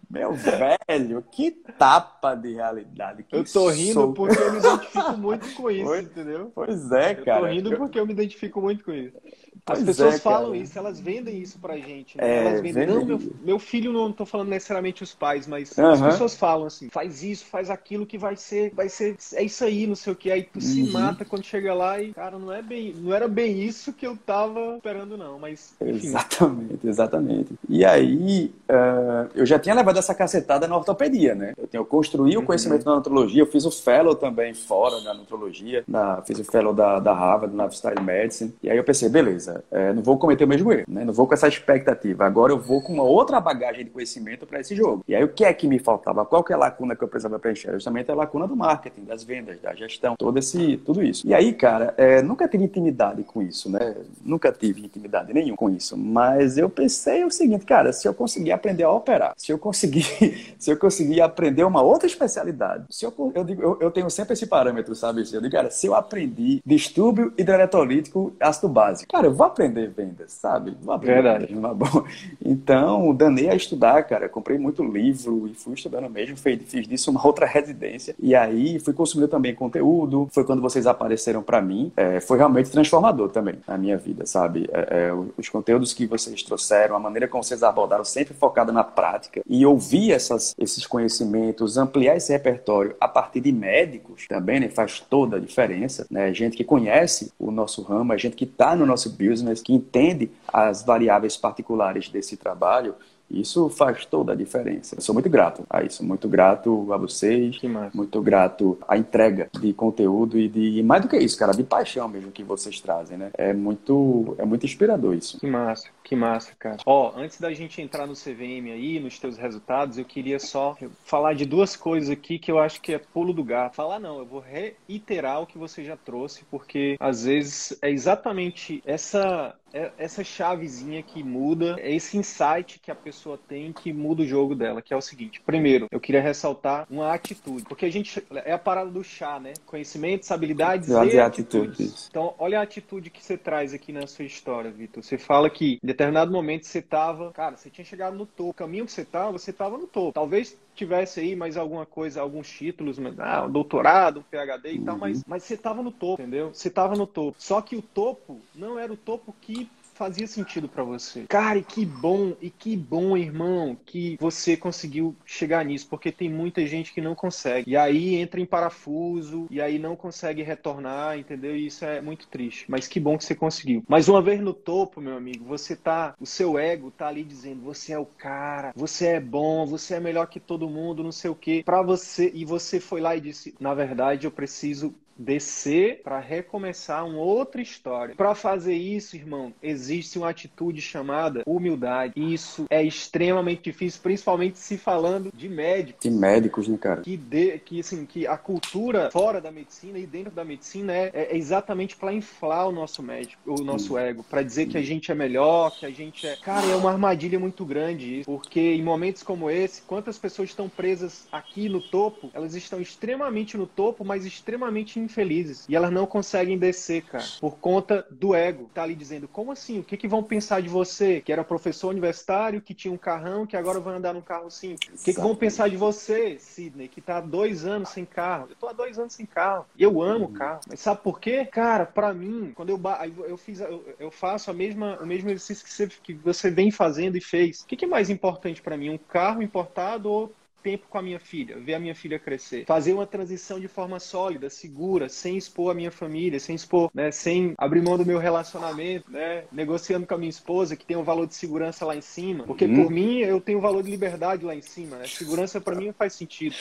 Meu 0.09 0.33
velho, 0.33 1.23
que 1.31 1.49
tapa 1.51 2.35
de 2.35 2.53
realidade. 2.53 3.25
Eu 3.31 3.43
tô 3.43 3.69
rindo 3.69 3.93
sou... 3.93 4.13
porque 4.13 4.39
eu 4.39 4.51
me 4.51 4.59
identifico 4.59 5.17
muito 5.17 5.55
com 5.55 5.71
isso, 5.71 5.85
pois, 5.85 6.05
entendeu? 6.05 6.51
Pois 6.53 6.91
é, 6.91 7.15
cara. 7.15 7.39
Eu 7.39 7.47
tô 7.47 7.53
rindo 7.53 7.77
porque 7.77 7.99
eu 7.99 8.05
me 8.05 8.13
identifico 8.13 8.61
muito 8.61 8.83
com 8.83 8.93
isso. 8.93 9.17
As 9.65 9.77
pois 9.77 9.85
pessoas 9.85 10.15
é, 10.15 10.19
falam 10.19 10.53
isso, 10.55 10.77
elas 10.77 10.99
vendem 10.99 11.41
isso 11.41 11.57
pra 11.59 11.77
gente. 11.77 12.17
Né? 12.17 12.23
É, 12.27 12.45
elas 12.45 12.61
vendem. 12.61 12.87
Não, 12.87 13.05
meu, 13.05 13.19
meu, 13.43 13.59
filho 13.59 13.93
não 13.93 14.11
tô 14.11 14.25
falando 14.25 14.49
necessariamente 14.49 15.03
os 15.03 15.13
pais, 15.13 15.47
mas 15.47 15.77
uhum. 15.77 15.91
as 15.91 16.01
pessoas 16.01 16.35
falam 16.35 16.67
assim: 16.67 16.89
faz 16.89 17.23
isso, 17.23 17.45
faz 17.45 17.69
aquilo 17.69 18.05
que 18.05 18.17
vai 18.17 18.35
ser, 18.35 18.73
vai 18.73 18.89
ser, 18.89 19.15
é 19.33 19.43
isso 19.43 19.63
aí, 19.63 19.87
não 19.87 19.95
sei 19.95 20.13
o 20.13 20.15
que. 20.15 20.31
Aí 20.31 20.43
tu 20.43 20.55
uhum. 20.55 20.61
se 20.61 20.83
mata 20.91 21.23
quando 21.23 21.45
chega 21.45 21.73
lá 21.73 22.01
e, 22.01 22.13
cara, 22.13 22.37
não 22.37 22.51
é 22.51 22.61
bem, 22.61 22.93
não 22.97 23.13
era 23.13 23.27
bem 23.27 23.61
isso 23.63 23.93
que 23.93 24.05
eu 24.05 24.17
tava 24.17 24.75
esperando, 24.75 25.17
não. 25.17 25.39
Mas. 25.39 25.73
Enfim. 25.81 26.07
Exatamente, 26.07 26.87
exatamente. 26.87 27.53
E 27.69 27.85
aí, 27.85 28.53
uh, 28.69 29.29
eu 29.33 29.45
já 29.45 29.57
tinha 29.57 29.75
levado 29.75 29.97
essa 29.97 30.13
cacetada 30.13 30.67
na 30.67 30.75
ortopedia, 30.75 31.35
né? 31.35 31.53
Eu, 31.57 31.67
tenho, 31.67 31.81
eu 31.81 31.85
construí 31.85 32.35
uhum. 32.35 32.43
o 32.43 32.45
conhecimento 32.45 32.83
da 32.83 32.95
nutrologia, 32.95 33.41
eu 33.41 33.47
fiz 33.47 33.65
o 33.65 33.71
fellow 33.71 34.15
também 34.15 34.53
fora 34.53 34.99
da 35.01 35.13
nutrologia, 35.13 35.83
na, 35.87 36.21
fiz 36.21 36.39
o 36.39 36.43
fellow 36.43 36.73
da, 36.73 36.99
da 36.99 37.13
Harvard, 37.13 37.55
na 37.55 37.65
Lifestyle 37.65 38.01
Medicine, 38.01 38.53
e 38.61 38.69
aí 38.69 38.77
eu 38.77 38.83
pensei, 38.83 39.09
beleza, 39.09 39.42
é, 39.71 39.93
não 39.93 40.01
vou 40.01 40.17
cometer 40.17 40.43
o 40.43 40.47
mesmo 40.47 40.71
erro, 40.71 40.85
né? 40.87 41.03
Não 41.05 41.13
vou 41.13 41.27
com 41.27 41.33
essa 41.33 41.47
expectativa, 41.47 42.25
agora 42.25 42.51
eu 42.51 42.59
vou 42.59 42.81
com 42.81 42.93
uma 42.93 43.03
outra 43.03 43.39
bagagem 43.39 43.85
de 43.85 43.91
conhecimento 43.91 44.45
para 44.45 44.59
esse 44.59 44.75
jogo. 44.75 45.03
E 45.07 45.15
aí 45.15 45.23
o 45.23 45.29
que 45.29 45.43
é 45.43 45.53
que 45.53 45.67
me 45.67 45.79
faltava? 45.79 46.25
Qual 46.25 46.43
que 46.43 46.51
é 46.51 46.55
a 46.55 46.59
lacuna 46.59 46.95
que 46.95 47.03
eu 47.03 47.07
precisava 47.07 47.39
preencher? 47.39 47.71
Justamente 47.73 48.11
a 48.11 48.15
lacuna 48.15 48.47
do 48.47 48.55
marketing, 48.55 49.03
das 49.03 49.23
vendas, 49.23 49.59
da 49.59 49.73
gestão, 49.73 50.15
todo 50.17 50.37
esse, 50.37 50.77
tudo 50.77 51.03
isso. 51.03 51.27
E 51.27 51.33
aí, 51.33 51.53
cara, 51.53 51.93
é, 51.97 52.21
nunca 52.21 52.47
tive 52.47 52.63
intimidade 52.63 53.23
com 53.23 53.41
isso, 53.41 53.69
né? 53.69 53.95
Nunca 54.23 54.51
tive 54.51 54.85
intimidade 54.85 55.33
nenhuma 55.33 55.57
com 55.57 55.69
isso, 55.69 55.97
mas 55.97 56.57
eu 56.57 56.69
pensei 56.69 57.23
o 57.23 57.31
seguinte, 57.31 57.65
cara, 57.65 57.93
se 57.93 58.07
eu 58.07 58.13
conseguir 58.13 58.51
aprender 58.51 58.83
a 58.83 58.91
operar, 58.91 59.33
se 59.37 59.51
eu 59.51 59.57
conseguir, 59.57 60.05
se 60.57 60.71
eu 60.71 60.77
conseguir 60.77 61.21
aprender 61.21 61.63
uma 61.63 61.81
outra 61.81 62.07
especialidade, 62.07 62.85
se 62.89 63.05
eu, 63.05 63.13
eu, 63.35 63.43
digo, 63.43 63.61
eu, 63.61 63.77
eu 63.79 63.91
tenho 63.91 64.09
sempre 64.09 64.33
esse 64.33 64.47
parâmetro, 64.47 64.95
sabe? 64.95 65.21
Eu 65.31 65.41
digo, 65.41 65.51
cara, 65.51 65.69
se 65.69 65.87
eu 65.87 65.95
aprendi 65.95 66.61
distúrbio 66.65 67.33
hidroeletrolítico 67.37 68.33
ácido 68.39 68.69
básico, 68.69 69.11
cara, 69.11 69.27
eu 69.27 69.32
vou 69.33 69.47
aprender 69.47 69.89
vendas, 69.89 70.31
sabe? 70.31 70.77
Vou 70.81 70.93
aprender 70.93 71.21
Verdade. 71.21 71.53
Vendas, 71.53 71.71
é 71.71 71.73
bom. 71.73 72.05
Então, 72.53 73.15
danei 73.15 73.49
a 73.49 73.55
estudar, 73.55 74.03
cara, 74.03 74.29
comprei 74.29 74.59
muito 74.59 74.83
livro 74.83 75.47
e 75.47 75.55
fui 75.55 75.73
estudando 75.73 76.07
mesmo, 76.07 76.37
fiz, 76.37 76.87
disso 76.87 77.09
uma 77.09 77.21
outra 77.25 77.47
residência, 77.47 78.15
e 78.19 78.35
aí 78.35 78.77
fui 78.77 78.93
consumindo 78.93 79.27
também 79.27 79.55
conteúdo, 79.55 80.29
foi 80.31 80.43
quando 80.43 80.61
vocês 80.61 80.85
apareceram 80.85 81.41
para 81.41 81.59
mim, 81.61 81.91
é, 81.97 82.19
foi 82.19 82.37
realmente 82.37 82.69
transformador 82.69 83.29
também 83.29 83.55
na 83.67 83.75
minha 83.75 83.97
vida, 83.97 84.27
sabe? 84.27 84.69
É, 84.71 85.07
é, 85.07 85.13
os 85.35 85.49
conteúdos 85.49 85.93
que 85.93 86.05
vocês 86.05 86.43
trouxeram, 86.43 86.95
a 86.95 86.99
maneira 86.99 87.27
como 87.27 87.43
vocês 87.43 87.63
abordaram, 87.63 88.05
sempre 88.05 88.35
focada 88.35 88.71
na 88.71 88.83
prática, 88.83 89.41
e 89.49 89.65
ouvir 89.65 90.11
essas, 90.11 90.53
esses 90.59 90.85
conhecimentos, 90.85 91.75
ampliar 91.75 92.15
esse 92.17 92.31
repertório 92.31 92.95
a 93.01 93.07
partir 93.07 93.41
de 93.41 93.51
médicos 93.51 94.27
também, 94.27 94.59
né, 94.59 94.69
faz 94.69 94.99
toda 94.99 95.37
a 95.37 95.39
diferença, 95.39 96.05
né? 96.09 96.31
Gente 96.33 96.55
que 96.55 96.63
conhece 96.63 97.31
o 97.39 97.49
nosso 97.49 97.81
ramo, 97.81 98.13
a 98.13 98.17
gente 98.17 98.35
que 98.35 98.45
está 98.45 98.75
no 98.75 98.85
nosso 98.85 99.09
business, 99.09 99.61
que 99.61 99.73
entende 99.73 100.29
as 100.47 100.83
variáveis 100.83 101.35
particulares 101.35 102.09
desse 102.09 102.37
trabalho, 102.43 102.95
isso 103.33 103.67
faz 103.69 104.05
toda 104.05 104.33
a 104.33 104.35
diferença. 104.35 104.95
Eu 104.95 105.01
sou 105.01 105.13
muito 105.13 105.29
grato 105.29 105.65
a 105.69 105.83
isso, 105.83 106.05
muito 106.05 106.27
grato 106.27 106.93
a 106.93 106.97
vocês, 106.97 107.59
muito 107.93 108.21
grato 108.21 108.77
à 108.87 108.97
entrega 108.97 109.49
de 109.59 109.73
conteúdo 109.73 110.37
e 110.37 110.47
de 110.47 110.83
mais 110.83 111.01
do 111.01 111.07
que 111.07 111.17
isso, 111.17 111.37
cara, 111.37 111.51
de 111.51 111.63
paixão 111.63 112.07
mesmo 112.07 112.31
que 112.31 112.43
vocês 112.43 112.79
trazem, 112.79 113.17
né? 113.17 113.31
É 113.33 113.51
muito, 113.51 114.35
é 114.37 114.45
muito 114.45 114.65
inspirador 114.65 115.15
isso. 115.15 115.39
Que 115.39 115.47
massa, 115.47 115.87
que 116.03 116.15
massa, 116.15 116.51
cara. 116.59 116.77
Ó, 116.85 117.13
antes 117.15 117.39
da 117.39 117.51
gente 117.53 117.81
entrar 117.81 118.05
no 118.05 118.13
CVM 118.13 118.71
aí, 118.71 118.99
nos 118.99 119.17
teus 119.17 119.37
resultados, 119.37 119.97
eu 119.97 120.05
queria 120.05 120.39
só 120.39 120.77
falar 121.03 121.33
de 121.33 121.45
duas 121.45 121.75
coisas 121.75 122.09
aqui 122.09 122.37
que 122.37 122.51
eu 122.51 122.59
acho 122.59 122.81
que 122.81 122.93
é 122.93 122.99
pulo 122.99 123.33
do 123.33 123.43
gato. 123.43 123.75
Falar 123.75 123.99
não, 123.99 124.19
eu 124.19 124.25
vou 124.25 124.43
reiterar 124.87 125.41
o 125.41 125.47
que 125.47 125.57
você 125.57 125.83
já 125.83 125.97
trouxe, 125.97 126.43
porque 126.51 126.97
às 126.99 127.23
vezes 127.23 127.77
é 127.81 127.89
exatamente 127.89 128.83
essa 128.85 129.55
é 129.73 129.91
essa 129.97 130.23
chavezinha 130.23 131.01
que 131.01 131.23
muda, 131.23 131.75
é 131.79 131.93
esse 131.93 132.17
insight 132.17 132.79
que 132.79 132.91
a 132.91 132.95
pessoa 132.95 133.37
tem 133.37 133.73
que 133.73 133.91
muda 133.91 134.21
o 134.21 134.25
jogo 134.25 134.55
dela, 134.55 134.81
que 134.81 134.93
é 134.93 134.97
o 134.97 135.01
seguinte. 135.01 135.41
Primeiro, 135.41 135.87
eu 135.91 135.99
queria 135.99 136.21
ressaltar 136.21 136.85
uma 136.89 137.13
atitude, 137.13 137.63
porque 137.63 137.85
a 137.85 137.91
gente 137.91 138.23
é 138.45 138.53
a 138.53 138.59
parada 138.59 138.91
do 138.91 139.03
chá, 139.03 139.39
né? 139.39 139.53
Conhecimentos, 139.65 140.31
habilidades 140.31 140.89
e, 140.89 140.95
atitudes. 140.95 141.19
atitudes. 141.19 142.07
Então, 142.09 142.35
olha 142.37 142.59
a 142.59 142.63
atitude 142.63 143.09
que 143.09 143.23
você 143.23 143.37
traz 143.37 143.73
aqui 143.73 143.91
na 143.91 144.05
sua 144.05 144.25
história, 144.25 144.69
Vitor. 144.69 145.03
Você 145.03 145.17
fala 145.17 145.49
que 145.49 145.79
em 145.83 145.87
determinado 145.87 146.31
momento 146.31 146.65
você 146.65 146.81
tava, 146.81 147.31
cara, 147.31 147.57
você 147.57 147.69
tinha 147.69 147.83
chegado 147.83 148.15
no 148.15 148.25
topo. 148.25 148.51
O 148.51 148.53
caminho 148.53 148.85
que 148.85 148.91
você 148.91 149.03
tava, 149.03 149.31
você 149.31 149.51
tava 149.51 149.77
no 149.77 149.87
topo. 149.87 150.13
Talvez 150.13 150.55
tivesse 150.75 151.19
aí 151.19 151.35
mais 151.35 151.57
alguma 151.57 151.85
coisa, 151.85 152.21
alguns 152.21 152.49
títulos, 152.49 152.97
ah, 153.19 153.45
um 153.45 153.51
doutorado, 153.51 154.19
um 154.19 154.23
PhD 154.23 154.73
e 154.73 154.79
uhum. 154.79 154.85
tal, 154.85 154.97
mas, 154.97 155.23
mas 155.25 155.43
você 155.43 155.57
tava 155.57 155.81
no 155.81 155.91
topo, 155.91 156.21
entendeu? 156.21 156.53
Você 156.53 156.69
tava 156.69 156.95
no 156.95 157.07
topo. 157.07 157.35
Só 157.39 157.61
que 157.61 157.75
o 157.75 157.81
topo 157.81 158.41
não 158.55 158.77
era 158.77 158.91
o 158.91 158.97
topo 158.97 159.33
que 159.41 159.69
fazia 159.93 160.27
sentido 160.27 160.67
para 160.67 160.83
você. 160.83 161.25
Cara, 161.27 161.57
e 161.59 161.63
que 161.63 161.85
bom, 161.85 162.35
e 162.41 162.49
que 162.49 162.75
bom, 162.75 163.15
irmão, 163.15 163.77
que 163.85 164.17
você 164.19 164.57
conseguiu 164.57 165.15
chegar 165.25 165.63
nisso, 165.63 165.87
porque 165.89 166.11
tem 166.11 166.29
muita 166.29 166.65
gente 166.65 166.93
que 166.93 167.01
não 167.01 167.15
consegue. 167.15 167.69
E 167.69 167.77
aí 167.77 168.15
entra 168.15 168.39
em 168.39 168.45
parafuso, 168.45 169.47
e 169.49 169.61
aí 169.61 169.79
não 169.79 169.95
consegue 169.95 170.41
retornar, 170.41 171.17
entendeu? 171.17 171.55
E 171.55 171.67
isso 171.67 171.85
é 171.85 172.01
muito 172.01 172.27
triste. 172.27 172.65
Mas 172.67 172.87
que 172.87 172.99
bom 172.99 173.17
que 173.17 173.25
você 173.25 173.35
conseguiu. 173.35 173.83
Mas 173.87 174.07
uma 174.07 174.21
vez 174.21 174.39
no 174.39 174.53
topo, 174.53 175.01
meu 175.01 175.15
amigo, 175.15 175.45
você 175.45 175.75
tá, 175.75 176.15
o 176.19 176.25
seu 176.25 176.57
ego 176.57 176.91
tá 176.91 177.07
ali 177.07 177.23
dizendo, 177.23 177.61
você 177.61 177.93
é 177.93 177.99
o 177.99 178.05
cara, 178.05 178.73
você 178.75 179.07
é 179.07 179.19
bom, 179.19 179.65
você 179.65 179.95
é 179.95 179.99
melhor 179.99 180.27
que 180.27 180.39
todo 180.39 180.69
mundo, 180.69 181.03
não 181.03 181.11
sei 181.11 181.29
o 181.29 181.35
quê. 181.35 181.61
Para 181.65 181.81
você, 181.81 182.31
e 182.33 182.45
você 182.45 182.79
foi 182.79 183.01
lá 183.01 183.15
e 183.15 183.21
disse, 183.21 183.53
na 183.59 183.73
verdade, 183.73 184.25
eu 184.25 184.31
preciso 184.31 184.93
descer 185.17 186.01
para 186.03 186.19
recomeçar 186.19 187.05
uma 187.05 187.19
outra 187.19 187.61
história. 187.61 188.15
Para 188.15 188.35
fazer 188.35 188.75
isso, 188.75 189.15
irmão, 189.15 189.53
existe 189.61 190.17
uma 190.17 190.29
atitude 190.29 190.81
chamada 190.81 191.43
humildade. 191.45 192.13
Isso 192.15 192.65
é 192.69 192.83
extremamente 192.83 193.63
difícil, 193.63 194.01
principalmente 194.01 194.57
se 194.57 194.77
falando 194.77 195.31
de 195.33 195.47
médicos. 195.49 196.01
De 196.01 196.09
médicos, 196.09 196.67
né, 196.67 196.77
cara? 196.77 197.01
Que, 197.01 197.17
de, 197.17 197.59
que, 197.59 197.79
assim, 197.79 198.05
que 198.05 198.25
a 198.27 198.37
cultura 198.37 199.09
fora 199.11 199.39
da 199.39 199.51
medicina 199.51 199.97
e 199.99 200.05
dentro 200.05 200.31
da 200.31 200.43
medicina 200.43 200.93
é, 200.93 201.11
é 201.13 201.37
exatamente 201.37 201.95
para 201.95 202.13
inflar 202.13 202.67
o 202.67 202.71
nosso 202.71 203.01
médico, 203.03 203.41
o 203.45 203.63
nosso 203.63 203.97
ego, 203.97 204.23
para 204.23 204.41
dizer 204.41 204.67
que 204.67 204.77
a 204.77 204.81
gente 204.81 205.11
é 205.11 205.15
melhor, 205.15 205.71
que 205.71 205.85
a 205.85 205.91
gente 205.91 206.25
é. 206.25 206.35
Cara, 206.37 206.65
é 206.67 206.75
uma 206.75 206.91
armadilha 206.91 207.39
muito 207.39 207.65
grande 207.65 208.19
isso, 208.19 208.25
porque 208.25 208.59
em 208.59 208.83
momentos 208.83 209.23
como 209.23 209.49
esse, 209.49 209.81
quantas 209.83 210.17
pessoas 210.17 210.49
estão 210.49 210.69
presas 210.69 211.27
aqui 211.31 211.69
no 211.69 211.81
topo, 211.81 212.29
elas 212.33 212.55
estão 212.55 212.81
extremamente 212.81 213.57
no 213.57 213.67
topo, 213.67 214.03
mas 214.03 214.25
extremamente 214.25 214.99
infelizes. 215.03 215.65
E 215.67 215.75
elas 215.75 215.91
não 215.91 216.05
conseguem 216.05 216.57
descer, 216.57 217.03
cara, 217.03 217.23
por 217.39 217.57
conta 217.57 218.05
do 218.09 218.33
ego. 218.33 218.69
Tá 218.73 218.83
ali 218.83 218.95
dizendo, 218.95 219.27
como 219.27 219.51
assim? 219.51 219.79
O 219.79 219.83
que, 219.83 219.97
que 219.97 220.07
vão 220.07 220.23
pensar 220.23 220.61
de 220.61 220.69
você? 220.69 221.21
Que 221.21 221.31
era 221.31 221.43
professor 221.43 221.89
universitário, 221.89 222.61
que 222.61 222.73
tinha 222.73 222.93
um 222.93 222.97
carrão, 222.97 223.45
que 223.45 223.57
agora 223.57 223.79
vai 223.79 223.95
andar 223.95 224.13
num 224.13 224.21
carro 224.21 224.49
simples. 224.49 225.01
O 225.01 225.05
que, 225.05 225.13
que 225.13 225.19
vão 225.19 225.35
pensar 225.35 225.69
de 225.69 225.77
você, 225.77 226.37
Sidney, 226.39 226.87
que 226.87 227.01
tá 227.01 227.17
há 227.17 227.21
dois 227.21 227.65
anos 227.65 227.89
sem 227.89 228.05
carro? 228.05 228.47
Eu 228.49 228.55
tô 228.55 228.67
há 228.67 228.73
dois 228.73 228.97
anos 228.97 229.13
sem 229.13 229.25
carro. 229.25 229.65
E 229.77 229.83
eu 229.83 230.01
amo 230.01 230.25
uhum. 230.25 230.33
carro. 230.33 230.61
Mas 230.67 230.79
sabe 230.79 231.01
por 231.01 231.19
quê? 231.19 231.45
Cara, 231.45 231.85
para 231.85 232.13
mim, 232.13 232.51
quando 232.55 232.69
eu, 232.69 232.79
eu 233.27 233.37
fiz, 233.37 233.59
eu, 233.59 233.83
eu, 233.99 234.11
faço 234.11 234.49
a 234.49 234.53
mesma, 234.53 234.97
o 235.01 235.05
mesmo 235.05 235.29
exercício 235.29 235.65
que 235.65 235.71
você, 235.71 235.87
que 235.87 236.13
você 236.13 236.49
vem 236.49 236.71
fazendo 236.71 237.17
e 237.17 237.21
fez. 237.21 237.61
O 237.61 237.67
que, 237.67 237.75
que 237.75 237.85
é 237.85 237.87
mais 237.87 238.09
importante 238.09 238.61
para 238.61 238.77
mim? 238.77 238.89
Um 238.89 238.97
carro 238.97 239.41
importado 239.41 240.09
ou 240.09 240.33
tempo 240.63 240.85
com 240.89 240.97
a 240.97 241.01
minha 241.01 241.19
filha, 241.19 241.57
ver 241.59 241.73
a 241.73 241.79
minha 241.79 241.93
filha 241.93 242.17
crescer, 242.17 242.65
fazer 242.65 242.93
uma 242.93 243.05
transição 243.05 243.59
de 243.59 243.67
forma 243.67 243.99
sólida, 243.99 244.49
segura, 244.49 245.09
sem 245.09 245.37
expor 245.37 245.71
a 245.71 245.73
minha 245.73 245.91
família, 245.91 246.39
sem 246.39 246.55
expor, 246.55 246.89
né, 246.93 247.11
sem 247.11 247.53
abrir 247.57 247.81
mão 247.81 247.97
do 247.97 248.05
meu 248.05 248.17
relacionamento, 248.17 249.11
né, 249.11 249.43
negociando 249.51 250.07
com 250.07 250.15
a 250.15 250.17
minha 250.17 250.29
esposa 250.29 250.75
que 250.75 250.85
tem 250.85 250.95
um 250.95 251.03
valor 251.03 251.27
de 251.27 251.35
segurança 251.35 251.85
lá 251.85 251.95
em 251.95 252.01
cima, 252.01 252.45
porque 252.45 252.65
hum. 252.65 252.83
por 252.83 252.91
mim 252.91 253.17
eu 253.17 253.41
tenho 253.41 253.59
um 253.59 253.61
valor 253.61 253.83
de 253.83 253.91
liberdade 253.91 254.45
lá 254.45 254.55
em 254.55 254.61
cima, 254.61 254.97
né? 254.97 255.05
Segurança 255.07 255.59
para 255.59 255.75
mim 255.75 255.87
não 255.87 255.93
faz 255.93 256.13
sentido. 256.13 256.55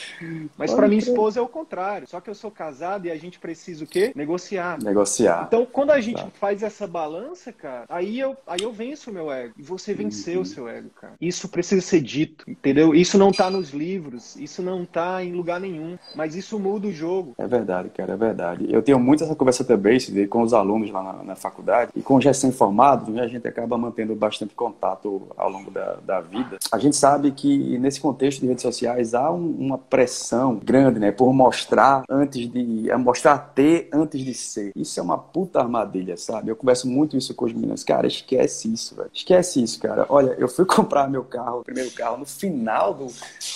Mas 0.57 0.75
para 0.75 0.89
minha 0.89 0.99
esposa 0.99 1.39
é 1.39 1.43
o 1.43 1.49
contrário. 1.49 2.09
Só 2.09 2.21
que 2.21 2.29
eu 2.29 2.35
sou 2.35 2.51
casado 2.51 3.07
e 3.07 3.11
a 3.11 3.17
gente 3.17 3.39
precisa 3.39 3.85
o 3.85 3.87
quê? 3.87 4.13
Negociar. 4.15 4.83
Negociar. 4.83 5.45
Então, 5.47 5.67
quando 5.67 5.91
a 5.91 6.01
gente 6.01 6.23
tá. 6.23 6.31
faz 6.35 6.63
essa 6.63 6.87
balança, 6.87 7.53
cara, 7.53 7.85
aí 7.89 8.19
eu 8.19 8.37
aí 8.47 8.63
eu 8.63 8.73
venço 8.73 9.11
o 9.11 9.13
meu 9.13 9.31
ego 9.31 9.55
e 9.57 9.63
você 9.63 9.95
venceu 9.95 10.37
uhum. 10.37 10.43
o 10.43 10.47
seu 10.47 10.69
ego, 10.69 10.91
cara. 10.91 11.15
Isso 11.21 11.49
precisa 11.49 11.81
ser 11.81 12.01
dito, 12.01 12.49
entendeu? 12.49 12.95
Isso 12.95 13.19
não 13.19 13.31
tá 13.31 13.51
nos 13.51 13.71
livros 13.71 13.92
livros, 13.93 14.37
isso 14.37 14.63
não 14.63 14.83
está 14.85 15.23
em 15.23 15.33
lugar 15.33 15.61
nenhum, 15.61 15.99
mas 16.15 16.35
isso 16.35 16.59
muda 16.59 16.87
o 16.87 16.93
jogo. 16.93 17.35
É 17.37 17.47
verdade, 17.47 17.91
cara, 17.91 18.15
é 18.15 18.17
verdade. 18.17 18.67
Eu 18.71 18.83
tenho 18.83 18.99
muito 18.99 19.23
essa 19.23 19.35
conversa 19.35 19.65
também 19.65 19.99
com 20.29 20.43
os 20.43 20.55
alunos 20.55 20.91
lá 20.91 21.03
na, 21.03 21.25
na 21.25 21.37
faculdade 21.37 21.93
e 21.95 22.01
com 22.01 22.17
os 22.17 22.25
recém-formados, 22.25 23.09
né, 23.09 23.23
a 23.23 23.29
gente 23.29 23.47
acaba 23.47 23.77
mantendo 23.77 24.15
bastante 24.15 24.55
contato 24.55 25.29
ao 25.37 25.51
longo 25.51 25.71
da, 25.71 25.97
da 26.05 26.21
vida. 26.21 26.59
A 26.71 26.79
gente 26.79 26.97
sabe 26.97 27.33
que 27.33 27.79
nesse 27.79 28.01
contexto 28.01 28.41
de 28.41 28.47
redes 28.47 28.63
sociais 28.63 29.15
há 29.15 29.31
um, 29.31 29.51
uma 29.59 29.77
pressão 29.77 30.57
grande, 30.57 30.99
né, 30.99 31.13
por 31.13 31.33
mostrar 31.35 32.05
antes 32.09 32.51
de, 32.51 32.91
é 32.91 32.97
mostrar 32.97 33.39
ter 33.39 33.89
antes 33.93 34.21
de 34.23 34.33
ser. 34.33 34.73
Isso 34.75 34.99
é 34.99 35.03
uma 35.03 35.19
puta 35.19 35.61
armadilha, 35.61 36.17
sabe? 36.17 36.51
Eu 36.51 36.57
converso 36.57 36.89
muito 36.89 37.17
isso 37.17 37.35
com 37.35 37.45
os 37.45 37.53
meninos, 37.53 37.85
cara, 37.85 38.07
esquece 38.07 38.73
isso, 38.73 38.95
velho. 38.95 39.11
Esquece 39.13 39.63
isso, 39.63 39.79
cara. 39.81 40.07
Olha, 40.09 40.35
eu 40.39 40.49
fui 40.49 40.65
comprar 40.67 41.09
meu 41.09 41.25
carro, 41.25 41.61
o 41.61 41.65
primeiro 41.65 41.91
carro, 41.91 42.17
no 42.17 42.27
final 42.27 42.95
do, 42.95 43.07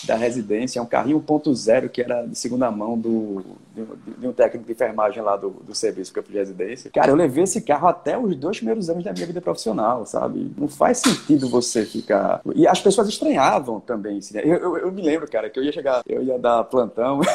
da 0.04 0.16
residência, 0.26 0.78
é 0.78 0.82
um 0.82 0.86
carrinho 0.86 1.20
1.0 1.20 1.88
que 1.88 2.02
era 2.02 2.26
de 2.26 2.36
segunda 2.36 2.70
mão 2.70 2.98
do, 2.98 3.44
de, 3.74 3.84
de, 4.18 4.26
um 4.26 4.32
técnico 4.32 4.66
de 4.66 4.72
enfermagem 4.72 5.22
lá 5.22 5.36
do, 5.36 5.50
do 5.50 5.74
serviço 5.74 6.12
que 6.12 6.18
eu 6.18 6.22
de 6.22 6.32
residência. 6.32 6.90
Cara, 6.90 7.10
eu 7.10 7.16
levei 7.16 7.44
esse 7.44 7.60
carro 7.60 7.88
até 7.88 8.18
os 8.18 8.34
dois 8.36 8.58
primeiros 8.58 8.90
anos 8.90 9.04
da 9.04 9.12
minha 9.12 9.26
vida 9.26 9.40
profissional, 9.40 10.04
sabe? 10.04 10.52
Não 10.56 10.68
faz 10.68 10.98
sentido 10.98 11.48
você 11.48 11.84
ficar. 11.84 12.40
E 12.54 12.66
as 12.66 12.80
pessoas 12.80 13.08
estranhavam 13.08 13.80
também. 13.80 14.18
Assim, 14.18 14.38
eu, 14.38 14.56
eu, 14.56 14.76
eu 14.78 14.92
me 14.92 15.02
lembro, 15.02 15.30
cara, 15.30 15.48
que 15.48 15.58
eu 15.58 15.64
ia 15.64 15.72
chegar, 15.72 16.02
eu 16.06 16.22
ia 16.22 16.38
dar 16.38 16.64
plantão. 16.64 17.20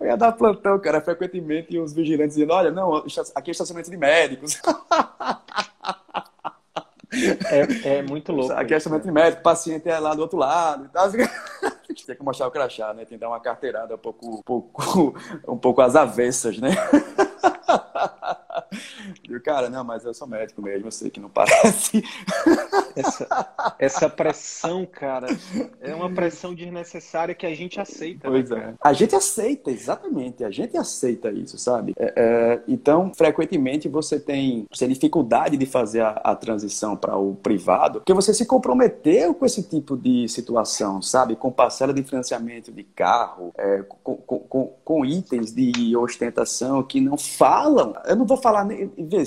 Eu 0.00 0.06
ia 0.06 0.16
dar 0.16 0.32
plantão, 0.32 0.78
cara, 0.78 0.98
frequentemente, 0.98 1.78
os 1.78 1.92
vigilantes 1.92 2.36
dizendo, 2.36 2.54
olha, 2.54 2.70
não, 2.70 3.04
aqui 3.34 3.50
é 3.50 3.52
estacionamento 3.52 3.90
de 3.90 3.96
médicos. 3.98 4.58
É, 7.46 7.98
é 7.98 8.02
muito 8.02 8.32
louco. 8.32 8.52
A 8.52 8.64
questão 8.64 8.92
né? 8.92 8.98
entre 8.98 9.10
médico, 9.10 9.42
paciente 9.42 9.88
é 9.88 9.98
lá 9.98 10.14
do 10.14 10.22
outro 10.22 10.38
lado 10.38 10.88
tal. 10.92 11.10
Tem 12.06 12.16
que 12.16 12.22
mostrar 12.22 12.48
o 12.48 12.50
crachá, 12.50 12.92
né? 12.92 13.04
Tem 13.04 13.16
que 13.16 13.20
dar 13.22 13.28
uma 13.28 13.40
carteirada 13.40 13.94
um 13.94 13.98
pouco, 13.98 14.26
um 14.26 14.42
pouco, 14.42 15.14
um 15.46 15.56
pouco 15.56 15.80
às 15.80 15.94
avessas, 15.94 16.58
né? 16.58 16.70
E 19.28 19.34
o 19.34 19.42
cara, 19.42 19.70
não, 19.70 19.84
mas 19.84 20.04
eu 20.04 20.12
sou 20.12 20.26
médico 20.26 20.60
mesmo, 20.60 20.86
eu 20.86 20.90
sei 20.90 21.10
que 21.10 21.20
não 21.20 21.28
parece. 21.28 22.02
Essa, 22.96 23.74
essa 23.78 24.10
pressão, 24.10 24.86
cara, 24.86 25.26
é 25.80 25.94
uma 25.94 26.12
pressão 26.12 26.54
desnecessária 26.54 27.34
que 27.34 27.46
a 27.46 27.54
gente 27.54 27.80
aceita. 27.80 28.30
Né, 28.30 28.36
pois 28.36 28.50
né, 28.50 28.70
é. 28.70 28.74
A 28.80 28.92
gente 28.92 29.14
aceita, 29.14 29.70
exatamente. 29.70 30.44
A 30.44 30.50
gente 30.50 30.76
aceita 30.76 31.30
isso, 31.30 31.58
sabe? 31.58 31.94
É, 31.98 32.12
é, 32.16 32.60
então, 32.68 33.12
frequentemente 33.14 33.88
você 33.88 34.18
tem, 34.18 34.66
você 34.72 34.84
tem 34.84 34.94
dificuldade 34.94 35.56
de 35.56 35.66
fazer 35.66 36.02
a, 36.02 36.10
a 36.10 36.36
transição 36.36 36.96
para 36.96 37.16
o 37.16 37.34
privado, 37.34 38.00
porque 38.00 38.14
você 38.14 38.32
se 38.32 38.46
comprometeu 38.46 39.34
com 39.34 39.44
esse 39.44 39.62
tipo 39.62 39.96
de 39.96 40.28
situação, 40.28 41.02
sabe? 41.02 41.36
Com 41.36 41.50
parcela 41.50 41.92
de 41.92 42.02
financiamento 42.02 42.72
de 42.72 42.82
carro, 42.82 43.52
é, 43.56 43.82
com, 43.82 44.16
com, 44.16 44.72
com, 44.84 45.04
itens 45.04 45.52
de 45.52 45.96
ostentação 45.96 46.82
que 46.82 47.00
não 47.00 47.16
falam. 47.16 47.94
Eu 48.06 48.16
não 48.16 48.24
vou 48.24 48.36
falar 48.36 48.64
nem. 48.64 48.90
Vê, 48.96 49.24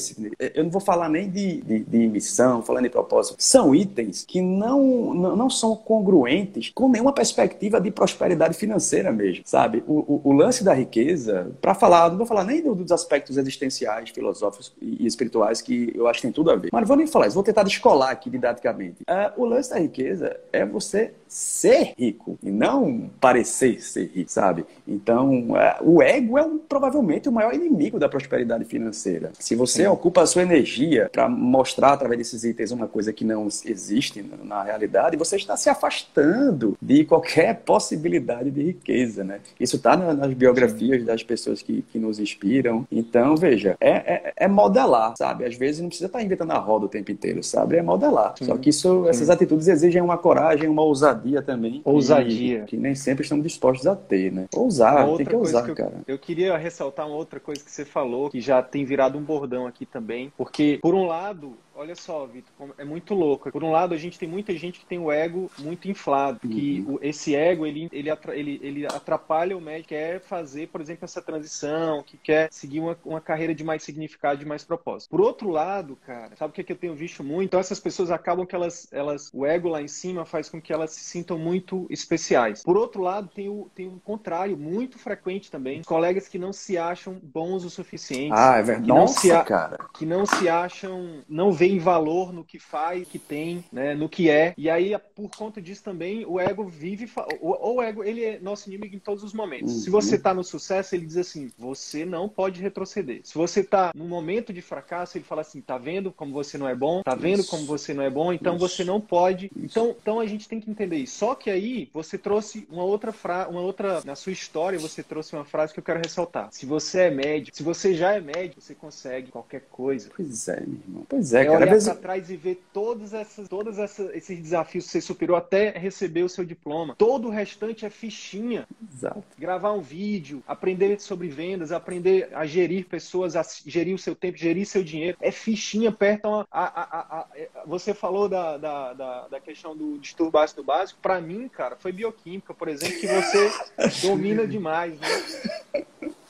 eu 0.55 0.63
não 0.63 0.71
vou 0.71 0.81
falar 0.81 1.09
nem 1.09 1.29
de, 1.29 1.61
de, 1.61 1.79
de 1.79 2.07
missão, 2.07 2.61
falando 2.61 2.83
de 2.83 2.89
propósito. 2.89 3.35
São 3.57 3.73
itens 3.73 4.23
que 4.23 4.39
não, 4.39 5.15
não, 5.15 5.49
são 5.49 5.75
congruentes 5.75 6.69
com 6.69 6.87
nenhuma 6.87 7.11
perspectiva 7.11 7.81
de 7.81 7.89
prosperidade 7.89 8.55
financeira 8.55 9.11
mesmo, 9.11 9.41
sabe? 9.47 9.83
O, 9.87 9.93
o, 9.93 10.21
o 10.25 10.31
lance 10.31 10.63
da 10.63 10.75
riqueza, 10.75 11.51
para 11.59 11.73
falar, 11.73 12.11
não 12.11 12.17
vou 12.17 12.27
falar 12.27 12.43
nem 12.43 12.61
dos 12.61 12.91
aspectos 12.91 13.35
existenciais, 13.35 14.11
filosóficos 14.11 14.71
e, 14.79 15.03
e, 15.03 15.07
espirituais 15.07 15.59
que 15.59 15.91
eu 15.95 16.07
acho 16.07 16.19
que 16.19 16.27
tem 16.27 16.31
tudo 16.31 16.51
a 16.51 16.55
ver. 16.55 16.69
Mas 16.71 16.81
não 16.81 16.87
vou 16.87 16.97
nem 16.97 17.07
falar 17.07 17.25
isso, 17.25 17.33
vou 17.33 17.43
tentar 17.43 17.63
descolar 17.63 18.11
aqui 18.11 18.29
didaticamente. 18.29 19.01
Uh, 19.09 19.41
o 19.41 19.45
lance 19.45 19.71
da 19.71 19.79
riqueza 19.79 20.39
é 20.53 20.63
você 20.63 21.13
ser 21.27 21.93
rico 21.97 22.37
e 22.41 22.49
não 22.49 23.09
parecer 23.19 23.81
ser 23.81 24.11
rico, 24.13 24.31
sabe? 24.31 24.65
Então, 24.87 25.51
uh, 25.51 25.83
o 25.83 26.01
ego 26.01 26.37
é 26.37 26.43
um, 26.43 26.57
provavelmente 26.57 27.29
o 27.29 27.31
maior 27.31 27.53
inimigo 27.53 27.99
da 27.99 28.09
prosperidade 28.09 28.65
financeira. 28.65 29.31
Se 29.39 29.55
você 29.55 29.83
Sim. 29.83 29.87
ocupa 29.87 30.21
a 30.21 30.25
sua 30.25 30.41
energia 30.41 31.09
para 31.11 31.27
mostrar 31.27 31.93
através 31.93 32.17
desses 32.17 32.43
itens 32.43 32.71
uma 32.71 32.87
coisa 32.87 33.11
que 33.11 33.25
não 33.25 33.47
existe 33.65 34.23
na 34.43 34.63
realidade, 34.63 35.17
você 35.17 35.35
está 35.35 35.57
se 35.57 35.69
afastando 35.69 36.77
de 36.81 37.03
qualquer 37.03 37.61
possibilidade 37.65 38.51
de 38.51 38.63
riqueza, 38.63 39.23
né? 39.23 39.39
Isso 39.59 39.75
está 39.75 39.95
nas 39.97 40.33
biografias 40.33 41.03
das 41.03 41.23
pessoas 41.23 41.61
que, 41.61 41.81
que 41.81 41.99
nos 41.99 42.19
inspiram. 42.19 42.87
Então, 42.91 43.35
veja, 43.35 43.75
é, 43.79 43.89
é, 43.89 44.26
é, 44.37 44.47
modelar, 44.47 45.15
sabe? 45.17 45.45
Às 45.45 45.55
vezes 45.55 45.81
não 45.81 45.89
precisa 45.89 46.07
estar 46.07 46.19
tá 46.19 46.25
inventando 46.25 46.51
a 46.51 46.57
roda 46.57 46.85
o 46.85 46.89
tempo 46.89 47.11
inteiro, 47.11 47.43
sabe? 47.43 47.77
É 47.77 47.81
modelar. 47.81 48.35
Sim. 48.37 48.45
Só 48.45 48.57
que 48.57 48.69
isso, 48.69 49.07
essas 49.07 49.29
atitudes 49.29 49.67
exigem 49.67 50.01
uma 50.01 50.17
coragem, 50.17 50.69
uma 50.69 50.83
ousadia 50.83 51.41
também. 51.41 51.81
Ousadia. 51.83 52.61
Que, 52.61 52.67
que 52.67 52.77
nem 52.77 52.93
sempre 52.93 53.23
estamos 53.23 53.43
dispostos 53.43 53.87
a 53.87 53.95
ter, 53.95 54.31
né? 54.31 54.45
Ousar, 54.55 55.07
tem 55.15 55.25
que 55.25 55.35
ousar, 55.35 55.65
que 55.65 55.71
eu, 55.71 55.75
cara. 55.75 56.01
Eu 56.07 56.19
queria 56.19 56.55
ressaltar 56.57 57.07
uma 57.07 57.15
outra 57.15 57.39
coisa 57.39 57.63
que 57.63 57.71
você 57.71 57.83
falou, 57.83 58.29
que 58.29 58.39
já 58.39 58.61
tem 58.61 58.85
virado 58.85 59.17
um 59.17 59.23
bordão 59.23 59.65
aqui 59.65 59.85
também, 59.85 60.31
porque, 60.37 60.79
por 60.81 60.93
um 60.93 61.05
lado, 61.05 61.53
olha 61.77 61.95
só, 61.95 62.25
Vitor, 62.25 62.51
é 62.77 62.83
muito 62.83 63.13
louco. 63.13 63.51
Por 63.51 63.63
um 63.63 63.71
lado, 63.71 63.93
a 63.93 63.97
gente 63.97 64.17
tem 64.17 64.27
muita 64.27 64.55
gente 64.57 64.79
que 64.79 64.85
tem 64.85 64.97
o 64.97 65.11
ego 65.11 65.49
muito 65.59 65.87
inflado, 65.87 66.39
uhum. 66.43 66.49
que 66.49 66.85
o, 66.87 66.99
esse 67.01 67.35
ego, 67.35 67.65
ele, 67.65 67.87
ele, 67.91 68.09
ele, 68.33 68.59
ele 68.63 68.85
atrapalha 68.87 69.55
o 69.55 69.61
médico 69.61 69.77
que 69.77 69.95
quer 69.95 70.19
fazer, 70.19 70.67
por 70.69 70.81
exemplo, 70.81 71.05
essa 71.05 71.21
transição, 71.21 72.01
que 72.03 72.17
quer 72.17 72.49
seguir 72.51 72.79
uma, 72.79 72.97
uma 73.05 73.21
carreira 73.21 73.53
de 73.53 73.63
mais 73.63 73.83
significado, 73.83 74.39
de 74.39 74.45
mais 74.45 74.63
propósito. 74.63 75.09
Por 75.09 75.21
outro 75.21 75.49
lado, 75.49 75.95
cara, 76.05 76.35
sabe 76.35 76.51
o 76.51 76.53
que, 76.53 76.61
é 76.61 76.63
que 76.63 76.71
eu 76.71 76.77
tenho 76.77 76.95
visto 76.95 77.23
muito? 77.23 77.43
Então, 77.43 77.59
essas 77.59 77.79
pessoas 77.79 78.09
acabam 78.09 78.45
que 78.45 78.55
elas, 78.55 78.87
elas, 78.91 79.29
o 79.31 79.45
ego 79.45 79.69
lá 79.69 79.81
em 79.81 79.87
cima 79.87 80.25
faz 80.25 80.49
com 80.49 80.59
que 80.59 80.73
elas 80.73 80.91
se 80.91 81.03
sintam 81.03 81.37
muito 81.37 81.85
especiais. 81.91 82.63
Por 82.63 82.75
outro 82.75 83.01
lado, 83.03 83.29
tem 83.33 83.47
o, 83.47 83.69
tem 83.75 83.87
o 83.87 83.99
contrário, 83.99 84.57
muito 84.57 84.97
frequente 84.97 85.51
também, 85.51 85.83
colegas 85.83 86.27
que 86.27 86.39
não 86.39 86.51
se 86.51 86.77
acham 86.77 87.19
bons 87.21 87.63
o 87.63 87.69
suficiente. 87.69 88.33
Ah, 88.35 88.57
é 88.57 88.63
verdade. 88.63 88.87
Nossa, 88.87 89.43
cara. 89.43 89.77
Que 89.93 90.05
não 90.05 90.25
se 90.25 90.49
acham, 90.49 91.23
não 91.29 91.51
veem 91.67 91.77
tem 91.77 91.79
valor 91.79 92.33
no 92.33 92.43
que 92.43 92.59
faz, 92.59 93.07
que 93.07 93.19
tem, 93.19 93.63
né, 93.71 93.93
no 93.93 94.07
que 94.07 94.29
é. 94.29 94.53
E 94.57 94.69
aí, 94.69 94.95
por 95.15 95.29
conta 95.29 95.61
disso 95.61 95.83
também, 95.83 96.25
o 96.25 96.39
ego 96.39 96.65
vive. 96.65 97.09
O, 97.41 97.75
o 97.75 97.81
ego, 97.81 98.03
ele 98.03 98.23
é 98.23 98.39
nosso 98.39 98.69
inimigo 98.69 98.95
em 98.95 98.99
todos 98.99 99.23
os 99.23 99.33
momentos. 99.33 99.73
Uhum. 99.73 99.79
Se 99.81 99.89
você 99.89 100.15
está 100.15 100.33
no 100.33 100.43
sucesso, 100.43 100.95
ele 100.95 101.05
diz 101.05 101.17
assim: 101.17 101.51
você 101.57 102.05
não 102.05 102.29
pode 102.29 102.61
retroceder. 102.61 103.21
Se 103.23 103.35
você 103.35 103.59
está 103.59 103.91
no 103.93 104.05
momento 104.05 104.53
de 104.53 104.61
fracasso, 104.61 105.17
ele 105.17 105.25
fala 105.25 105.41
assim: 105.41 105.61
tá 105.61 105.77
vendo 105.77 106.11
como 106.11 106.31
você 106.31 106.57
não 106.57 106.67
é 106.67 106.75
bom? 106.75 107.03
Tá 107.03 107.15
vendo 107.15 107.41
isso. 107.41 107.49
como 107.49 107.65
você 107.65 107.93
não 107.93 108.03
é 108.03 108.09
bom? 108.09 108.31
Então 108.31 108.55
isso. 108.55 108.67
você 108.67 108.83
não 108.83 109.01
pode. 109.01 109.51
Então, 109.55 109.95
então 110.01 110.19
a 110.19 110.25
gente 110.25 110.47
tem 110.47 110.59
que 110.59 110.71
entender 110.71 110.97
isso. 110.97 111.17
Só 111.17 111.35
que 111.35 111.49
aí 111.49 111.89
você 111.93 112.17
trouxe 112.17 112.67
uma 112.71 112.83
outra 112.83 113.11
frase, 113.11 113.49
uma 113.49 113.61
outra. 113.61 114.01
Na 114.05 114.15
sua 114.15 114.31
história, 114.31 114.79
você 114.79 115.03
trouxe 115.03 115.35
uma 115.35 115.45
frase 115.45 115.73
que 115.73 115.79
eu 115.79 115.83
quero 115.83 115.99
ressaltar. 115.99 116.49
Se 116.51 116.65
você 116.65 117.01
é 117.01 117.11
médico, 117.11 117.55
se 117.55 117.63
você 117.63 117.93
já 117.93 118.13
é 118.13 118.21
médico, 118.21 118.61
você 118.61 118.73
consegue 118.73 119.31
qualquer 119.31 119.63
coisa. 119.69 120.09
Pois 120.15 120.47
é, 120.47 120.61
meu 120.61 120.79
irmão. 120.87 121.05
Pois 121.09 121.33
é, 121.33 121.41
é 121.41 121.45
cara 121.45 121.56
olhar 121.57 121.83
para 121.83 121.95
trás 121.95 122.29
e 122.29 122.35
ver 122.35 122.63
todos, 122.71 123.13
essas, 123.13 123.47
todos 123.47 123.77
essas, 123.77 124.13
esses 124.15 124.39
desafios 124.39 124.85
que 124.85 124.91
você 124.91 125.01
superou 125.01 125.35
até 125.35 125.71
receber 125.71 126.23
o 126.23 126.29
seu 126.29 126.45
diploma. 126.45 126.95
Todo 126.97 127.27
o 127.27 127.31
restante 127.31 127.85
é 127.85 127.89
fichinha. 127.89 128.67
Exato. 128.93 129.23
Gravar 129.37 129.73
um 129.73 129.81
vídeo, 129.81 130.43
aprender 130.47 130.99
sobre 130.99 131.27
vendas, 131.27 131.71
aprender 131.71 132.29
a 132.33 132.45
gerir 132.45 132.85
pessoas, 132.85 133.35
a 133.35 133.45
gerir 133.65 133.95
o 133.95 133.99
seu 133.99 134.15
tempo, 134.15 134.37
gerir 134.37 134.65
seu 134.65 134.83
dinheiro. 134.83 135.17
É 135.21 135.31
fichinha 135.31 135.91
perto. 135.91 136.27
A, 136.27 136.45
a, 136.51 136.63
a, 136.63 137.19
a 137.19 137.27
você 137.65 137.93
falou 137.93 138.29
da, 138.29 138.57
da, 138.57 138.93
da, 138.93 139.27
da, 139.27 139.39
questão 139.39 139.75
do 139.75 139.97
distúrbio 139.97 140.31
básico 140.31 140.61
do 140.61 140.65
básico. 140.65 140.99
Para 141.01 141.19
mim, 141.21 141.47
cara, 141.47 141.75
foi 141.75 141.91
bioquímica, 141.91 142.53
por 142.53 142.67
exemplo, 142.67 142.99
que 142.99 143.07
você 143.07 143.51
domina 144.07 144.47
demais, 144.47 144.99
né? 144.99 145.85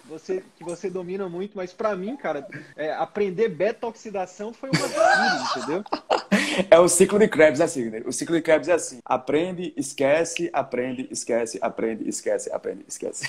Você, 0.07 0.43
que 0.55 0.63
você 0.63 0.89
domina 0.89 1.27
muito, 1.29 1.55
mas 1.55 1.73
para 1.73 1.95
mim, 1.95 2.15
cara, 2.15 2.47
é, 2.75 2.93
aprender 2.93 3.49
beta-oxidação 3.49 4.53
foi 4.53 4.69
uma 4.69 4.87
vida, 4.87 5.43
entendeu? 5.57 5.83
É 6.71 6.79
o 6.79 6.87
ciclo 6.87 7.19
de 7.19 7.27
Krebs, 7.27 7.61
assim, 7.61 7.89
né? 7.89 8.01
O 8.05 8.11
ciclo 8.11 8.35
de 8.35 8.41
Krebs 8.41 8.67
é 8.67 8.73
assim: 8.73 8.99
aprende, 9.05 9.73
esquece, 9.77 10.49
aprende, 10.51 11.07
esquece, 11.11 11.59
aprende, 11.61 12.09
esquece, 12.09 12.51
aprende, 12.51 12.83
esquece. 12.87 13.27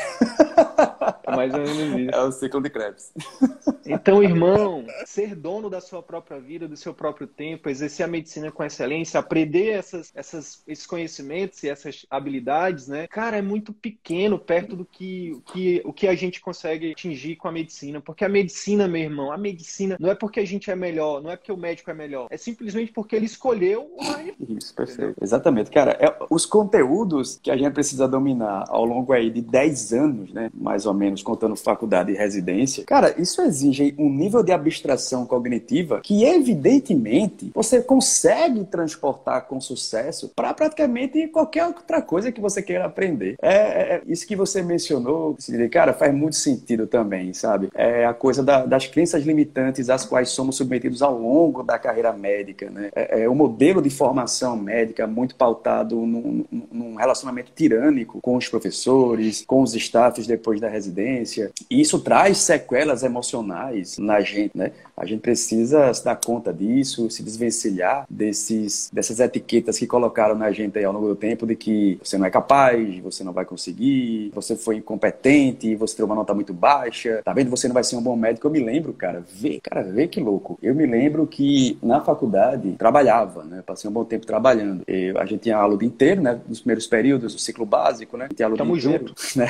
É 1.24 1.36
mais 1.36 1.52
ou 1.52 1.60
menos 1.60 2.00
isso. 2.00 2.10
É 2.10 2.22
o 2.22 2.32
ciclo 2.32 2.62
de 2.62 2.70
Krebs. 2.70 3.12
Então, 3.88 4.22
irmão, 4.22 4.84
ser 5.06 5.34
dono 5.34 5.68
da 5.70 5.80
sua 5.80 6.02
própria 6.02 6.38
vida, 6.38 6.68
do 6.68 6.76
seu 6.76 6.94
próprio 6.94 7.26
tempo, 7.26 7.68
exercer 7.68 8.04
a 8.04 8.08
medicina 8.08 8.50
com 8.50 8.64
excelência, 8.64 9.18
aprender 9.18 9.70
essas, 9.70 10.12
essas, 10.14 10.62
esses 10.66 10.86
conhecimentos 10.86 11.62
e 11.62 11.68
essas 11.68 12.06
habilidades, 12.10 12.88
né? 12.88 13.06
Cara, 13.08 13.36
é 13.36 13.42
muito 13.42 13.72
pequeno 13.72 14.38
perto 14.38 14.76
do 14.76 14.84
que, 14.84 15.40
que, 15.52 15.82
o 15.84 15.92
que 15.92 16.06
a 16.06 16.14
gente 16.14 16.40
consegue 16.40 16.92
atingir 16.92 17.36
com 17.36 17.48
a 17.48 17.52
medicina. 17.52 18.00
Porque 18.00 18.24
a 18.24 18.28
medicina, 18.28 18.86
meu 18.86 19.02
irmão, 19.02 19.32
a 19.32 19.38
medicina 19.38 19.96
não 19.98 20.10
é 20.10 20.14
porque 20.14 20.40
a 20.40 20.46
gente 20.46 20.70
é 20.70 20.76
melhor, 20.76 21.22
não 21.22 21.30
é 21.30 21.36
porque 21.36 21.52
o 21.52 21.56
médico 21.56 21.90
é 21.90 21.94
melhor, 21.94 22.28
é 22.30 22.36
simplesmente 22.36 22.92
porque 22.92 23.16
ele 23.16 23.26
escolheu 23.26 23.90
o. 23.96 24.54
Isso, 24.56 24.74
perfeito. 24.74 24.98
Entendeu? 24.98 25.14
Exatamente. 25.20 25.70
Cara, 25.70 25.92
é, 26.00 26.14
os 26.30 26.44
conteúdos 26.44 27.38
que 27.42 27.50
a 27.50 27.56
gente 27.56 27.72
precisa 27.72 28.08
dominar 28.08 28.64
ao 28.68 28.84
longo 28.84 29.12
aí 29.12 29.30
de 29.30 29.40
10 29.40 29.92
anos, 29.92 30.32
né? 30.32 30.50
Mais 30.54 30.86
ou 30.86 30.94
menos, 30.94 31.22
contando 31.22 31.56
faculdade 31.56 32.12
e 32.12 32.16
residência, 32.16 32.84
cara, 32.84 33.14
isso 33.20 33.40
exige 33.42 33.77
um 33.98 34.10
nível 34.10 34.42
de 34.42 34.52
abstração 34.52 35.26
cognitiva 35.26 36.00
que, 36.02 36.24
evidentemente, 36.24 37.50
você 37.54 37.80
consegue 37.80 38.64
transportar 38.64 39.46
com 39.46 39.60
sucesso 39.60 40.30
para 40.34 40.52
praticamente 40.54 41.26
qualquer 41.28 41.66
outra 41.66 42.02
coisa 42.02 42.32
que 42.32 42.40
você 42.40 42.62
queira 42.62 42.84
aprender. 42.84 43.36
É, 43.40 43.54
é, 43.54 43.94
é 43.96 44.02
isso 44.06 44.26
que 44.26 44.36
você 44.36 44.62
mencionou, 44.62 45.36
cara, 45.70 45.92
faz 45.92 46.14
muito 46.14 46.36
sentido 46.36 46.86
também, 46.86 47.32
sabe? 47.32 47.68
É 47.74 48.04
a 48.04 48.14
coisa 48.14 48.42
da, 48.42 48.64
das 48.64 48.86
crenças 48.86 49.24
limitantes 49.24 49.90
às 49.90 50.04
quais 50.04 50.30
somos 50.30 50.56
submetidos 50.56 51.02
ao 51.02 51.18
longo 51.18 51.62
da 51.62 51.78
carreira 51.78 52.12
médica, 52.12 52.70
né? 52.70 52.90
É, 52.94 53.22
é 53.22 53.28
o 53.28 53.34
modelo 53.34 53.80
de 53.82 53.90
formação 53.90 54.56
médica 54.56 55.06
muito 55.06 55.34
pautado 55.34 55.96
num, 55.96 56.44
num 56.70 56.94
relacionamento 56.96 57.52
tirânico 57.54 58.20
com 58.20 58.36
os 58.36 58.48
professores, 58.48 59.44
com 59.46 59.62
os 59.62 59.74
staffs 59.74 60.26
depois 60.26 60.60
da 60.60 60.68
residência. 60.68 61.50
E 61.70 61.80
isso 61.80 61.98
traz 62.00 62.38
sequelas 62.38 63.02
emocionais 63.02 63.67
na 63.98 64.20
gente, 64.20 64.56
né? 64.56 64.72
A 64.96 65.04
gente 65.06 65.20
precisa 65.20 65.92
se 65.94 66.04
dar 66.04 66.16
conta 66.16 66.52
disso, 66.52 67.10
se 67.10 67.22
desvencilhar 67.22 68.04
desses, 68.10 68.90
dessas 68.92 69.20
etiquetas 69.20 69.78
que 69.78 69.86
colocaram 69.86 70.34
na 70.34 70.50
gente 70.50 70.78
aí 70.78 70.84
ao 70.84 70.92
longo 70.92 71.08
do 71.08 71.16
tempo 71.16 71.46
de 71.46 71.54
que 71.54 71.98
você 72.02 72.18
não 72.18 72.26
é 72.26 72.30
capaz, 72.30 72.98
você 72.98 73.22
não 73.22 73.32
vai 73.32 73.44
conseguir, 73.44 74.30
você 74.34 74.56
foi 74.56 74.76
incompetente, 74.76 75.74
você 75.76 75.96
tem 75.96 76.04
uma 76.04 76.14
nota 76.14 76.34
muito 76.34 76.52
baixa, 76.52 77.22
tá 77.24 77.32
vendo? 77.32 77.50
Você 77.50 77.68
não 77.68 77.74
vai 77.74 77.84
ser 77.84 77.96
um 77.96 78.02
bom 78.02 78.16
médico. 78.16 78.46
Eu 78.46 78.50
me 78.50 78.60
lembro, 78.60 78.92
cara, 78.92 79.24
vê, 79.32 79.60
cara, 79.62 79.82
vê 79.82 80.08
que 80.08 80.20
louco. 80.20 80.58
Eu 80.62 80.74
me 80.74 80.86
lembro 80.86 81.26
que 81.26 81.78
na 81.82 82.00
faculdade 82.00 82.72
trabalhava, 82.72 83.44
né? 83.44 83.62
Passei 83.64 83.88
um 83.88 83.92
bom 83.92 84.04
tempo 84.04 84.26
trabalhando. 84.26 84.82
Eu, 84.86 85.18
a 85.18 85.24
gente 85.24 85.42
tinha 85.42 85.56
aula 85.56 85.74
o 85.74 85.78
dia 85.78 85.88
inteiro, 85.88 86.22
né? 86.22 86.40
Nos 86.48 86.60
primeiros 86.60 86.86
períodos, 86.86 87.34
o 87.34 87.38
ciclo 87.38 87.64
básico, 87.64 88.16
né? 88.16 88.28
Tinha 88.34 88.46
aula 88.46 88.56
Tamo 88.56 88.76
inteiro, 88.76 89.08
junto. 89.08 89.14
né? 89.38 89.48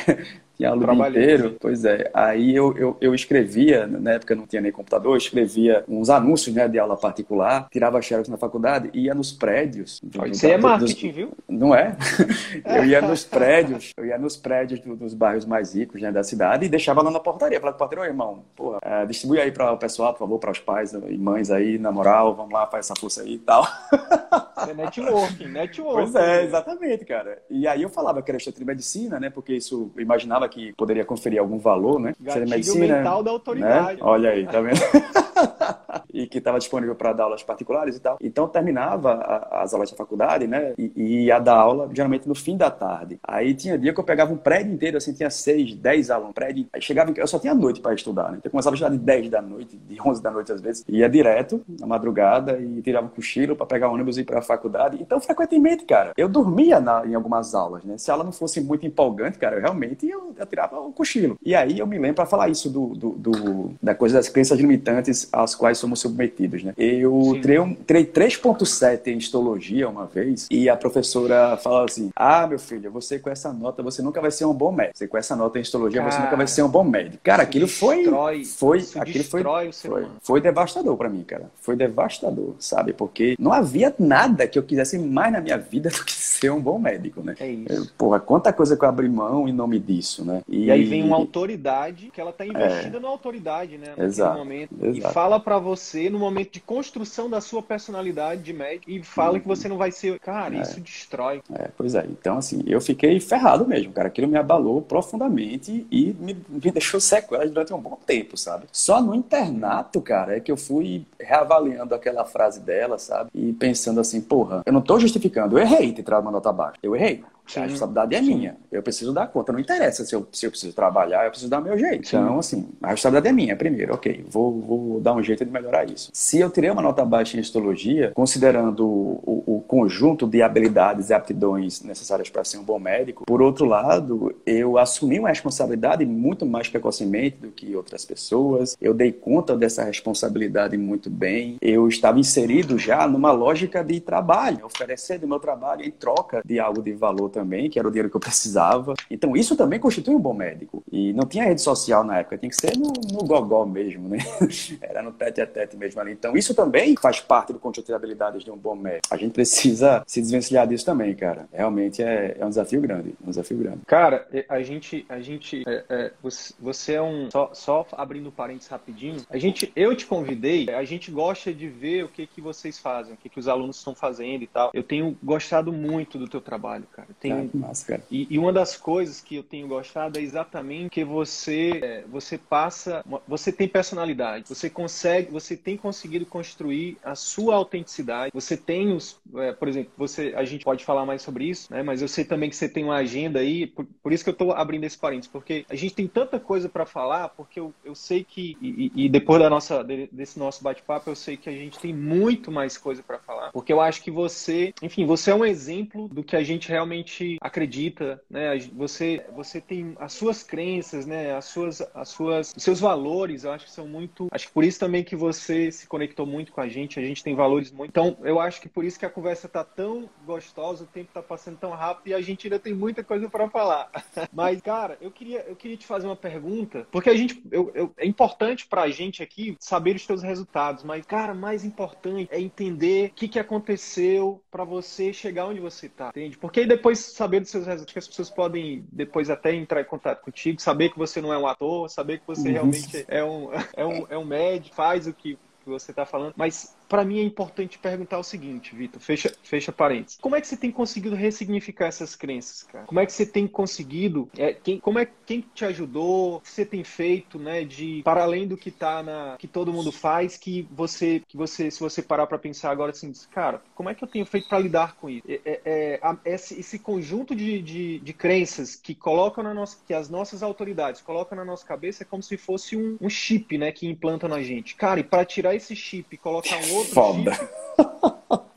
Tinha 0.58 0.70
aula 0.70 0.94
dia 0.94 1.08
inteiro. 1.08 1.56
Pois 1.60 1.84
é. 1.84 2.10
Aí 2.12 2.54
eu, 2.54 2.76
eu, 2.76 2.96
eu, 3.00 3.14
escrevia, 3.14 3.86
na 3.86 4.12
época 4.12 4.34
não 4.34 4.46
tinha 4.46 4.60
nem 4.60 4.72
computador, 4.72 5.12
eu 5.12 5.16
escrevia 5.16 5.84
uns 5.88 6.10
anúncios 6.10 6.54
né, 6.54 6.66
de 6.66 6.78
aula 6.78 6.96
particular, 6.96 7.68
tirava 7.70 8.02
xerox 8.02 8.28
na 8.28 8.36
faculdade, 8.36 8.90
ia 8.92 9.14
nos 9.14 9.30
prédios. 9.30 10.00
Isso 10.32 10.46
aí 10.46 10.52
é 10.52 10.58
marketing, 10.58 11.06
dos, 11.06 11.16
viu? 11.16 11.32
Não 11.48 11.74
é? 11.74 11.96
eu 12.76 12.84
ia 12.84 13.00
nos 13.00 13.24
prédios, 13.24 13.92
eu 13.96 14.04
ia 14.04 14.18
nos 14.18 14.36
prédios 14.36 14.80
do, 14.80 14.96
dos 14.96 15.14
bairros 15.14 15.44
mais 15.44 15.74
ricos 15.74 16.02
né, 16.02 16.10
da 16.10 16.24
cidade 16.24 16.66
e 16.66 16.68
deixava 16.68 17.02
lá 17.02 17.10
na 17.10 17.20
portaria. 17.20 17.60
Falava 17.60 17.76
pro 17.76 17.86
porteiro, 17.86 18.04
irmão, 18.04 18.42
porra, 18.56 18.78
é, 18.82 19.06
distribui 19.06 19.40
aí 19.40 19.52
para 19.52 19.72
o 19.72 19.78
pessoal, 19.78 20.12
por 20.12 20.18
favor, 20.18 20.38
para 20.40 20.50
os 20.50 20.58
pais 20.58 20.92
e 20.92 21.18
mães 21.18 21.50
aí, 21.50 21.78
na 21.78 21.92
moral, 21.92 22.34
vamos 22.34 22.52
lá, 22.52 22.66
faz 22.66 22.86
essa 22.86 22.98
força 22.98 23.22
aí 23.22 23.34
e 23.34 23.38
tal. 23.38 23.64
É 24.58 24.74
networking, 24.74 25.46
networking. 25.46 26.12
Pois 26.12 26.14
é, 26.16 26.44
exatamente, 26.44 27.04
cara. 27.04 27.40
E 27.48 27.66
aí 27.66 27.82
eu 27.82 27.88
falava 27.88 28.20
que 28.20 28.30
era 28.30 28.38
estudante 28.38 28.58
de 28.58 28.64
medicina, 28.64 29.20
né? 29.20 29.30
Porque 29.30 29.54
isso 29.54 29.92
eu 29.96 30.02
imaginava 30.02 30.47
que 30.48 30.72
poderia 30.72 31.04
conferir 31.04 31.38
algum 31.38 31.58
valor, 31.58 32.00
né? 32.00 32.14
Gatilho 32.20 32.48
medicina, 32.48 32.96
mental 32.96 33.22
da 33.22 33.30
autoridade. 33.30 34.00
Né? 34.00 34.06
Olha 34.06 34.30
aí, 34.30 34.46
tá 34.46 34.60
vendo? 34.60 34.80
e 36.12 36.26
que 36.26 36.38
estava 36.38 36.58
disponível 36.58 36.94
para 36.94 37.12
dar 37.12 37.24
aulas 37.24 37.42
particulares 37.42 37.96
e 37.96 38.00
tal. 38.00 38.18
Então 38.20 38.48
terminava 38.48 39.12
a, 39.14 39.62
as 39.62 39.74
aulas 39.74 39.90
da 39.90 39.96
faculdade, 39.96 40.46
né? 40.46 40.74
E, 40.78 40.92
e 40.94 41.24
ia 41.26 41.38
dar 41.38 41.56
aula 41.56 41.88
geralmente 41.92 42.28
no 42.28 42.34
fim 42.34 42.56
da 42.56 42.70
tarde. 42.70 43.18
Aí 43.22 43.54
tinha 43.54 43.78
dia 43.78 43.92
que 43.92 44.00
eu 44.00 44.04
pegava 44.04 44.32
um 44.32 44.36
prédio 44.36 44.72
inteiro, 44.72 44.96
assim, 44.96 45.12
tinha 45.12 45.30
seis, 45.30 45.74
dez 45.74 46.10
alunos, 46.10 46.34
prédio. 46.34 46.66
Aí 46.72 46.80
chegava, 46.80 47.12
eu 47.16 47.26
só 47.26 47.38
tinha 47.38 47.54
noite 47.54 47.80
para 47.80 47.94
estudar, 47.94 48.30
né? 48.30 48.38
Então 48.38 48.48
eu 48.48 48.50
começava 48.50 48.74
a 48.74 48.76
estudar 48.76 48.90
de 48.90 48.98
10 48.98 49.30
da 49.30 49.42
noite, 49.42 49.76
de 49.76 50.00
11 50.00 50.22
da 50.22 50.30
noite 50.30 50.52
às 50.52 50.60
vezes. 50.60 50.84
Ia 50.88 51.08
direto 51.08 51.62
na 51.78 51.86
madrugada 51.86 52.58
e 52.58 52.82
tirava 52.82 53.06
um 53.06 53.10
cochilo 53.10 53.56
para 53.56 53.66
pegar 53.66 53.88
ônibus 53.88 54.18
e 54.18 54.20
ir 54.20 54.24
para 54.24 54.38
a 54.38 54.42
faculdade. 54.42 54.98
Então 55.00 55.20
frequentemente, 55.20 55.84
cara, 55.84 56.12
eu 56.16 56.28
dormia 56.28 56.80
na, 56.80 57.06
em 57.06 57.14
algumas 57.14 57.54
aulas, 57.54 57.84
né? 57.84 57.96
Se 57.98 58.10
a 58.10 58.14
aula 58.14 58.24
não 58.24 58.32
fosse 58.32 58.60
muito 58.60 58.86
empolgante, 58.86 59.38
cara, 59.38 59.56
eu 59.56 59.60
realmente 59.60 60.08
eu, 60.08 60.34
eu 60.36 60.46
tirava 60.46 60.80
o 60.80 60.92
cochilo. 60.92 61.38
E 61.44 61.54
aí 61.54 61.78
eu 61.78 61.86
me 61.86 61.98
lembro 61.98 62.16
para 62.16 62.26
falar 62.26 62.48
isso 62.48 62.70
do, 62.70 62.88
do, 62.88 63.10
do, 63.10 63.72
da 63.82 63.94
coisa 63.94 64.16
das 64.16 64.28
crenças 64.28 64.58
limitantes 64.58 65.28
às 65.32 65.54
quais 65.54 65.78
somos 65.78 65.87
submetidos, 65.96 66.62
né? 66.62 66.74
Eu 66.76 67.38
tirei 67.86 68.04
3.7 68.04 69.08
em 69.08 69.18
histologia 69.18 69.88
uma 69.88 70.06
vez 70.06 70.46
e 70.50 70.68
a 70.68 70.76
professora 70.76 71.56
falou 71.56 71.84
assim: 71.84 72.10
Ah, 72.14 72.46
meu 72.46 72.58
filho, 72.58 72.90
você 72.90 73.18
com 73.18 73.30
essa 73.30 73.52
nota, 73.52 73.82
você 73.82 74.02
nunca 74.02 74.20
vai 74.20 74.30
ser 74.30 74.44
um 74.44 74.54
bom 74.54 74.72
médico. 74.72 74.98
Você 74.98 75.08
com 75.08 75.16
essa 75.16 75.36
nota 75.36 75.58
em 75.58 75.62
histologia, 75.62 76.00
Cara, 76.00 76.10
você 76.10 76.22
nunca 76.22 76.36
vai 76.36 76.46
ser 76.46 76.62
um 76.62 76.68
bom 76.68 76.84
médico. 76.84 77.18
Cara, 77.22 77.42
aquilo 77.42 77.66
destrói, 77.66 78.44
foi. 78.44 78.78
Foi. 78.80 79.00
Aquilo 79.00 79.24
foi, 79.24 79.72
foi, 79.72 80.06
foi 80.20 80.40
devastador 80.40 80.96
para 80.96 81.08
mim, 81.08 81.22
cara. 81.22 81.50
Foi 81.60 81.76
devastador, 81.76 82.54
sabe? 82.58 82.92
Porque 82.92 83.36
não 83.38 83.52
havia 83.52 83.94
nada 83.98 84.46
que 84.46 84.58
eu 84.58 84.62
quisesse 84.62 84.98
mais 84.98 85.32
na 85.32 85.40
minha 85.40 85.58
vida 85.58 85.90
do 85.90 86.04
que 86.04 86.12
ser 86.12 86.50
um 86.50 86.60
bom 86.60 86.78
médico, 86.78 87.22
né? 87.22 87.34
É 87.40 87.50
isso. 87.50 87.92
Porra, 87.96 88.20
quanta 88.20 88.52
coisa 88.52 88.76
que 88.76 88.84
eu 88.84 88.88
abri 88.88 89.08
mão 89.08 89.48
em 89.48 89.52
nome 89.52 89.78
disso, 89.78 90.24
né? 90.24 90.42
E, 90.48 90.66
e 90.66 90.70
aí 90.70 90.84
vem 90.84 91.02
uma 91.02 91.16
autoridade 91.16 92.10
que 92.12 92.20
ela 92.20 92.32
tá 92.32 92.46
investida 92.46 92.96
é, 92.96 93.00
na 93.00 93.08
autoridade, 93.08 93.78
né? 93.78 93.94
Exato. 93.98 94.38
momento. 94.38 94.74
Exato. 94.80 95.10
E 95.10 95.12
fala 95.12 95.40
para 95.40 95.58
você 95.58 95.67
no 96.10 96.18
momento 96.18 96.52
de 96.52 96.60
construção 96.60 97.28
da 97.28 97.40
sua 97.40 97.62
personalidade 97.62 98.42
de 98.42 98.52
médico 98.52 98.90
e 98.90 99.02
fala 99.02 99.34
uhum. 99.34 99.40
que 99.40 99.48
você 99.48 99.68
não 99.68 99.76
vai 99.76 99.90
ser. 99.90 100.18
Cara, 100.20 100.56
é. 100.56 100.62
isso 100.62 100.80
destrói. 100.80 101.42
É, 101.52 101.68
pois 101.76 101.94
é. 101.94 102.06
Então, 102.08 102.38
assim, 102.38 102.62
eu 102.66 102.80
fiquei 102.80 103.18
ferrado 103.20 103.66
mesmo, 103.66 103.92
cara. 103.92 104.08
Aquilo 104.08 104.28
me 104.28 104.38
abalou 104.38 104.80
profundamente 104.82 105.86
e 105.90 106.14
me, 106.18 106.36
me 106.48 106.70
deixou 106.70 107.00
sequelas 107.00 107.50
durante 107.50 107.72
um 107.72 107.80
bom 107.80 107.98
tempo, 108.06 108.36
sabe? 108.36 108.66
Só 108.72 109.00
no 109.00 109.14
internato, 109.14 110.00
cara, 110.00 110.36
é 110.36 110.40
que 110.40 110.50
eu 110.50 110.56
fui 110.56 111.04
reavaliando 111.18 111.94
aquela 111.94 112.24
frase 112.24 112.60
dela, 112.60 112.98
sabe? 112.98 113.30
E 113.34 113.52
pensando 113.52 114.00
assim, 114.00 114.20
porra, 114.20 114.62
eu 114.64 114.72
não 114.72 114.80
tô 114.80 114.98
justificando, 114.98 115.58
eu 115.58 115.62
errei 115.62 115.92
ter 115.92 116.02
tirado 116.02 116.22
uma 116.22 116.30
nota 116.30 116.52
baixa. 116.52 116.78
Eu 116.82 116.94
errei. 116.94 117.22
Sim, 117.48 117.60
a 117.60 117.62
responsabilidade 117.62 118.14
é 118.14 118.20
minha. 118.20 118.56
Eu 118.70 118.82
preciso 118.82 119.12
dar 119.12 119.26
conta. 119.26 119.52
Não 119.52 119.58
interessa 119.58 120.04
se 120.04 120.14
eu, 120.14 120.28
se 120.30 120.46
eu 120.46 120.50
preciso 120.50 120.74
trabalhar, 120.74 121.24
eu 121.24 121.30
preciso 121.30 121.50
dar 121.50 121.60
meu 121.60 121.78
jeito. 121.78 122.06
Sim. 122.06 122.18
Então, 122.18 122.38
assim, 122.38 122.68
a 122.82 122.88
responsabilidade 122.88 123.28
é 123.28 123.32
minha 123.32 123.56
primeiro. 123.56 123.94
Ok, 123.94 124.24
vou, 124.28 124.60
vou 124.60 125.00
dar 125.00 125.14
um 125.14 125.22
jeito 125.22 125.44
de 125.44 125.50
melhorar 125.50 125.88
isso. 125.88 126.10
Se 126.12 126.38
eu 126.38 126.50
tirei 126.50 126.70
uma 126.70 126.82
nota 126.82 127.04
baixa 127.04 127.36
em 127.36 127.40
histologia, 127.40 128.12
considerando 128.14 128.86
o, 128.86 129.42
o 129.46 129.60
conjunto 129.66 130.26
de 130.26 130.42
habilidades 130.42 131.08
e 131.08 131.14
aptidões 131.14 131.82
necessárias 131.82 132.28
para 132.28 132.44
ser 132.44 132.58
um 132.58 132.62
bom 132.62 132.78
médico, 132.78 133.24
por 133.26 133.40
outro 133.40 133.64
lado, 133.64 134.34
eu 134.44 134.76
assumi 134.76 135.18
uma 135.18 135.30
responsabilidade 135.30 136.04
muito 136.04 136.44
mais 136.44 136.68
precocemente 136.68 137.38
do 137.38 137.48
que 137.48 137.74
outras 137.74 138.04
pessoas. 138.04 138.76
Eu 138.80 138.92
dei 138.92 139.10
conta 139.12 139.56
dessa 139.56 139.82
responsabilidade 139.84 140.76
muito 140.76 141.08
bem. 141.08 141.56
Eu 141.60 141.88
estava 141.88 142.20
inserido 142.20 142.78
já 142.78 143.06
numa 143.06 143.32
lógica 143.32 143.82
de 143.82 144.00
trabalho, 144.00 144.66
oferecer 144.66 145.18
do 145.18 145.26
meu 145.26 145.38
trabalho 145.38 145.82
em 145.84 145.90
troca 145.90 146.42
de 146.44 146.60
algo 146.60 146.82
de 146.82 146.92
valor 146.92 147.30
também, 147.38 147.70
que 147.70 147.78
era 147.78 147.86
o 147.86 147.90
dinheiro 147.90 148.10
que 148.10 148.16
eu 148.16 148.20
precisava. 148.20 148.94
Então, 149.08 149.36
isso 149.36 149.54
também 149.54 149.78
constitui 149.78 150.14
um 150.14 150.18
bom 150.18 150.34
médico. 150.34 150.82
E 150.90 151.12
não 151.12 151.24
tinha 151.24 151.44
rede 151.44 151.60
social 151.60 152.02
na 152.02 152.18
época, 152.18 152.36
tinha 152.36 152.50
que 152.50 152.56
ser 152.56 152.76
no, 152.76 152.92
no 153.12 153.24
gogó 153.24 153.64
mesmo, 153.64 154.08
né? 154.08 154.18
Era 154.82 155.02
no 155.02 155.12
tete 155.12 155.40
a 155.40 155.46
tete 155.46 155.76
mesmo 155.76 156.00
ali. 156.00 156.12
Então, 156.12 156.36
isso 156.36 156.54
também 156.54 156.96
faz 156.96 157.20
parte 157.20 157.52
do 157.52 157.58
conjunto 157.60 157.86
de 157.86 157.94
habilidades 157.94 158.42
de 158.42 158.50
um 158.50 158.56
bom 158.56 158.74
médico. 158.74 159.06
A 159.14 159.16
gente 159.16 159.32
precisa 159.32 160.02
se 160.06 160.20
desvencilhar 160.20 160.66
disso 160.66 160.84
também, 160.84 161.14
cara. 161.14 161.48
Realmente 161.52 162.02
é, 162.02 162.36
é 162.38 162.44
um 162.44 162.48
desafio 162.48 162.80
grande. 162.80 163.14
Um 163.24 163.30
desafio 163.30 163.56
grande. 163.58 163.78
Cara, 163.86 164.26
a 164.48 164.60
gente. 164.62 165.06
A 165.08 165.20
gente 165.20 165.62
é, 165.66 165.84
é, 165.88 166.12
você 166.60 166.94
é 166.94 167.02
um. 167.02 167.30
Só, 167.30 167.50
só 167.54 167.86
abrindo 167.92 168.32
parênteses 168.32 168.68
rapidinho, 168.68 169.22
a 169.30 169.38
gente, 169.38 169.72
eu 169.76 169.94
te 169.94 170.06
convidei, 170.06 170.70
a 170.70 170.84
gente 170.84 171.10
gosta 171.10 171.52
de 171.52 171.68
ver 171.68 172.04
o 172.04 172.08
que, 172.08 172.26
que 172.26 172.40
vocês 172.40 172.78
fazem, 172.78 173.14
o 173.14 173.16
que, 173.16 173.28
que 173.28 173.38
os 173.38 173.48
alunos 173.48 173.76
estão 173.76 173.94
fazendo 173.94 174.42
e 174.42 174.46
tal. 174.46 174.70
Eu 174.74 174.82
tenho 174.82 175.16
gostado 175.22 175.72
muito 175.72 176.18
do 176.18 176.26
teu 176.26 176.40
trabalho, 176.40 176.84
cara. 176.92 177.08
Massa, 177.54 178.02
e, 178.10 178.26
e, 178.30 178.38
uma 178.38 178.52
das 178.52 178.76
coisas 178.76 179.20
que 179.20 179.36
eu 179.36 179.42
tenho 179.42 179.66
gostado 179.68 180.18
é 180.18 180.22
exatamente 180.22 180.90
que 180.90 181.04
você, 181.04 181.80
é, 181.82 182.04
você 182.08 182.38
passa, 182.38 183.04
você 183.26 183.52
tem 183.52 183.68
personalidade, 183.68 184.48
você 184.48 184.68
consegue, 184.70 185.30
você 185.30 185.56
tem 185.56 185.76
conseguido 185.76 186.26
construir 186.26 186.98
a 187.04 187.14
sua 187.14 187.54
autenticidade. 187.54 188.30
Você 188.34 188.56
tem 188.56 188.92
os, 188.92 189.20
é, 189.36 189.52
por 189.52 189.68
exemplo, 189.68 189.92
você, 189.96 190.32
a 190.36 190.44
gente 190.44 190.64
pode 190.64 190.84
falar 190.84 191.04
mais 191.04 191.22
sobre 191.22 191.44
isso, 191.44 191.72
né? 191.72 191.82
Mas 191.82 192.02
eu 192.02 192.08
sei 192.08 192.24
também 192.24 192.50
que 192.50 192.56
você 192.56 192.68
tem 192.68 192.84
uma 192.84 192.96
agenda 192.96 193.40
aí, 193.40 193.66
por, 193.66 193.86
por 194.02 194.12
isso 194.12 194.24
que 194.24 194.30
eu 194.30 194.32
estou 194.32 194.52
abrindo 194.52 194.84
esse 194.84 194.98
parênteses, 194.98 195.30
porque 195.30 195.64
a 195.68 195.74
gente 195.74 195.94
tem 195.94 196.06
tanta 196.06 196.38
coisa 196.38 196.68
para 196.68 196.86
falar, 196.86 197.28
porque 197.30 197.60
eu, 197.60 197.72
eu 197.84 197.94
sei 197.94 198.24
que 198.24 198.56
e, 198.60 198.92
e 198.94 199.08
depois 199.08 199.40
da 199.40 199.50
nossa 199.50 199.82
desse 199.84 200.38
nosso 200.38 200.62
bate-papo, 200.62 201.10
eu 201.10 201.16
sei 201.16 201.36
que 201.36 201.48
a 201.48 201.52
gente 201.52 201.78
tem 201.78 201.92
muito 201.94 202.50
mais 202.50 202.76
coisa 202.76 203.02
para 203.02 203.18
falar, 203.18 203.52
porque 203.52 203.72
eu 203.72 203.80
acho 203.80 204.02
que 204.02 204.10
você, 204.10 204.72
enfim, 204.82 205.06
você 205.06 205.30
é 205.30 205.34
um 205.34 205.44
exemplo 205.44 206.08
do 206.08 206.22
que 206.22 206.36
a 206.36 206.42
gente 206.42 206.68
realmente 206.68 207.17
gente 207.18 207.38
acredita, 207.40 208.22
né? 208.30 208.58
Você, 208.74 209.24
você 209.34 209.60
tem 209.60 209.94
as 209.98 210.12
suas 210.12 210.42
crenças, 210.42 211.06
né? 211.06 211.34
As 211.34 211.46
suas, 211.46 211.80
as 211.94 212.08
suas, 212.08 212.54
os 212.56 212.62
seus 212.62 212.80
valores, 212.80 213.44
eu 213.44 213.52
acho 213.52 213.66
que 213.66 213.72
são 213.72 213.86
muito. 213.86 214.28
Acho 214.30 214.46
que 214.46 214.52
por 214.52 214.64
isso 214.64 214.78
também 214.78 215.02
que 215.02 215.16
você 215.16 215.70
se 215.72 215.86
conectou 215.86 216.26
muito 216.26 216.52
com 216.52 216.60
a 216.60 216.68
gente. 216.68 216.98
A 216.98 217.02
gente 217.02 217.22
tem 217.22 217.34
valores 217.34 217.70
muito. 217.70 217.90
Então, 217.90 218.16
eu 218.22 218.40
acho 218.40 218.60
que 218.60 218.68
por 218.68 218.84
isso 218.84 218.98
que 218.98 219.06
a 219.06 219.10
conversa 219.10 219.48
tá 219.48 219.64
tão 219.64 220.08
gostosa, 220.24 220.84
o 220.84 220.86
tempo 220.86 221.10
tá 221.12 221.22
passando 221.22 221.58
tão 221.58 221.70
rápido 221.70 222.08
e 222.08 222.14
a 222.14 222.20
gente 222.20 222.46
ainda 222.46 222.58
tem 222.58 222.74
muita 222.74 223.02
coisa 223.02 223.28
para 223.28 223.48
falar. 223.48 223.90
Mas, 224.32 224.60
cara, 224.60 224.96
eu 225.00 225.10
queria, 225.10 225.40
eu 225.48 225.56
queria 225.56 225.76
te 225.76 225.86
fazer 225.86 226.06
uma 226.06 226.16
pergunta, 226.16 226.86
porque 226.90 227.10
a 227.10 227.14
gente, 227.14 227.42
eu, 227.50 227.70
eu, 227.74 227.92
é 227.96 228.06
importante 228.06 228.66
para 228.66 228.82
a 228.82 228.90
gente 228.90 229.22
aqui 229.22 229.56
saber 229.58 229.96
os 229.96 230.06
teus 230.06 230.22
resultados. 230.22 230.84
Mas, 230.84 231.04
cara, 231.06 231.34
mais 231.34 231.64
importante 231.64 232.28
é 232.30 232.40
entender 232.40 233.10
o 233.10 233.14
que, 233.14 233.28
que 233.28 233.38
aconteceu 233.38 234.42
para 234.50 234.64
você 234.64 235.12
chegar 235.12 235.46
onde 235.46 235.60
você 235.60 235.88
tá, 235.88 236.08
entende? 236.08 236.36
Porque 236.36 236.60
aí 236.60 236.66
depois 236.66 237.07
saber 237.14 237.40
dos 237.40 237.50
seus 237.50 237.66
resultados, 237.66 237.92
que 237.92 237.98
as 237.98 238.08
pessoas 238.08 238.30
podem 238.30 238.84
depois 238.92 239.30
até 239.30 239.54
entrar 239.54 239.80
em 239.80 239.84
contato 239.84 240.22
contigo, 240.22 240.60
saber 240.60 240.90
que 240.90 240.98
você 240.98 241.20
não 241.20 241.32
é 241.32 241.38
um 241.38 241.46
ator, 241.46 241.88
saber 241.90 242.20
que 242.20 242.26
você 242.26 242.48
uhum. 242.48 242.54
realmente 242.54 243.04
é 243.08 243.24
um, 243.24 243.50
é 243.74 243.86
um, 243.86 244.06
é 244.10 244.18
um 244.18 244.24
médico, 244.24 244.74
faz 244.74 245.06
o 245.06 245.12
que 245.12 245.38
você 245.66 245.90
está 245.92 246.06
falando, 246.06 246.34
mas 246.36 246.76
para 246.88 247.04
mim 247.04 247.18
é 247.20 247.22
importante 247.22 247.78
perguntar 247.78 248.18
o 248.18 248.22
seguinte, 248.22 248.74
Vitor, 248.74 249.00
fecha, 249.00 249.32
fecha 249.42 249.70
parênteses. 249.70 250.18
Como 250.20 250.34
é 250.34 250.40
que 250.40 250.46
você 250.46 250.56
tem 250.56 250.70
conseguido 250.70 251.14
ressignificar 251.14 251.86
essas 251.86 252.16
crenças, 252.16 252.62
cara? 252.62 252.86
Como 252.86 252.98
é 252.98 253.06
que 253.06 253.12
você 253.12 253.26
tem 253.26 253.46
conseguido, 253.46 254.28
é, 254.36 254.52
quem, 254.52 254.80
como 254.80 254.98
é 254.98 255.08
quem 255.26 255.44
te 255.54 255.64
ajudou, 255.64 256.36
o 256.36 256.40
que 256.40 256.50
você 256.50 256.64
tem 256.64 256.82
feito, 256.82 257.38
né, 257.38 257.64
de 257.64 258.00
para 258.02 258.22
além 258.22 258.48
do 258.48 258.56
que 258.56 258.70
tá 258.70 259.02
na 259.02 259.36
que 259.38 259.46
todo 259.46 259.72
mundo 259.72 259.92
faz, 259.92 260.36
que 260.36 260.66
você 260.70 261.22
que 261.28 261.36
você 261.36 261.70
se 261.70 261.80
você 261.80 262.02
parar 262.02 262.26
para 262.26 262.38
pensar 262.38 262.70
agora 262.70 262.90
assim, 262.90 263.12
cara, 263.30 263.62
como 263.74 263.90
é 263.90 263.94
que 263.94 264.02
eu 264.02 264.08
tenho 264.08 264.24
feito 264.24 264.48
para 264.48 264.58
lidar 264.58 264.96
com 264.96 265.10
isso? 265.10 265.26
É, 265.28 265.40
é, 265.44 265.60
é, 265.64 266.34
esse, 266.34 266.58
esse, 266.58 266.78
conjunto 266.78 267.34
de, 267.34 267.60
de, 267.60 267.98
de, 267.98 268.12
crenças 268.12 268.74
que 268.76 268.94
colocam 268.94 269.44
na 269.44 269.52
nossa 269.52 269.78
que 269.86 269.92
as 269.92 270.08
nossas 270.08 270.42
autoridades 270.42 271.00
colocam 271.00 271.36
na 271.36 271.44
nossa 271.44 271.66
cabeça 271.66 272.02
é 272.02 272.06
como 272.06 272.22
se 272.22 272.36
fosse 272.36 272.76
um, 272.76 272.96
um 273.00 273.10
chip, 273.10 273.58
né, 273.58 273.72
que 273.72 273.86
implantam 273.86 274.28
na 274.28 274.40
gente. 274.40 274.74
Cara, 274.74 275.00
e 275.00 275.04
para 275.04 275.24
tirar 275.24 275.54
esse 275.54 275.74
chip 275.76 276.14
e 276.14 276.16
colocar 276.16 276.56
um 276.56 276.77
outro 276.78 276.94
Foda. 276.94 277.32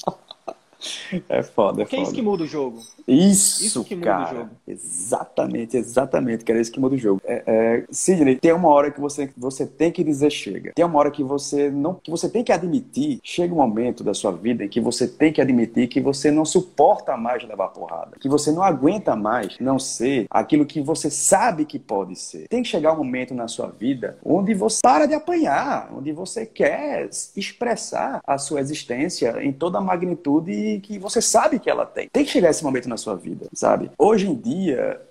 É 1.29 1.43
foda, 1.43 1.81
é 1.81 1.85
Porque 1.85 1.95
foda. 1.95 1.97
é 1.97 2.03
isso 2.03 2.13
que 2.13 2.21
muda 2.21 2.43
o 2.43 2.47
jogo. 2.47 2.79
Isso, 3.07 3.63
Isso 3.65 3.83
que 3.83 3.95
muda 3.95 4.07
cara. 4.07 4.33
o 4.33 4.37
jogo. 4.37 4.49
Exatamente, 4.67 5.77
exatamente, 5.77 6.43
que 6.43 6.51
era 6.51 6.61
isso 6.61 6.71
que 6.71 6.79
muda 6.79 6.95
o 6.95 6.97
jogo. 6.97 7.21
É, 7.25 7.43
é, 7.45 7.85
Sidney, 7.91 8.35
tem 8.35 8.53
uma 8.53 8.69
hora 8.69 8.91
que 8.91 8.99
você, 8.99 9.29
você 9.37 9.65
tem 9.65 9.91
que 9.91 10.03
dizer 10.03 10.29
chega. 10.31 10.71
Tem 10.73 10.85
uma 10.85 10.97
hora 10.97 11.11
que 11.11 11.23
você 11.23 11.69
não, 11.69 11.95
que 11.95 12.09
você 12.09 12.29
tem 12.29 12.43
que 12.43 12.51
admitir. 12.51 13.19
Chega 13.23 13.53
um 13.53 13.57
momento 13.57 14.03
da 14.03 14.13
sua 14.13 14.31
vida 14.31 14.63
em 14.63 14.69
que 14.69 14.79
você 14.79 15.07
tem 15.07 15.31
que 15.33 15.41
admitir 15.41 15.87
que 15.87 15.99
você 15.99 16.31
não 16.31 16.45
suporta 16.45 17.17
mais 17.17 17.43
levar 17.43 17.69
porrada, 17.69 18.17
que 18.19 18.29
você 18.29 18.51
não 18.51 18.63
aguenta 18.63 19.15
mais 19.15 19.57
não 19.59 19.77
ser 19.79 20.25
aquilo 20.29 20.65
que 20.65 20.81
você 20.81 21.09
sabe 21.09 21.65
que 21.65 21.79
pode 21.79 22.15
ser. 22.15 22.47
Tem 22.47 22.63
que 22.63 22.69
chegar 22.69 22.93
um 22.93 22.97
momento 22.97 23.33
na 23.33 23.47
sua 23.47 23.67
vida 23.67 24.17
onde 24.23 24.53
você 24.53 24.79
para 24.81 25.05
de 25.05 25.13
apanhar, 25.13 25.89
onde 25.95 26.11
você 26.11 26.45
quer 26.45 27.09
expressar 27.35 28.21
a 28.25 28.37
sua 28.37 28.59
existência 28.59 29.43
em 29.43 29.51
toda 29.51 29.77
a 29.77 29.81
magnitude 29.81 30.70
que 30.79 30.97
você 30.97 31.21
sabe 31.21 31.59
que 31.59 31.69
ela 31.69 31.85
tem. 31.85 32.09
Tem 32.09 32.23
que 32.23 32.31
chegar 32.31 32.49
esse 32.49 32.63
momento 32.63 32.87
na 32.87 32.97
sua 32.97 33.15
vida, 33.15 33.47
sabe? 33.53 33.91
Hoje 33.97 34.27
em 34.29 34.35
dia, 34.35 35.01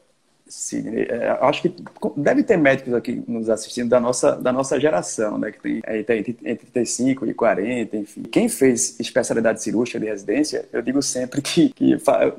Sidney, 0.51 1.07
é, 1.09 1.39
acho 1.41 1.63
que 1.63 1.75
deve 2.17 2.43
ter 2.43 2.57
médicos 2.57 2.93
aqui 2.93 3.23
nos 3.27 3.49
assistindo 3.49 3.89
da 3.89 4.01
nossa, 4.01 4.33
da 4.33 4.53
nossa 4.53 4.79
geração, 4.79 5.39
né? 5.39 5.53
Que 5.53 5.61
tem, 5.61 5.81
é, 5.85 6.01
entre 6.01 6.67
35 6.67 7.27
e 7.27 7.35
40, 7.35 7.97
enfim. 7.97 8.23
Quem 8.23 8.49
fez 8.49 8.99
especialidade 8.99 9.63
cirúrgica 9.63 10.01
de 10.01 10.07
residência, 10.07 10.69
eu 10.73 10.83
digo 10.83 11.01
sempre 11.01 11.41
que, 11.41 11.71
que 11.71 11.93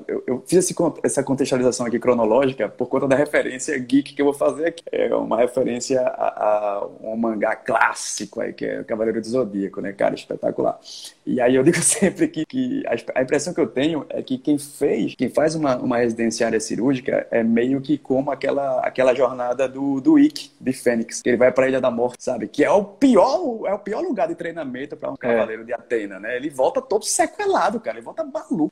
eu, 0.08 0.24
eu, 0.28 0.44
fiz 0.46 0.60
esse, 0.60 0.76
essa 1.04 1.24
contextualização 1.24 1.86
aqui 1.86 2.00
cronológica 2.00 2.68
por 2.68 2.88
conta 2.88 3.08
da 3.08 3.16
referência 3.16 3.78
geek 3.78 4.14
que 4.14 4.22
eu 4.22 4.26
vou 4.26 4.34
fazer 4.34 4.68
aqui. 4.68 4.84
É 4.92 5.14
uma 5.16 5.38
referência 5.38 6.02
a, 6.02 6.82
a 6.82 6.88
um 7.02 7.16
mangá 7.16 7.56
clássico 7.56 8.42
aí, 8.42 8.54
que 8.54 8.66
é 8.66 8.84
Cavaleiro 8.84 9.22
do 9.22 9.28
Zodíaco, 9.28 9.82
né? 9.82 9.94
Cara, 9.94 10.16
espetacular. 10.16 10.80
E 11.26 11.40
aí 11.40 11.56
eu 11.56 11.64
digo 11.64 11.78
sempre 11.82 12.28
que, 12.28 12.46
que 12.46 12.84
a, 13.16 13.22
impressão 13.22 13.54
que 13.54 13.62
eu 13.62 13.68
tenho 13.68 14.06
é 14.10 14.22
que 14.22 14.38
quem 14.38 14.58
fez, 14.58 15.16
quem 15.16 15.30
faz 15.30 15.56
uma, 15.56 15.78
uma 15.78 15.98
residenciária 15.98 16.60
cirúrgica 16.60 17.28
é 17.32 17.44
meio 17.44 17.80
que 17.80 17.98
como 18.04 18.32
aquela, 18.32 18.80
aquela 18.80 19.14
jornada 19.14 19.68
do, 19.68 20.02
do 20.02 20.20
Ikki, 20.20 20.52
de 20.60 20.74
Fênix, 20.74 21.22
que 21.22 21.30
ele 21.30 21.38
vai 21.38 21.52
para 21.52 21.66
a 21.66 21.68
Ilha 21.70 21.82
da 21.82 21.92
Morte, 21.92 22.24
sabe? 22.24 22.48
Que 22.48 22.64
é 22.64 22.72
o 22.72 22.84
pior, 22.84 23.66
é 23.66 23.74
o 23.74 23.80
pior 23.80 24.02
lugar 24.02 24.28
de 24.28 24.36
treinamento 24.36 24.96
para 24.96 25.10
um 25.10 25.16
é. 25.16 25.18
cavaleiro 25.18 25.66
de 25.66 25.74
Atena, 25.74 26.20
né? 26.20 26.36
Ele 26.36 26.50
volta 26.50 26.82
todo 26.82 27.06
sequelado, 27.06 27.80
cara. 27.80 27.98
Ele 27.98 28.06
volta 28.06 28.24
maluco. 28.24 28.72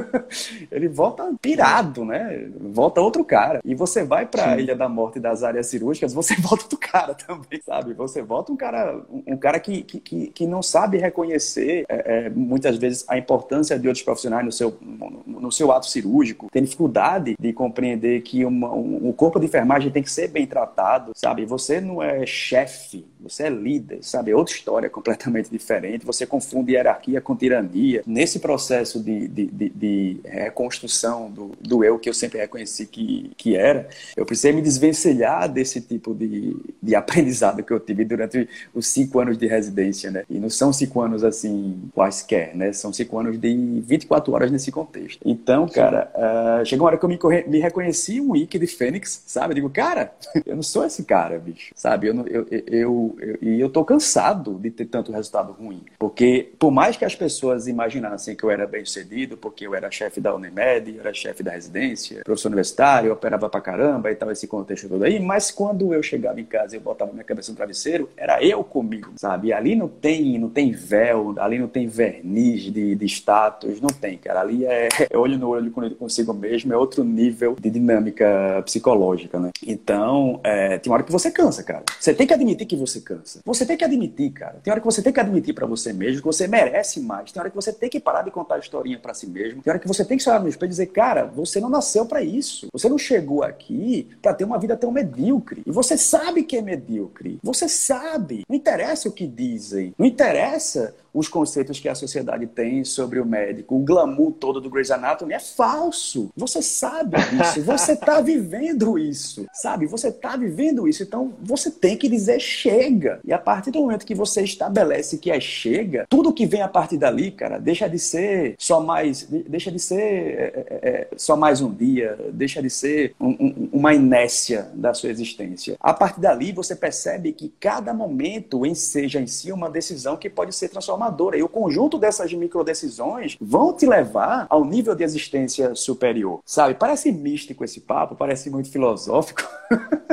ele 0.70 0.88
volta 0.88 1.32
pirado, 1.40 2.04
né? 2.04 2.48
Volta 2.60 3.00
outro 3.00 3.24
cara. 3.24 3.60
E 3.64 3.74
você 3.74 4.04
vai 4.04 4.26
para 4.26 4.52
a 4.52 4.58
Ilha 4.58 4.76
da 4.76 4.88
Morte 4.88 5.20
das 5.20 5.42
áreas 5.42 5.66
cirúrgicas, 5.66 6.12
você 6.12 6.34
volta 6.40 6.64
outro 6.64 6.78
cara 6.78 7.14
também, 7.14 7.60
sabe? 7.64 7.94
Você 7.94 8.22
volta 8.22 8.52
um 8.52 8.56
cara, 8.56 9.00
um 9.26 9.36
cara 9.36 9.58
que, 9.60 9.82
que, 9.82 10.28
que 10.28 10.46
não 10.46 10.62
sabe 10.62 10.98
reconhecer 10.98 11.84
é, 11.88 12.26
é, 12.26 12.30
muitas 12.30 12.76
vezes 12.76 13.04
a 13.08 13.18
importância 13.18 13.78
de 13.78 13.88
outros 13.88 14.04
profissionais 14.04 14.44
no 14.44 14.52
seu, 14.52 14.76
no, 14.80 15.22
no 15.26 15.52
seu 15.52 15.72
ato 15.72 15.86
cirúrgico, 15.86 16.48
tem 16.50 16.62
dificuldade 16.62 17.36
de 17.38 17.52
compreender 17.52 18.22
que 18.22 18.44
uma, 18.52 18.72
um, 18.72 19.08
o 19.08 19.12
corpo 19.12 19.40
de 19.40 19.46
enfermagem 19.46 19.90
tem 19.90 20.02
que 20.02 20.10
ser 20.10 20.28
bem 20.28 20.46
tratado, 20.46 21.12
sabe? 21.16 21.44
Você 21.46 21.80
não 21.80 22.02
é 22.02 22.24
chefe, 22.26 23.06
você 23.22 23.44
é 23.44 23.50
líder, 23.50 23.98
sabe? 24.02 24.30
É 24.30 24.36
outra 24.36 24.54
história 24.54 24.90
completamente 24.90 25.50
diferente. 25.50 26.04
Você 26.04 26.26
confunde 26.26 26.72
hierarquia 26.72 27.20
com 27.20 27.36
tirania. 27.36 28.02
Nesse 28.06 28.38
processo 28.38 29.00
de, 29.00 29.28
de, 29.28 29.46
de, 29.46 29.68
de 29.70 30.20
reconstrução 30.24 31.30
do, 31.30 31.52
do 31.60 31.84
eu 31.84 31.98
que 31.98 32.08
eu 32.08 32.14
sempre 32.14 32.38
reconheci 32.38 32.86
que, 32.86 33.30
que 33.36 33.56
era, 33.56 33.88
eu 34.16 34.26
precisei 34.26 34.52
me 34.52 34.62
desvencilhar 34.62 35.48
desse 35.48 35.80
tipo 35.80 36.14
de, 36.14 36.56
de 36.82 36.94
aprendizado 36.94 37.62
que 37.62 37.72
eu 37.72 37.80
tive 37.80 38.04
durante 38.04 38.48
os 38.74 38.86
cinco 38.88 39.20
anos 39.20 39.38
de 39.38 39.46
residência, 39.46 40.10
né? 40.10 40.24
E 40.28 40.38
não 40.38 40.50
são 40.50 40.72
cinco 40.72 41.00
anos 41.00 41.24
assim 41.24 41.90
quaisquer, 41.94 42.54
né? 42.56 42.72
São 42.72 42.92
cinco 42.92 43.18
anos 43.18 43.38
de 43.38 43.80
24 43.80 44.32
horas 44.32 44.50
nesse 44.50 44.70
contexto. 44.70 45.20
Então, 45.24 45.68
cara, 45.68 46.10
uh, 46.14 46.64
chegou 46.64 46.84
uma 46.84 46.90
hora 46.90 46.98
que 46.98 47.04
eu 47.04 47.08
me, 47.08 47.18
me 47.46 47.58
reconheci 47.58 48.20
um 48.20 48.34
Ike 48.34 48.58
de 48.58 48.66
Fênix, 48.66 49.22
sabe? 49.26 49.52
Eu 49.52 49.54
digo, 49.56 49.70
cara, 49.70 50.12
eu 50.46 50.56
não 50.56 50.62
sou 50.62 50.84
esse 50.84 51.04
cara, 51.04 51.38
bicho, 51.38 51.72
sabe? 51.74 52.08
Eu, 52.08 52.26
eu, 52.26 52.46
eu, 52.66 53.11
eu, 53.20 53.38
e 53.40 53.60
eu 53.60 53.68
tô 53.68 53.84
cansado 53.84 54.54
de 54.54 54.70
ter 54.70 54.86
tanto 54.86 55.12
resultado 55.12 55.52
ruim. 55.52 55.82
Porque, 55.98 56.52
por 56.58 56.70
mais 56.70 56.96
que 56.96 57.04
as 57.04 57.14
pessoas 57.14 57.66
imaginassem 57.66 58.36
que 58.36 58.44
eu 58.44 58.50
era 58.50 58.66
bem 58.66 58.84
sucedido, 58.84 59.36
porque 59.36 59.66
eu 59.66 59.74
era 59.74 59.90
chefe 59.90 60.20
da 60.20 60.34
Unimed, 60.34 60.94
eu 60.94 61.00
era 61.00 61.14
chefe 61.14 61.42
da 61.42 61.52
residência, 61.52 62.22
professor 62.24 62.48
universitário, 62.48 63.08
eu 63.08 63.12
operava 63.12 63.48
pra 63.48 63.60
caramba 63.60 64.10
e 64.10 64.14
tal, 64.14 64.30
esse 64.30 64.46
contexto 64.46 64.88
todo 64.88 65.04
aí, 65.04 65.18
mas 65.20 65.50
quando 65.50 65.92
eu 65.92 66.02
chegava 66.02 66.40
em 66.40 66.44
casa 66.44 66.74
e 66.74 66.78
eu 66.78 66.82
botava 66.82 67.12
minha 67.12 67.24
cabeça 67.24 67.50
no 67.50 67.56
travesseiro, 67.56 68.08
era 68.16 68.42
eu 68.44 68.62
comigo, 68.64 69.12
sabe? 69.16 69.48
E 69.48 69.52
ali 69.52 69.74
não 69.74 69.88
tem, 69.88 70.38
não 70.38 70.48
tem 70.48 70.72
véu, 70.72 71.34
ali 71.38 71.58
não 71.58 71.68
tem 71.68 71.86
verniz 71.86 72.62
de, 72.72 72.94
de 72.94 73.06
status, 73.06 73.80
não 73.80 73.90
tem, 73.90 74.18
cara. 74.18 74.40
Ali 74.40 74.64
é, 74.64 74.88
é 75.10 75.16
olho 75.16 75.38
no 75.38 75.48
olho 75.48 75.70
consigo 75.70 76.32
mesmo, 76.32 76.72
é 76.72 76.76
outro 76.76 77.04
nível 77.04 77.56
de 77.60 77.70
dinâmica 77.70 78.62
psicológica, 78.64 79.38
né? 79.38 79.50
Então, 79.66 80.40
é, 80.42 80.78
tem 80.78 80.90
uma 80.90 80.96
hora 80.96 81.04
que 81.04 81.12
você 81.12 81.30
cansa, 81.30 81.62
cara. 81.62 81.84
Você 81.98 82.14
tem 82.14 82.26
que 82.26 82.34
admitir 82.34 82.66
que 82.66 82.76
você 82.76 83.00
cansa. 83.02 83.40
Você 83.44 83.66
tem 83.66 83.76
que 83.76 83.84
admitir, 83.84 84.30
cara. 84.32 84.60
Tem 84.62 84.70
hora 84.70 84.80
que 84.80 84.86
você 84.86 85.02
tem 85.02 85.12
que 85.12 85.20
admitir 85.20 85.54
para 85.54 85.66
você 85.66 85.92
mesmo 85.92 86.20
que 86.20 86.26
você 86.26 86.46
merece 86.46 87.00
mais. 87.00 87.32
Tem 87.32 87.40
hora 87.40 87.50
que 87.50 87.56
você 87.56 87.72
tem 87.72 87.90
que 87.90 88.00
parar 88.00 88.22
de 88.22 88.30
contar 88.30 88.56
a 88.56 88.58
historinha 88.58 88.98
para 88.98 89.12
si 89.14 89.26
mesmo. 89.26 89.62
Tem 89.62 89.70
hora 89.70 89.78
que 89.78 89.88
você 89.88 90.04
tem 90.04 90.16
que 90.16 90.28
olhar 90.28 90.40
no 90.40 90.48
espelho 90.48 90.68
e 90.68 90.70
dizer, 90.70 90.86
cara, 90.86 91.24
você 91.24 91.60
não 91.60 91.68
nasceu 91.68 92.06
para 92.06 92.22
isso. 92.22 92.68
Você 92.72 92.88
não 92.88 92.98
chegou 92.98 93.42
aqui 93.42 94.08
para 94.20 94.34
ter 94.34 94.44
uma 94.44 94.58
vida 94.58 94.76
tão 94.76 94.90
medíocre. 94.90 95.62
E 95.66 95.70
você 95.70 95.96
sabe 95.96 96.44
que 96.44 96.56
é 96.56 96.62
medíocre. 96.62 97.38
Você 97.42 97.68
sabe. 97.68 98.44
Não 98.48 98.56
interessa 98.56 99.08
o 99.08 99.12
que 99.12 99.26
dizem. 99.26 99.94
Não 99.98 100.06
interessa 100.06 100.94
os 101.12 101.28
conceitos 101.28 101.78
que 101.78 101.88
a 101.88 101.94
sociedade 101.94 102.46
tem 102.46 102.84
sobre 102.84 103.20
o 103.20 103.26
médico. 103.26 103.76
O 103.76 103.80
glamour 103.80 104.32
todo 104.32 104.60
do 104.60 104.70
Grey's 104.70 104.90
Anatomy 104.90 105.34
é 105.34 105.38
falso. 105.38 106.30
Você 106.36 106.62
sabe 106.62 107.16
disso. 107.16 107.62
Você 107.62 107.92
está 107.92 108.20
vivendo 108.22 108.98
isso. 108.98 109.46
Sabe? 109.52 109.86
Você 109.86 110.08
está 110.08 110.36
vivendo 110.36 110.88
isso. 110.88 111.02
Então, 111.02 111.34
você 111.42 111.70
tem 111.70 111.96
que 111.96 112.08
dizer 112.08 112.40
chega. 112.40 113.20
E 113.24 113.32
a 113.32 113.38
partir 113.38 113.70
do 113.70 113.80
momento 113.80 114.06
que 114.06 114.14
você 114.14 114.42
estabelece 114.42 115.18
que 115.18 115.30
é 115.30 115.40
chega, 115.40 116.06
tudo 116.08 116.32
que 116.32 116.46
vem 116.46 116.62
a 116.62 116.68
partir 116.68 116.96
dali, 116.96 117.30
cara, 117.30 117.58
deixa 117.58 117.88
de 117.88 117.98
ser 117.98 118.54
só 118.58 118.80
mais... 118.80 119.26
Deixa 119.46 119.70
de 119.70 119.78
ser 119.78 120.00
é, 120.00 120.66
é, 120.70 120.88
é 120.88 121.08
só 121.16 121.36
mais 121.36 121.60
um 121.60 121.72
dia. 121.72 122.18
Deixa 122.32 122.62
de 122.62 122.70
ser 122.70 123.14
um, 123.20 123.30
um, 123.30 123.68
uma 123.72 123.94
inércia 123.94 124.70
da 124.74 124.94
sua 124.94 125.10
existência. 125.10 125.76
A 125.80 125.92
partir 125.92 126.20
dali, 126.20 126.52
você 126.52 126.74
percebe 126.74 127.32
que 127.32 127.52
cada 127.60 127.92
momento 127.92 128.64
enseja 128.64 129.20
em 129.20 129.26
si 129.26 129.52
uma 129.52 129.68
decisão 129.68 130.16
que 130.16 130.30
pode 130.30 130.54
ser 130.54 130.68
transformada 130.68 131.01
transformadora. 131.02 131.36
E 131.36 131.42
o 131.42 131.48
conjunto 131.48 131.98
dessas 131.98 132.32
microdecisões 132.32 133.36
vão 133.40 133.74
te 133.74 133.86
levar 133.86 134.46
ao 134.48 134.64
nível 134.64 134.94
de 134.94 135.02
existência 135.02 135.74
superior. 135.74 136.40
Sabe? 136.44 136.74
Parece 136.74 137.10
místico 137.10 137.64
esse 137.64 137.80
papo, 137.80 138.14
parece 138.14 138.50
muito 138.50 138.70
filosófico. 138.70 139.42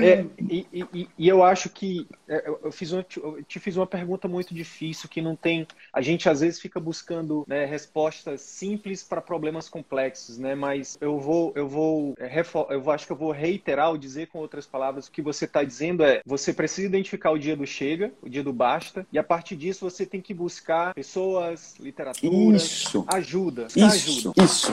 É, 0.00 0.24
e, 0.38 0.66
e, 0.72 1.08
e, 1.18 1.28
eu 1.28 1.42
acho 1.42 1.68
que 1.68 2.06
é, 2.28 2.48
eu, 2.62 2.70
fiz 2.70 2.92
uma, 2.92 3.04
eu 3.16 3.42
te 3.42 3.58
fiz 3.58 3.76
uma 3.76 3.86
pergunta 3.86 4.28
muito 4.28 4.54
difícil 4.54 5.08
que 5.08 5.20
não 5.20 5.34
tem. 5.34 5.66
A 5.92 6.00
gente 6.00 6.28
às 6.28 6.40
vezes 6.40 6.60
fica 6.60 6.78
buscando 6.78 7.44
né, 7.46 7.64
respostas 7.64 8.40
simples 8.40 9.02
para 9.02 9.20
problemas 9.20 9.68
complexos, 9.68 10.38
né? 10.38 10.54
Mas 10.54 10.96
eu 11.00 11.18
vou, 11.18 11.52
eu 11.56 11.68
vou, 11.68 12.14
é, 12.18 12.30
eu 12.70 12.90
acho 12.90 13.06
que 13.06 13.12
eu 13.12 13.16
vou 13.16 13.32
reiterar 13.32 13.90
ou 13.90 13.98
dizer 13.98 14.28
com 14.28 14.38
outras 14.38 14.66
palavras 14.66 15.08
o 15.08 15.12
que 15.12 15.20
você 15.20 15.44
está 15.44 15.64
dizendo 15.64 16.04
é: 16.04 16.20
você 16.24 16.52
precisa 16.52 16.86
identificar 16.86 17.30
o 17.32 17.38
dia 17.38 17.56
do 17.56 17.66
chega, 17.66 18.12
o 18.22 18.28
dia 18.28 18.44
do 18.44 18.52
basta, 18.52 19.06
e 19.12 19.18
a 19.18 19.24
partir 19.24 19.56
disso 19.56 19.88
você 19.88 20.06
tem 20.08 20.20
que 20.20 20.34
buscar 20.34 20.94
pessoas, 20.94 21.76
literatura, 21.78 22.56
isso. 22.56 23.04
ajuda, 23.08 23.66
isso, 23.68 23.84
ajuda. 23.84 24.44
Isso. 24.44 24.72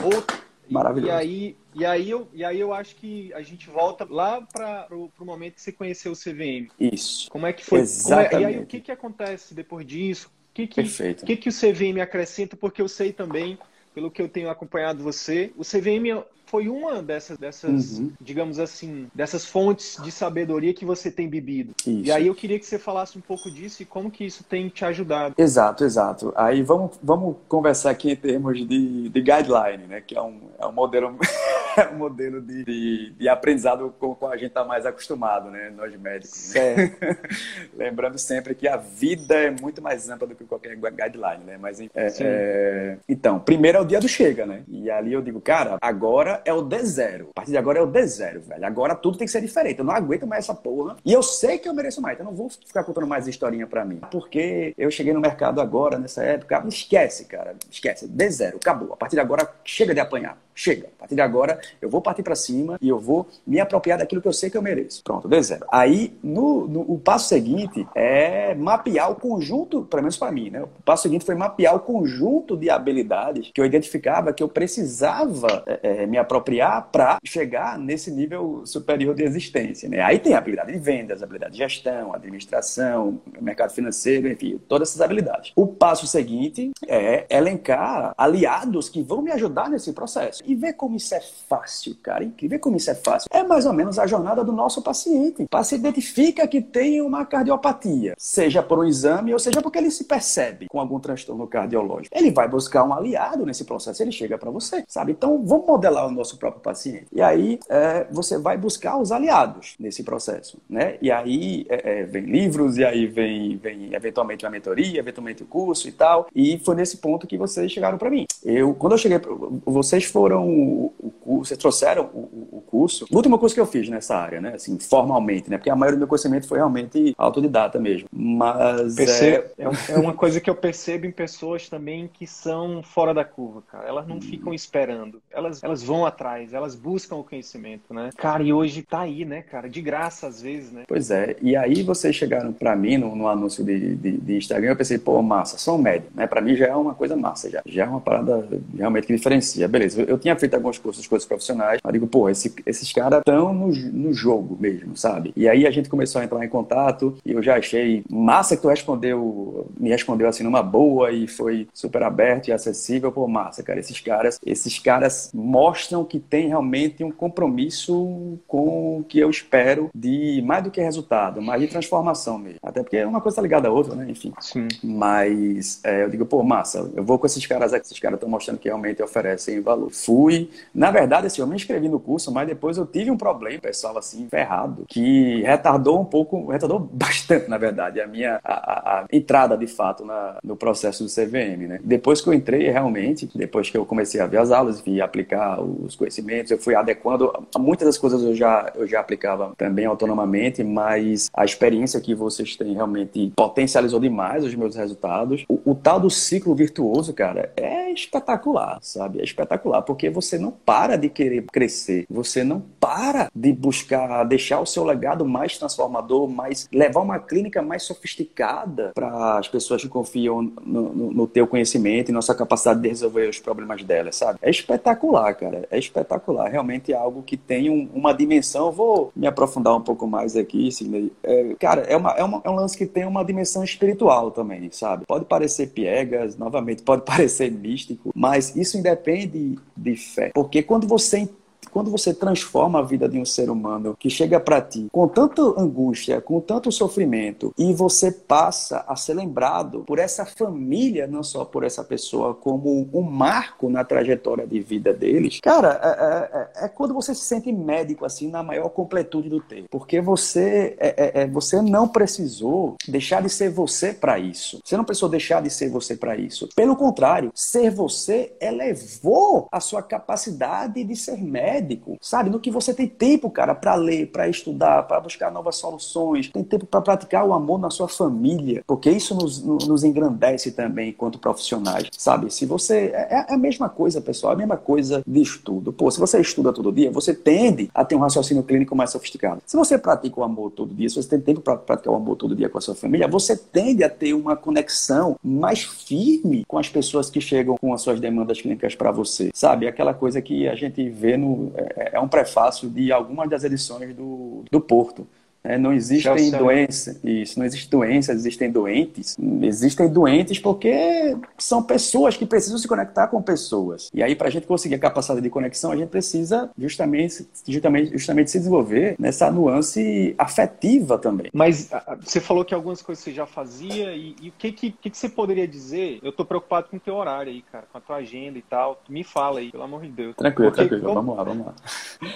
Maravilhoso. 0.68 1.12
E 1.12 1.14
aí, 1.14 1.56
e 1.74 1.84
aí, 1.84 2.10
eu, 2.10 2.28
e 2.32 2.44
aí 2.44 2.58
eu 2.58 2.72
acho 2.72 2.96
que 2.96 3.32
a 3.34 3.42
gente 3.42 3.68
volta 3.70 4.06
lá 4.08 4.42
para 4.42 4.88
o 4.90 5.10
momento 5.20 5.54
que 5.54 5.62
você 5.62 5.72
conheceu 5.72 6.12
o 6.12 6.16
CVM. 6.16 6.68
Isso. 6.78 7.30
Como 7.30 7.46
é 7.46 7.52
que 7.52 7.64
foi? 7.64 7.80
Exatamente. 7.80 8.34
É, 8.34 8.40
e 8.40 8.44
aí 8.44 8.58
o 8.58 8.66
que, 8.66 8.80
que 8.80 8.90
acontece 8.90 9.54
depois 9.54 9.86
disso? 9.86 10.28
O 10.50 10.54
que, 10.54 10.66
que, 10.66 10.82
Perfeito. 10.82 11.24
que, 11.24 11.36
que 11.36 11.48
o 11.48 11.52
CVM 11.52 12.00
acrescenta? 12.00 12.56
Porque 12.56 12.82
eu 12.82 12.88
sei 12.88 13.12
também, 13.12 13.58
pelo 13.94 14.10
que 14.10 14.20
eu 14.20 14.28
tenho 14.28 14.50
acompanhado 14.50 15.02
você, 15.02 15.52
o 15.56 15.62
CVM 15.62 16.24
foi 16.46 16.68
uma 16.68 17.02
dessas, 17.02 17.36
dessas 17.36 17.98
uhum. 17.98 18.12
digamos 18.20 18.58
assim, 18.58 19.08
dessas 19.14 19.44
fontes 19.44 20.00
de 20.02 20.10
sabedoria 20.10 20.72
que 20.72 20.84
você 20.84 21.10
tem 21.10 21.28
bebido. 21.28 21.74
Isso. 21.80 22.04
E 22.04 22.12
aí 22.12 22.26
eu 22.28 22.34
queria 22.34 22.58
que 22.58 22.64
você 22.64 22.78
falasse 22.78 23.18
um 23.18 23.20
pouco 23.20 23.50
disso 23.50 23.82
e 23.82 23.84
como 23.84 24.10
que 24.10 24.24
isso 24.24 24.44
tem 24.44 24.68
te 24.68 24.84
ajudado. 24.84 25.34
Exato, 25.36 25.84
exato. 25.84 26.32
Aí 26.36 26.62
vamos, 26.62 26.98
vamos 27.02 27.36
conversar 27.48 27.90
aqui 27.90 28.12
em 28.12 28.16
termos 28.16 28.56
de, 28.58 29.08
de 29.08 29.20
guideline, 29.20 29.86
né? 29.88 30.00
Que 30.00 30.16
é 30.16 30.22
um, 30.22 30.40
é 30.58 30.66
um 30.66 30.72
modelo, 30.72 31.18
é 31.76 31.88
um 31.88 31.96
modelo 31.96 32.40
de, 32.40 32.64
de, 32.64 33.10
de 33.12 33.28
aprendizado 33.28 33.92
com, 33.98 34.14
com 34.14 34.28
a 34.28 34.36
gente 34.36 34.48
está 34.48 34.64
mais 34.64 34.86
acostumado, 34.86 35.50
né? 35.50 35.72
Nós 35.76 35.96
médicos. 35.96 36.54
Né? 36.54 36.94
Lembrando 37.76 38.18
sempre 38.18 38.54
que 38.54 38.68
a 38.68 38.76
vida 38.76 39.34
é 39.34 39.50
muito 39.50 39.82
mais 39.82 40.08
ampla 40.08 40.28
do 40.28 40.34
que 40.34 40.44
qualquer 40.44 40.76
guideline, 40.76 41.44
né? 41.44 41.58
Mas 41.60 41.80
é, 41.80 41.88
é... 41.94 42.98
então, 43.08 43.38
primeiro 43.38 43.78
é 43.78 43.80
o 43.80 43.84
dia 43.84 44.00
do 44.00 44.08
chega, 44.08 44.46
né? 44.46 44.62
E 44.68 44.90
ali 44.90 45.12
eu 45.12 45.22
digo, 45.22 45.40
cara, 45.40 45.76
agora 45.80 46.42
é 46.46 46.54
o 46.54 46.62
D0. 46.62 47.30
A 47.30 47.34
partir 47.34 47.50
de 47.50 47.58
agora 47.58 47.80
é 47.80 47.82
o 47.82 47.88
D0, 47.88 48.40
velho. 48.40 48.64
Agora 48.64 48.94
tudo 48.94 49.18
tem 49.18 49.26
que 49.26 49.32
ser 49.32 49.40
diferente. 49.40 49.80
Eu 49.80 49.84
não 49.84 49.92
aguento 49.92 50.26
mais 50.26 50.44
essa 50.44 50.54
porra. 50.54 50.96
E 51.04 51.12
eu 51.12 51.22
sei 51.22 51.58
que 51.58 51.68
eu 51.68 51.74
mereço 51.74 52.00
mais. 52.00 52.14
Então 52.14 52.26
eu 52.26 52.30
não 52.30 52.36
vou 52.36 52.48
ficar 52.48 52.84
contando 52.84 53.06
mais 53.06 53.26
historinha 53.26 53.66
pra 53.66 53.84
mim. 53.84 54.00
Porque 54.10 54.72
eu 54.78 54.90
cheguei 54.90 55.12
no 55.12 55.20
mercado 55.20 55.60
agora, 55.60 55.98
nessa 55.98 56.22
época. 56.22 56.64
Esquece, 56.68 57.24
cara. 57.24 57.56
Esquece. 57.70 58.08
D0. 58.08 58.56
Acabou. 58.56 58.92
A 58.92 58.96
partir 58.96 59.16
de 59.16 59.20
agora, 59.20 59.52
chega 59.64 59.92
de 59.92 60.00
apanhar 60.00 60.38
chega. 60.56 60.88
A 60.96 61.00
partir 61.00 61.14
de 61.14 61.20
agora, 61.20 61.60
eu 61.80 61.90
vou 61.90 62.00
partir 62.00 62.22
para 62.22 62.34
cima 62.34 62.78
e 62.80 62.88
eu 62.88 62.98
vou 62.98 63.28
me 63.46 63.60
apropriar 63.60 63.98
daquilo 63.98 64.22
que 64.22 64.26
eu 64.26 64.32
sei 64.32 64.48
que 64.48 64.56
eu 64.56 64.62
mereço. 64.62 65.04
Pronto, 65.04 65.28
deu 65.28 65.40
zero. 65.42 65.66
Aí, 65.70 66.16
no, 66.24 66.66
no, 66.66 66.80
o 66.80 66.98
passo 66.98 67.28
seguinte 67.28 67.86
é 67.94 68.54
mapear 68.54 69.12
o 69.12 69.16
conjunto, 69.16 69.82
pelo 69.82 70.02
menos 70.02 70.16
para 70.16 70.32
mim, 70.32 70.48
né? 70.48 70.62
O 70.62 70.82
passo 70.82 71.02
seguinte 71.02 71.26
foi 71.26 71.34
mapear 71.34 71.76
o 71.76 71.80
conjunto 71.80 72.56
de 72.56 72.70
habilidades 72.70 73.50
que 73.52 73.60
eu 73.60 73.66
identificava 73.66 74.32
que 74.32 74.42
eu 74.42 74.48
precisava 74.48 75.62
é, 75.66 76.02
é 76.02 76.06
me 76.06 76.16
apropriar 76.26 76.88
para 76.90 77.18
chegar 77.24 77.78
nesse 77.78 78.10
nível 78.10 78.62
superior 78.64 79.14
de 79.14 79.22
existência, 79.22 79.88
né? 79.88 80.02
Aí 80.02 80.18
tem 80.18 80.34
a 80.34 80.38
habilidade 80.38 80.72
de 80.72 80.78
vendas, 80.78 81.22
habilidade 81.22 81.52
de 81.52 81.58
gestão, 81.58 82.14
administração, 82.14 83.20
mercado 83.40 83.72
financeiro, 83.72 84.28
enfim, 84.28 84.60
todas 84.68 84.90
essas 84.90 85.00
habilidades. 85.00 85.52
O 85.56 85.66
passo 85.66 86.06
seguinte 86.06 86.70
é 86.86 87.26
elencar 87.30 88.12
aliados 88.16 88.88
que 88.88 89.02
vão 89.02 89.22
me 89.22 89.30
ajudar 89.32 89.70
nesse 89.70 89.92
processo. 89.92 90.42
E 90.44 90.54
ver 90.54 90.74
como 90.74 90.96
isso 90.96 91.14
é 91.14 91.20
fácil, 91.20 91.96
cara. 92.02 92.24
E 92.24 92.48
ver 92.48 92.58
como 92.58 92.76
isso 92.76 92.90
é 92.90 92.94
fácil. 92.94 93.28
É 93.32 93.42
mais 93.42 93.66
ou 93.66 93.72
menos 93.72 93.98
a 93.98 94.06
jornada 94.06 94.44
do 94.44 94.52
nosso 94.52 94.82
paciente. 94.82 95.44
O 95.44 95.48
paciente 95.48 95.80
identifica 95.80 96.46
que 96.46 96.60
tem 96.60 97.00
uma 97.00 97.24
cardiopatia, 97.24 98.14
seja 98.18 98.62
por 98.62 98.78
um 98.78 98.84
exame 98.84 99.32
ou 99.32 99.38
seja 99.38 99.62
porque 99.62 99.78
ele 99.78 99.90
se 99.90 100.04
percebe 100.04 100.66
com 100.68 100.80
algum 100.80 100.98
transtorno 100.98 101.46
cardiológico. 101.46 102.16
Ele 102.16 102.30
vai 102.30 102.48
buscar 102.48 102.84
um 102.84 102.92
aliado 102.92 103.46
nesse 103.46 103.64
processo, 103.64 104.02
ele 104.02 104.12
chega 104.12 104.36
para 104.38 104.50
você, 104.50 104.84
sabe? 104.88 105.12
Então 105.12 105.44
vamos 105.44 105.66
modelar 105.66 106.06
o 106.06 106.10
nosso 106.16 106.38
próprio 106.38 106.62
paciente. 106.62 107.06
E 107.12 107.20
aí 107.20 107.58
é, 107.68 108.06
você 108.10 108.38
vai 108.38 108.56
buscar 108.56 108.98
os 108.98 109.12
aliados 109.12 109.74
nesse 109.78 110.02
processo, 110.02 110.58
né? 110.68 110.96
E 111.00 111.10
aí 111.10 111.66
é, 111.68 112.00
é, 112.00 112.02
vem 112.04 112.24
livros, 112.24 112.76
e 112.78 112.84
aí 112.84 113.06
vem, 113.06 113.56
vem 113.56 113.94
eventualmente 113.94 114.44
uma 114.44 114.50
mentoria, 114.50 114.98
eventualmente 114.98 115.42
o 115.42 115.46
curso 115.46 115.88
e 115.88 115.92
tal. 115.92 116.28
E 116.34 116.58
foi 116.58 116.74
nesse 116.74 116.98
ponto 116.98 117.26
que 117.26 117.36
vocês 117.36 117.70
chegaram 117.70 117.98
para 117.98 118.10
mim. 118.10 118.26
Eu, 118.44 118.74
quando 118.74 118.92
eu 118.92 118.98
cheguei, 118.98 119.20
vocês 119.64 120.04
foram 120.04 120.48
o, 120.48 120.94
o 120.98 121.10
curso, 121.10 121.48
vocês 121.48 121.58
trouxeram 121.58 122.04
o, 122.14 122.48
o, 122.52 122.60
curso, 122.60 123.06
o 123.10 123.16
último 123.16 123.38
curso 123.38 123.54
que 123.54 123.60
eu 123.60 123.66
fiz 123.66 123.88
nessa 123.88 124.16
área, 124.16 124.40
né? 124.40 124.54
Assim, 124.54 124.78
formalmente, 124.78 125.50
né? 125.50 125.58
Porque 125.58 125.70
a 125.70 125.76
maioria 125.76 125.96
do 125.96 126.00
meu 126.00 126.08
conhecimento 126.08 126.46
foi 126.46 126.58
realmente 126.58 127.14
autodidata 127.18 127.78
mesmo. 127.78 128.08
Mas. 128.12 128.94
Percebo, 128.94 129.48
é... 129.58 129.92
é 129.92 129.98
uma 129.98 130.14
coisa 130.14 130.40
que 130.40 130.48
eu 130.48 130.54
percebo 130.54 131.06
em 131.06 131.10
pessoas 131.10 131.68
também 131.68 132.08
que 132.12 132.26
são 132.26 132.82
fora 132.82 133.12
da 133.12 133.24
curva, 133.24 133.62
cara. 133.70 133.86
Elas 133.86 134.06
não 134.06 134.16
hum. 134.16 134.20
ficam 134.20 134.54
esperando. 134.54 135.20
Elas, 135.30 135.62
elas 135.62 135.82
vão 135.82 136.05
atrás, 136.06 136.52
elas 136.52 136.74
buscam 136.74 137.16
o 137.16 137.24
conhecimento, 137.24 137.92
né? 137.92 138.10
Cara, 138.16 138.42
e 138.42 138.52
hoje 138.52 138.82
tá 138.82 139.00
aí, 139.00 139.24
né, 139.24 139.42
cara? 139.42 139.68
De 139.68 139.80
graça 139.80 140.26
às 140.26 140.40
vezes, 140.40 140.72
né? 140.72 140.84
Pois 140.86 141.10
é. 141.10 141.36
E 141.42 141.56
aí 141.56 141.82
vocês 141.82 142.14
chegaram 142.14 142.52
para 142.52 142.74
mim 142.76 142.96
no, 142.96 143.14
no 143.14 143.28
anúncio 143.28 143.64
de, 143.64 143.94
de, 143.96 144.12
de, 144.12 144.36
Instagram, 144.36 144.70
eu 144.70 144.76
pensei, 144.76 144.98
pô, 144.98 145.20
massa, 145.22 145.58
sou 145.58 145.76
um 145.76 145.82
médico, 145.82 146.10
né? 146.14 146.26
Para 146.26 146.40
mim 146.40 146.54
já 146.56 146.66
é 146.66 146.74
uma 146.74 146.94
coisa 146.94 147.16
massa, 147.16 147.50
já. 147.50 147.62
Já 147.66 147.84
é 147.84 147.88
uma 147.88 148.00
parada 148.00 148.46
realmente 148.76 149.06
que 149.06 149.14
diferencia. 149.14 149.68
Beleza, 149.68 150.02
eu, 150.02 150.06
eu 150.06 150.18
tinha 150.18 150.36
feito 150.36 150.54
alguns 150.54 150.78
cursos 150.78 151.06
coisas 151.06 151.26
profissionais, 151.26 151.80
eu 151.84 151.92
digo, 151.92 152.06
pô, 152.06 152.28
esse, 152.28 152.54
esses 152.64 152.92
caras 152.92 153.20
estão 153.20 153.52
no, 153.52 153.68
no 153.68 154.12
jogo 154.12 154.56
mesmo, 154.58 154.96
sabe? 154.96 155.32
E 155.36 155.48
aí 155.48 155.66
a 155.66 155.70
gente 155.70 155.88
começou 155.88 156.20
a 156.20 156.24
entrar 156.24 156.44
em 156.44 156.48
contato 156.48 157.16
e 157.24 157.32
eu 157.32 157.42
já 157.42 157.56
achei 157.56 158.04
massa 158.10 158.56
que 158.56 158.62
tu 158.62 158.68
respondeu, 158.68 159.66
me 159.78 159.90
respondeu 159.90 160.28
assim 160.28 160.44
numa 160.44 160.62
boa 160.62 161.10
e 161.10 161.26
foi 161.26 161.68
super 161.72 162.02
aberto 162.02 162.48
e 162.48 162.52
acessível. 162.52 163.12
Pô, 163.12 163.26
massa, 163.26 163.62
cara, 163.62 163.80
esses 163.80 164.00
caras, 164.00 164.38
esses 164.44 164.78
caras 164.78 165.30
mostram 165.34 165.95
que 166.04 166.18
tem 166.18 166.48
realmente 166.48 167.02
um 167.04 167.10
compromisso 167.10 168.38
com 168.46 169.00
o 169.00 169.04
que 169.04 169.18
eu 169.18 169.30
espero 169.30 169.90
de 169.94 170.42
mais 170.44 170.64
do 170.64 170.70
que 170.70 170.80
resultado, 170.80 171.40
mais 171.42 171.60
de 171.60 171.68
transformação 171.68 172.38
mesmo. 172.38 172.58
Até 172.62 172.82
porque 172.82 173.02
uma 173.04 173.20
coisa 173.20 173.36
tá 173.36 173.42
ligada 173.42 173.68
à 173.68 173.70
outra, 173.70 173.94
né? 173.94 174.06
Enfim. 174.08 174.32
Sim. 174.40 174.68
Mas 174.82 175.80
é, 175.84 176.04
eu 176.04 176.10
digo, 176.10 176.26
pô, 176.26 176.42
massa, 176.42 176.90
eu 176.94 177.04
vou 177.04 177.18
com 177.18 177.26
esses 177.26 177.44
caras 177.46 177.72
aqui, 177.72 177.86
esses 177.86 177.98
caras 177.98 178.16
estão 178.16 178.28
mostrando 178.28 178.58
que 178.58 178.68
realmente 178.68 179.02
oferecem 179.02 179.60
valor. 179.60 179.90
Fui, 179.90 180.50
na 180.74 180.90
verdade, 180.90 181.26
assim, 181.26 181.40
eu 181.40 181.46
me 181.46 181.56
inscrevi 181.56 181.88
no 181.88 182.00
curso, 182.00 182.32
mas 182.32 182.46
depois 182.46 182.76
eu 182.76 182.86
tive 182.86 183.10
um 183.10 183.16
problema, 183.16 183.60
pessoal, 183.60 183.96
assim, 183.98 184.28
ferrado, 184.28 184.84
que 184.88 185.42
retardou 185.42 186.00
um 186.00 186.04
pouco, 186.04 186.50
retardou 186.50 186.78
bastante, 186.92 187.48
na 187.48 187.58
verdade, 187.58 188.00
a 188.00 188.06
minha 188.06 188.40
a, 188.44 188.54
a, 188.54 189.00
a 189.00 189.06
entrada, 189.12 189.56
de 189.56 189.66
fato, 189.66 190.04
na, 190.04 190.38
no 190.42 190.56
processo 190.56 191.04
do 191.04 191.10
CVM, 191.10 191.66
né? 191.68 191.80
Depois 191.82 192.20
que 192.20 192.28
eu 192.28 192.34
entrei, 192.34 192.70
realmente, 192.70 193.28
depois 193.34 193.70
que 193.70 193.76
eu 193.76 193.84
comecei 193.84 194.20
a 194.20 194.26
ver 194.26 194.38
as 194.38 194.50
aulas 194.50 194.82
e 194.86 195.00
aplicar 195.00 195.60
os 195.86 195.96
conhecimentos, 195.96 196.50
eu 196.50 196.58
fui 196.58 196.74
adequando, 196.74 197.32
muitas 197.58 197.86
das 197.86 197.98
coisas 197.98 198.22
eu 198.22 198.34
já, 198.34 198.72
eu 198.74 198.86
já 198.86 199.00
aplicava 199.00 199.52
também 199.56 199.86
autonomamente, 199.86 200.62
mas 200.62 201.30
a 201.32 201.44
experiência 201.44 202.00
que 202.00 202.14
vocês 202.14 202.56
têm 202.56 202.74
realmente 202.74 203.32
potencializou 203.36 204.00
demais 204.00 204.44
os 204.44 204.54
meus 204.54 204.76
resultados. 204.76 205.44
O, 205.48 205.72
o 205.72 205.74
tal 205.74 206.00
do 206.00 206.10
ciclo 206.10 206.54
virtuoso, 206.54 207.12
cara, 207.12 207.52
é 207.56 207.90
espetacular, 207.92 208.78
sabe? 208.82 209.20
É 209.20 209.24
espetacular, 209.24 209.82
porque 209.82 210.10
você 210.10 210.38
não 210.38 210.50
para 210.50 210.96
de 210.96 211.08
querer 211.08 211.44
crescer, 211.52 212.06
você 212.08 212.44
não 212.44 212.62
para 212.80 213.30
de 213.34 213.52
buscar 213.52 214.24
deixar 214.24 214.60
o 214.60 214.66
seu 214.66 214.84
legado 214.84 215.24
mais 215.24 215.58
transformador, 215.58 216.28
mais 216.28 216.68
levar 216.72 217.00
uma 217.00 217.18
clínica 217.18 217.62
mais 217.62 217.82
sofisticada 217.82 218.92
para 218.94 219.38
as 219.38 219.48
pessoas 219.48 219.82
que 219.82 219.88
confiam 219.88 220.42
no, 220.64 220.92
no, 220.92 221.12
no, 221.12 221.26
teu 221.26 221.46
conhecimento 221.46 222.10
e 222.10 222.12
nossa 222.12 222.34
capacidade 222.34 222.80
de 222.80 222.88
resolver 222.88 223.28
os 223.28 223.38
problemas 223.38 223.82
delas, 223.82 224.16
sabe? 224.16 224.38
É 224.42 224.50
espetacular, 224.50 225.34
cara, 225.34 225.66
é 225.70 225.75
espetacular. 225.78 226.50
Realmente 226.50 226.92
é 226.92 226.96
algo 226.96 227.22
que 227.22 227.36
tem 227.36 227.70
um, 227.70 227.88
uma 227.94 228.12
dimensão. 228.12 228.70
Vou 228.70 229.12
me 229.14 229.26
aprofundar 229.26 229.76
um 229.76 229.80
pouco 229.80 230.06
mais 230.06 230.36
aqui, 230.36 230.70
Sidney. 230.70 231.12
É, 231.22 231.54
cara, 231.58 231.82
é, 231.82 231.96
uma, 231.96 232.10
é, 232.12 232.24
uma, 232.24 232.42
é 232.44 232.50
um 232.50 232.54
lance 232.54 232.76
que 232.76 232.86
tem 232.86 233.04
uma 233.04 233.24
dimensão 233.24 233.62
espiritual 233.62 234.30
também, 234.30 234.70
sabe? 234.70 235.04
Pode 235.06 235.24
parecer 235.24 235.68
piegas, 235.68 236.36
novamente, 236.36 236.82
pode 236.84 237.02
parecer 237.02 237.50
místico, 237.50 238.10
mas 238.14 238.54
isso 238.56 238.76
independe 238.76 239.58
de 239.76 239.96
fé. 239.96 240.30
Porque 240.34 240.62
quando 240.62 240.86
você 240.86 241.28
quando 241.70 241.90
você 241.90 242.12
transforma 242.12 242.78
a 242.78 242.82
vida 242.82 243.08
de 243.08 243.18
um 243.18 243.24
ser 243.24 243.50
humano 243.50 243.96
que 243.98 244.10
chega 244.10 244.40
para 244.40 244.60
ti 244.60 244.88
com 244.92 245.06
tanta 245.08 245.42
angústia, 245.60 246.20
com 246.20 246.40
tanto 246.40 246.70
sofrimento, 246.72 247.52
e 247.58 247.72
você 247.72 248.10
passa 248.10 248.84
a 248.88 248.96
ser 248.96 249.14
lembrado 249.14 249.84
por 249.86 249.98
essa 249.98 250.24
família, 250.24 251.06
não 251.06 251.22
só 251.22 251.44
por 251.44 251.64
essa 251.64 251.84
pessoa, 251.84 252.34
como 252.34 252.88
um 252.92 253.02
marco 253.02 253.68
na 253.68 253.84
trajetória 253.84 254.46
de 254.46 254.60
vida 254.60 254.92
deles, 254.92 255.40
cara, 255.40 255.80
é, 255.82 255.88
é, 255.88 256.62
é, 256.62 256.64
é 256.66 256.68
quando 256.68 256.94
você 256.94 257.14
se 257.14 257.22
sente 257.22 257.52
médico, 257.52 258.04
assim, 258.04 258.28
na 258.28 258.42
maior 258.42 258.68
completude 258.68 259.28
do 259.28 259.40
tempo. 259.40 259.68
Porque 259.70 260.00
você, 260.00 260.76
é, 260.78 261.20
é, 261.20 261.22
é 261.22 261.26
você 261.26 261.60
não 261.60 261.88
precisou 261.88 262.76
deixar 262.86 263.22
de 263.22 263.28
ser 263.28 263.50
você 263.50 263.92
para 263.92 264.18
isso. 264.18 264.60
Você 264.64 264.76
não 264.76 264.84
precisou 264.84 265.08
deixar 265.08 265.42
de 265.42 265.50
ser 265.50 265.70
você 265.70 265.96
para 265.96 266.16
isso. 266.16 266.48
Pelo 266.54 266.76
contrário, 266.76 267.30
ser 267.34 267.70
você 267.70 268.32
elevou 268.40 269.48
a 269.50 269.60
sua 269.60 269.82
capacidade 269.82 270.82
de 270.82 270.96
ser 270.96 271.18
médico 271.18 271.55
médico, 271.56 271.96
sabe? 272.00 272.30
No 272.30 272.40
que 272.40 272.50
você 272.50 272.74
tem 272.74 272.86
tempo, 272.86 273.30
cara, 273.30 273.54
para 273.54 273.74
ler, 273.74 274.06
para 274.10 274.28
estudar, 274.28 274.82
para 274.84 275.00
buscar 275.00 275.30
novas 275.30 275.56
soluções, 275.56 276.28
tem 276.30 276.44
tempo 276.44 276.66
para 276.66 276.80
praticar 276.80 277.24
o 277.24 277.32
amor 277.32 277.58
na 277.58 277.70
sua 277.70 277.88
família, 277.88 278.62
porque 278.66 278.90
isso 278.90 279.14
nos, 279.14 279.42
nos 279.42 279.84
engrandece 279.84 280.52
também 280.52 280.90
enquanto 280.90 281.18
profissionais, 281.18 281.88
sabe? 281.96 282.32
Se 282.32 282.44
você. 282.46 282.92
É, 282.94 283.26
é 283.30 283.34
a 283.34 283.38
mesma 283.38 283.68
coisa, 283.68 284.00
pessoal, 284.00 284.32
é 284.32 284.34
a 284.34 284.38
mesma 284.38 284.56
coisa 284.56 285.02
de 285.06 285.20
estudo. 285.20 285.72
Pô, 285.72 285.90
se 285.90 285.98
você 285.98 286.20
estuda 286.20 286.52
todo 286.52 286.72
dia, 286.72 286.90
você 286.90 287.14
tende 287.14 287.70
a 287.74 287.84
ter 287.84 287.94
um 287.94 288.00
raciocínio 288.00 288.42
clínico 288.42 288.76
mais 288.76 288.90
sofisticado. 288.90 289.42
Se 289.46 289.56
você 289.56 289.78
pratica 289.78 290.20
o 290.20 290.24
amor 290.24 290.50
todo 290.50 290.74
dia, 290.74 290.88
se 290.88 290.96
você 290.96 291.08
tem 291.08 291.20
tempo 291.20 291.40
para 291.40 291.56
praticar 291.56 291.92
o 291.92 291.96
amor 291.96 292.16
todo 292.16 292.34
dia 292.34 292.48
com 292.48 292.58
a 292.58 292.60
sua 292.60 292.74
família, 292.74 293.08
você 293.08 293.36
tende 293.36 293.82
a 293.82 293.88
ter 293.88 294.14
uma 294.14 294.36
conexão 294.36 295.16
mais 295.22 295.62
firme 295.62 296.44
com 296.46 296.58
as 296.58 296.68
pessoas 296.68 297.10
que 297.10 297.20
chegam 297.20 297.56
com 297.56 297.72
as 297.72 297.82
suas 297.82 298.00
demandas 298.00 298.40
clínicas 298.40 298.74
para 298.74 298.90
você, 298.90 299.30
sabe? 299.32 299.66
Aquela 299.66 299.94
coisa 299.94 300.20
que 300.20 300.48
a 300.48 300.54
gente 300.54 300.88
vê 300.88 301.16
no, 301.16 301.45
é, 301.54 301.90
é 301.94 302.00
um 302.00 302.08
prefácio 302.08 302.68
de 302.68 302.92
algumas 302.92 303.28
das 303.28 303.44
edições 303.44 303.94
do, 303.94 304.44
do 304.50 304.60
Porto. 304.60 305.06
É, 305.46 305.56
não 305.56 305.72
existem 305.72 306.30
doenças, 306.32 306.98
isso, 307.04 307.38
não 307.38 307.46
existem 307.46 307.70
doenças, 307.70 308.16
existem 308.16 308.50
doentes. 308.50 309.16
Existem 309.42 309.88
doentes 309.88 310.38
porque 310.40 311.16
são 311.38 311.62
pessoas 311.62 312.16
que 312.16 312.26
precisam 312.26 312.58
se 312.58 312.66
conectar 312.66 313.06
com 313.06 313.22
pessoas. 313.22 313.88
E 313.94 314.02
aí, 314.02 314.16
para 314.16 314.26
a 314.26 314.30
gente 314.30 314.46
conseguir 314.46 314.74
a 314.74 314.78
capacidade 314.78 315.20
de 315.20 315.30
conexão, 315.30 315.70
a 315.70 315.76
gente 315.76 315.88
precisa 315.88 316.50
justamente, 316.58 317.26
justamente, 317.46 317.92
justamente 317.92 318.30
se 318.30 318.38
desenvolver 318.38 318.96
nessa 318.98 319.30
nuance 319.30 320.14
afetiva 320.18 320.98
também. 320.98 321.30
Mas 321.32 321.70
você 322.00 322.20
falou 322.20 322.44
que 322.44 322.54
algumas 322.54 322.82
coisas 322.82 323.04
você 323.04 323.12
já 323.12 323.26
fazia, 323.26 323.94
e, 323.94 324.16
e 324.20 324.28
o 324.30 324.32
que, 324.36 324.50
que, 324.50 324.70
que, 324.72 324.96
você 324.96 325.08
poderia 325.08 325.46
dizer? 325.46 326.00
Eu 326.02 326.10
estou 326.10 326.26
preocupado 326.26 326.68
com 326.68 326.76
o 326.76 326.80
teu 326.80 326.96
horário 326.96 327.30
aí, 327.30 327.42
cara, 327.52 327.66
com 327.70 327.78
a 327.78 327.80
tua 327.80 327.96
agenda 327.96 328.36
e 328.36 328.42
tal. 328.42 328.82
Me 328.88 329.04
fala 329.04 329.38
aí, 329.38 329.52
pelo 329.52 329.62
amor 329.62 329.82
de 329.82 329.90
Deus. 329.90 330.16
Tranquilo, 330.16 330.50
porque, 330.50 330.68
tranquilo. 330.68 330.92
Como... 330.92 331.14
Vamos 331.14 331.16
lá, 331.16 331.24
vamos 331.24 331.46
lá. 331.46 331.54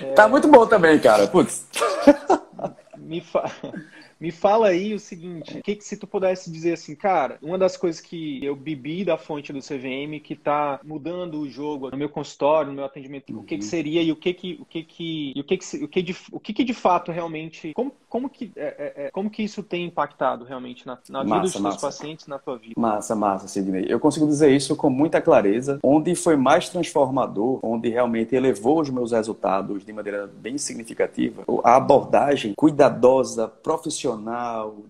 É... 0.02 0.12
Tá 0.12 0.28
muito 0.28 0.46
bom 0.46 0.66
também, 0.66 0.98
cara. 0.98 1.26
Putz. 1.26 1.66
me, 3.10 3.20
fa... 3.20 3.44
Me 4.20 4.30
fala 4.30 4.68
aí 4.68 4.92
o 4.92 4.98
seguinte, 4.98 5.58
o 5.58 5.62
que, 5.62 5.76
que 5.76 5.84
se 5.84 5.96
tu 5.96 6.06
pudesse 6.06 6.50
dizer 6.50 6.74
assim, 6.74 6.94
cara, 6.94 7.38
uma 7.42 7.56
das 7.56 7.76
coisas 7.76 8.00
que 8.00 8.44
eu 8.44 8.54
bebi 8.54 9.04
da 9.04 9.16
fonte 9.16 9.52
do 9.52 9.60
CVM 9.60 10.20
que 10.22 10.36
tá 10.36 10.78
mudando 10.84 11.40
o 11.40 11.48
jogo 11.48 11.90
no 11.90 11.96
meu 11.96 12.08
consultório, 12.08 12.68
no 12.68 12.76
meu 12.76 12.84
atendimento, 12.84 13.32
uhum. 13.32 13.40
o 13.40 13.44
que, 13.44 13.56
que 13.56 13.64
uhum. 13.64 13.70
seria 13.70 14.02
e 14.02 14.12
o 14.12 14.16
que 14.16 14.34
que 14.34 14.58
o 14.60 14.64
que 14.64 14.82
que 14.82 15.32
o 15.36 15.44
que 15.44 15.56
que 15.56 15.84
o 15.84 15.88
que 15.88 16.02
de, 16.02 16.16
o 16.32 16.40
que, 16.40 16.52
que 16.52 16.64
de 16.64 16.74
fato 16.74 17.10
realmente 17.10 17.72
como 17.72 17.92
como 18.10 18.28
que 18.28 18.52
é, 18.56 18.62
é, 18.66 19.06
é, 19.06 19.10
como 19.10 19.30
que 19.30 19.42
isso 19.42 19.62
tem 19.62 19.86
impactado 19.86 20.44
realmente 20.44 20.84
na, 20.84 20.98
na 21.08 21.22
vida 21.22 21.40
dos 21.40 21.52
seus 21.52 21.76
pacientes, 21.76 22.26
na 22.26 22.40
tua 22.40 22.58
vida? 22.58 22.74
Massa, 22.76 23.14
massa, 23.14 23.46
Sidney. 23.46 23.86
Eu 23.88 24.00
consigo 24.00 24.26
dizer 24.26 24.50
isso 24.50 24.74
com 24.74 24.90
muita 24.90 25.20
clareza. 25.22 25.78
Onde 25.82 26.16
foi 26.16 26.36
mais 26.36 26.68
transformador, 26.68 27.60
onde 27.62 27.88
realmente 27.88 28.34
elevou 28.34 28.80
os 28.80 28.90
meus 28.90 29.12
resultados 29.12 29.84
de 29.84 29.92
maneira 29.92 30.26
bem 30.26 30.58
significativa, 30.58 31.44
a 31.62 31.76
abordagem 31.76 32.52
cuidadosa, 32.56 33.46
profissional, 33.46 34.09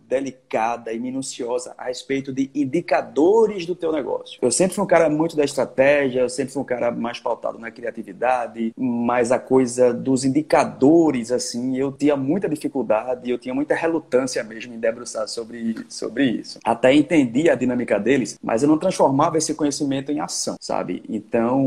delicada 0.08 0.92
e 0.92 0.98
minuciosa 0.98 1.74
a 1.76 1.84
respeito 1.84 2.32
de 2.32 2.50
indicadores 2.54 3.66
do 3.66 3.74
teu 3.74 3.92
negócio. 3.92 4.38
Eu 4.42 4.50
sempre 4.50 4.74
fui 4.74 4.84
um 4.84 4.86
cara 4.86 5.08
muito 5.08 5.36
da 5.36 5.44
estratégia, 5.44 6.20
eu 6.20 6.28
sempre 6.28 6.52
fui 6.52 6.62
um 6.62 6.66
cara 6.66 6.90
mais 6.90 7.18
pautado 7.18 7.58
na 7.58 7.70
criatividade, 7.70 8.72
mas 8.76 9.32
a 9.32 9.38
coisa 9.38 9.92
dos 9.92 10.24
indicadores, 10.24 11.30
assim, 11.32 11.76
eu 11.76 11.92
tinha 11.92 12.16
muita 12.16 12.48
dificuldade, 12.48 13.30
eu 13.30 13.38
tinha 13.38 13.54
muita 13.54 13.74
relutância 13.74 14.42
mesmo 14.42 14.74
em 14.74 14.78
debruçar 14.78 15.28
sobre, 15.28 15.84
sobre 15.88 16.24
isso. 16.24 16.58
Até 16.64 16.94
entendi 16.94 17.48
a 17.48 17.54
dinâmica 17.54 17.98
deles, 17.98 18.38
mas 18.42 18.62
eu 18.62 18.68
não 18.68 18.78
transformava 18.78 19.38
esse 19.38 19.54
conhecimento 19.54 20.12
em 20.12 20.20
ação, 20.20 20.56
sabe? 20.60 21.02
Então, 21.08 21.64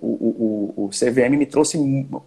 o, 0.00 0.74
o, 0.76 0.84
o 0.84 0.88
CVM 0.88 1.36
me 1.36 1.46
trouxe 1.46 1.78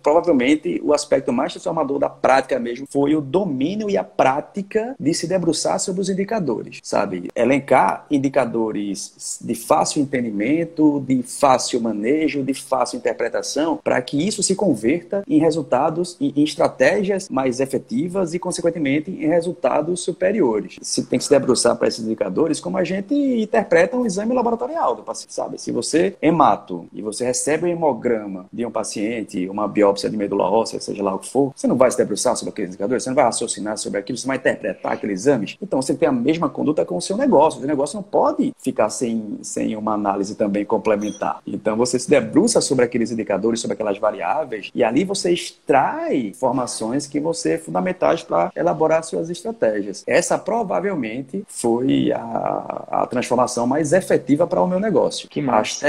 provavelmente 0.01 0.81
o 0.83 0.93
aspecto 0.93 1.31
mais 1.31 1.53
transformador 1.53 1.99
da 1.99 2.09
prática 2.09 2.59
mesmo 2.59 2.87
foi 2.89 3.15
o 3.15 3.21
domínio 3.21 3.89
e 3.89 3.97
a 3.97 4.03
prática 4.03 4.64
de 4.99 5.13
se 5.13 5.27
debruçar 5.27 5.79
sobre 5.79 6.01
os 6.01 6.09
indicadores, 6.09 6.79
sabe? 6.83 7.29
Elencar 7.35 8.05
indicadores 8.09 9.39
de 9.41 9.55
fácil 9.55 10.01
entendimento, 10.01 11.03
de 11.05 11.23
fácil 11.23 11.81
manejo, 11.81 12.43
de 12.43 12.53
fácil 12.53 12.97
interpretação, 12.97 13.79
para 13.83 14.01
que 14.01 14.25
isso 14.25 14.41
se 14.43 14.55
converta 14.55 15.23
em 15.27 15.39
resultados 15.39 16.17
e 16.19 16.33
em 16.39 16.43
estratégias 16.43 17.29
mais 17.29 17.59
efetivas 17.59 18.33
e, 18.33 18.39
consequentemente, 18.39 19.11
em 19.11 19.27
resultados 19.27 20.01
superiores. 20.01 20.77
Se 20.81 21.05
tem 21.05 21.19
que 21.19 21.25
se 21.25 21.31
debruçar 21.31 21.75
para 21.75 21.87
esses 21.87 22.05
indicadores 22.05 22.59
como 22.59 22.77
a 22.77 22.83
gente 22.83 23.13
interpreta 23.13 23.97
um 23.97 24.05
exame 24.05 24.33
laboratorial 24.33 24.95
do 24.95 25.03
paciente, 25.03 25.33
sabe? 25.33 25.59
Se 25.59 25.71
você 25.71 26.15
hemato 26.21 26.87
e 26.93 27.01
você 27.01 27.25
recebe 27.25 27.65
um 27.65 27.69
hemograma 27.69 28.45
de 28.51 28.65
um 28.65 28.71
paciente, 28.71 29.47
uma 29.49 29.67
biópsia 29.67 30.09
de 30.09 30.17
medula 30.17 30.49
óssea, 30.49 30.79
seja 30.79 31.03
lá 31.03 31.13
o 31.13 31.19
que 31.19 31.29
for, 31.29 31.53
você 31.55 31.67
não 31.67 31.75
vai 31.75 31.91
se 31.91 31.97
debruçar 31.97 32.35
sobre 32.35 32.51
aqueles 32.51 32.71
indicadores, 32.71 33.03
você 33.03 33.09
não 33.09 33.15
vai 33.15 33.25
raciocinar 33.25 33.77
sobre 33.77 33.99
aquilo, 33.99 34.17
você 34.17 34.27
vai 34.27 34.37
interpretar 34.37 34.54
aqueles 34.83 35.21
exames. 35.21 35.57
Então 35.61 35.81
você 35.81 35.93
tem 35.93 36.07
a 36.07 36.11
mesma 36.11 36.49
conduta 36.49 36.85
com 36.85 36.97
o 36.97 37.01
seu 37.01 37.17
negócio. 37.17 37.57
O 37.57 37.61
seu 37.61 37.67
negócio 37.67 37.95
não 37.95 38.03
pode 38.03 38.53
ficar 38.57 38.89
sem, 38.89 39.39
sem 39.41 39.75
uma 39.75 39.93
análise 39.93 40.35
também 40.35 40.65
complementar. 40.65 41.41
Então 41.45 41.75
você 41.75 41.97
se 41.99 42.09
debruça 42.09 42.61
sobre 42.61 42.85
aqueles 42.85 43.11
indicadores, 43.11 43.59
sobre 43.59 43.73
aquelas 43.73 43.97
variáveis, 43.97 44.71
e 44.73 44.83
ali 44.83 45.03
você 45.03 45.31
extrai 45.31 46.27
informações 46.27 47.07
que 47.07 47.19
vão 47.19 47.33
ser 47.33 47.59
fundamentais 47.59 48.23
para 48.23 48.51
elaborar 48.55 49.03
suas 49.03 49.29
estratégias. 49.29 50.03
Essa 50.07 50.37
provavelmente 50.37 51.43
foi 51.47 52.11
a, 52.11 52.85
a 52.89 53.07
transformação 53.07 53.67
mais 53.67 53.93
efetiva 53.93 54.47
para 54.47 54.61
o 54.61 54.67
meu 54.67 54.79
negócio. 54.79 55.29
Que 55.29 55.41
As, 55.49 55.79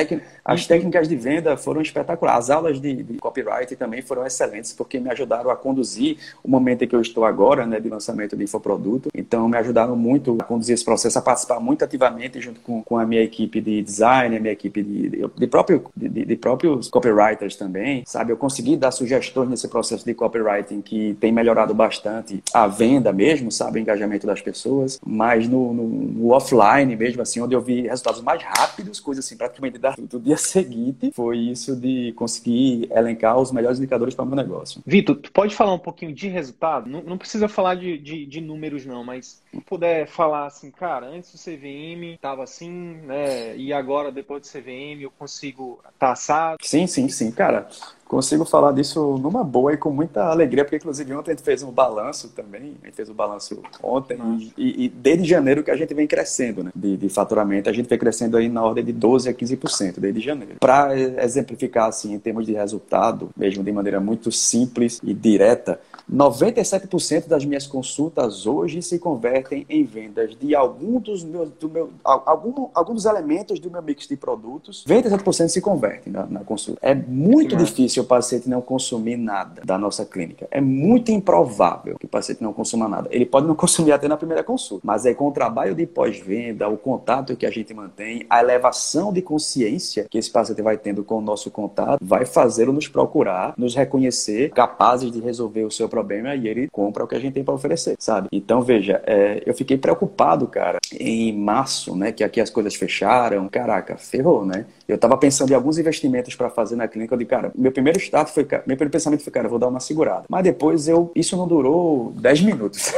as 0.45 0.67
técnicas 0.67 1.09
de 1.09 1.17
venda 1.17 1.57
foram 1.57 1.81
espetaculares. 1.81 2.45
As 2.45 2.51
aulas 2.51 2.81
de, 2.81 3.03
de 3.03 3.19
copyright 3.19 3.75
também 3.77 4.03
foram 4.03 4.27
excelentes, 4.27 4.73
porque 4.73 4.99
me 4.99 5.11
ajudaram 5.11 5.51
a 5.51 5.57
conduzir 5.57 6.19
o 6.43 6.49
momento 6.49 6.85
em 6.85 6.89
que 6.89 6.95
eu 6.95 7.01
estou 7.01 7.25
agora, 7.25 7.67
né, 7.67 7.81
de 7.81 7.89
lançamento 7.89 8.37
de 8.37 8.47
infoproduto. 8.57 9.09
Então, 9.15 9.49
me 9.49 9.57
ajudaram 9.57 9.97
muito 9.97 10.37
a 10.41 10.45
conduzir 10.45 10.75
esse 10.75 10.85
processo, 10.85 11.19
a 11.19 11.23
participar 11.23 11.61
muito 11.61 11.85
ativamente 11.85 12.41
junto 12.41 12.61
com, 12.61 12.83
com 12.83 12.99
a 12.99 13.07
minha 13.07 13.23
equipe 13.23 13.61
de 13.61 13.83
design, 13.83 14.37
a 14.37 14.41
minha 14.41 14.53
equipe 14.53 14.83
de, 14.83 15.09
de, 15.09 15.31
de 15.37 15.47
próprio, 15.47 15.85
de, 15.97 16.09
de, 16.09 16.37
próprios 16.37 16.89
copywriters 16.89 17.57
também, 17.57 18.03
sabe? 18.07 18.33
Eu 18.33 18.37
consegui 18.37 18.77
dar 18.77 18.91
sugestões 18.91 19.49
nesse 19.49 19.69
processo 19.69 20.05
de 20.05 20.15
copywriting 20.15 20.81
que 20.81 21.17
tem 21.21 21.33
melhorado 21.33 21.75
bastante 21.75 22.43
a 22.53 22.67
venda 22.67 23.13
mesmo, 23.13 23.53
sabe? 23.53 23.79
O 23.79 23.83
engajamento 23.83 24.27
das 24.27 24.41
pessoas, 24.41 24.99
mas 25.05 25.49
no, 25.49 25.73
no, 25.73 25.89
no 25.89 26.33
offline 26.33 26.97
mesmo, 26.97 27.23
assim, 27.23 27.41
onde 27.41 27.55
eu 27.55 27.61
vi 27.61 27.83
resultados 27.83 28.23
mais 28.23 28.43
rápidos, 28.43 29.01
coisas 29.01 29.25
assim, 29.25 29.37
praticamente 29.37 29.79
do 30.09 30.19
dia 30.19 30.37
seguinte, 30.39 31.11
foi 31.13 31.39
isso 31.39 31.77
de 31.77 32.13
conseguir 32.13 32.89
elencar 32.91 33.39
os 33.39 33.53
melhores 33.53 33.79
indicadores 33.79 34.15
para 34.15 34.25
o 34.25 34.29
meu 34.29 34.37
negócio. 34.37 34.81
Vitor, 34.87 35.17
tu 35.17 35.31
pode 35.33 35.55
falar 35.55 35.75
um 35.75 35.79
pouquinho 35.79 36.13
de 36.13 36.29
resultado? 36.29 36.89
Não, 36.89 37.03
não 37.03 37.19
precisa 37.19 37.49
falar 37.49 37.75
de, 37.75 37.99
de, 37.99 38.27
de, 38.37 38.41
números, 38.41 38.85
não, 38.85 39.03
mas 39.03 39.43
puder 39.67 40.07
falar 40.07 40.47
assim, 40.47 40.71
cara, 40.71 41.07
antes 41.07 41.33
do 41.33 41.39
CVM 41.39 42.15
estava 42.15 42.45
assim, 42.45 42.71
né? 42.71 43.57
E 43.57 43.73
agora, 43.73 44.13
depois 44.13 44.43
do 44.43 44.47
CVM, 44.47 45.03
eu 45.03 45.11
consigo 45.11 45.81
taçar? 45.99 46.57
Sim, 46.63 46.87
sim, 46.87 47.09
sim. 47.09 47.31
Cara, 47.31 47.69
consigo 48.07 48.45
falar 48.45 48.73
disso 48.73 49.19
numa 49.19 49.43
boa 49.43 49.73
e 49.73 49.77
com 49.77 49.91
muita 49.91 50.27
alegria, 50.27 50.65
porque 50.65 50.77
inclusive 50.77 51.13
ontem 51.15 51.33
a 51.33 51.35
gente 51.35 51.45
fez 51.45 51.63
um 51.63 51.71
balanço 51.71 52.29
também, 52.29 52.75
a 52.83 52.87
gente 52.87 52.95
fez 52.95 53.09
o 53.09 53.13
um 53.13 53.15
balanço 53.15 53.61
ontem, 53.83 54.19
e, 54.57 54.85
e, 54.85 54.89
desde 54.89 55.25
janeiro 55.25 55.63
que 55.63 55.71
a 55.71 55.77
gente 55.77 55.93
vem 55.93 56.07
crescendo, 56.07 56.63
né, 56.65 56.71
de, 56.75 56.97
de, 56.97 57.09
faturamento, 57.09 57.69
a 57.69 57.73
gente 57.73 57.89
vem 57.89 57.99
crescendo 57.99 58.37
aí 58.37 58.49
na 58.49 58.63
ordem 58.63 58.85
de 58.85 58.93
12 58.93 59.29
a 59.29 59.35
15% 59.35 59.99
desde 59.99 60.21
janeiro. 60.21 60.57
Para 60.61 60.99
exemplificar 60.99 61.89
assim, 61.89 62.15
em 62.15 62.19
termos 62.19 62.47
de 62.47 62.53
resultado, 62.53 63.31
mesmo 63.37 63.65
de 63.65 63.73
maneira 63.73 64.01
muito 64.01 64.31
simples 64.31 65.01
e 65.03 65.13
direta, 65.13 65.81
97% 66.13 67.27
das 67.27 67.45
minhas 67.45 67.67
consultas 67.67 68.47
hoje 68.47 68.81
se 68.81 68.99
convertem 68.99 69.67
em 69.69 69.85
vendas 69.85 70.37
de 70.39 70.55
algum 70.55 71.01
dos 71.01 71.25
meus, 71.25 71.51
do 71.51 71.69
meu, 71.69 71.91
algum, 72.05 72.69
alguns 72.73 72.95
dos 72.95 73.05
elementos 73.07 73.59
do 73.59 73.69
meu 73.71 73.83
mix 73.83 74.07
de 74.07 74.17
produtos. 74.17 74.85
27% 74.89 75.49
se 75.49 75.61
convertem 75.61 76.13
na, 76.13 76.25
na 76.27 76.41
consulta. 76.41 76.79
É 76.81 76.95
muito 76.95 77.57
difícil 77.57 77.96
o 78.01 78.05
paciente 78.05 78.49
não 78.49 78.61
consumir 78.61 79.17
nada 79.17 79.63
da 79.65 79.79
nossa 79.79 80.05
clínica. 80.05 80.47
É 80.51 80.61
muito 80.61 81.11
improvável 81.11 81.97
que 81.99 82.07
o 82.07 82.09
paciente 82.09 82.43
não 82.43 82.53
consuma 82.53 82.89
nada. 82.89 83.09
Ele 83.11 83.27
pode 83.27 83.47
não 83.47 83.55
consumir 83.57 83.93
até 83.93 84.09
na 84.09 84.17
primeira 84.17 84.43
consulta, 84.43 84.83
mas 84.85 85.07
aí 85.07 85.15
com 85.15 85.29
o 85.29 85.33
trabalho 85.33 85.75
de 85.75 85.87
pós-venda, 85.87 86.69
o 86.69 86.77
contato 86.77 87.37
que 87.37 87.47
a 87.47 87.51
gente 87.51 87.73
mantém, 87.75 88.27
a 88.29 88.41
elevação 88.41 89.13
de 89.13 89.23
consciência 89.23 90.07
que 90.11 90.19
esse 90.19 90.31
paciente 90.31 90.63
vai 90.63 90.77
tendo 90.77 91.05
com 91.05 91.19
o 91.19 91.21
nosso 91.21 91.51
contato, 91.51 91.99
vai 92.03 92.25
fazê-lo 92.25 92.73
nos 92.73 92.89
procurar, 92.89 93.55
nos 93.57 93.75
reconhecer 93.75 94.51
capazes 94.51 95.11
de 95.11 95.21
resolver 95.21 95.65
o 95.65 95.71
seu 95.71 95.89
problema 95.89 96.35
e 96.35 96.49
ele 96.49 96.69
compra 96.69 97.05
o 97.05 97.07
que 97.07 97.15
a 97.15 97.19
gente 97.19 97.35
tem 97.35 97.45
para 97.45 97.55
oferecer, 97.55 97.97
sabe? 97.99 98.29
Então, 98.33 98.63
veja, 98.63 99.03
é, 99.07 99.43
eu 99.47 99.55
fiquei 99.55 99.79
preocupado, 99.79 100.47
cara, 100.47 100.79
em 100.99 101.33
março, 101.37 101.95
né, 101.97 102.13
que 102.13 102.25
aqui 102.25 102.41
as 102.41 102.51
coisas 102.51 102.75
fecharam, 102.75 103.49
caraca, 103.49 103.97
ferrou, 103.97 104.45
né? 104.45 104.67
Eu 104.89 104.99
tava 104.99 105.17
pensando 105.17 105.51
em 105.51 105.55
alguns 105.55 105.79
investimentos 105.79 106.35
para 106.35 106.49
fazer 106.49 106.77
na 106.77 106.89
clínica, 106.89 107.15
eu 107.15 107.19
disse, 107.19 107.29
cara, 107.29 107.53
meu 107.55 107.73
primeiro 107.73 107.86
estado 107.93 108.29
foi, 108.29 108.43
meu 108.45 108.77
primeiro 108.77 108.91
pensamento 108.91 109.23
foi, 109.23 109.33
cara, 109.33 109.49
vou 109.49 109.59
dar 109.59 109.69
uma 109.69 109.81
segurada. 109.81 110.25
Mas 110.29 110.45
depois 110.45 110.89
eu, 110.89 111.11
isso 111.15 111.37
não 111.37 111.47
durou 111.47 112.13
10 112.17 112.41
minutos. 112.43 112.93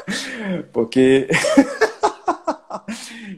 Porque 0.72 1.28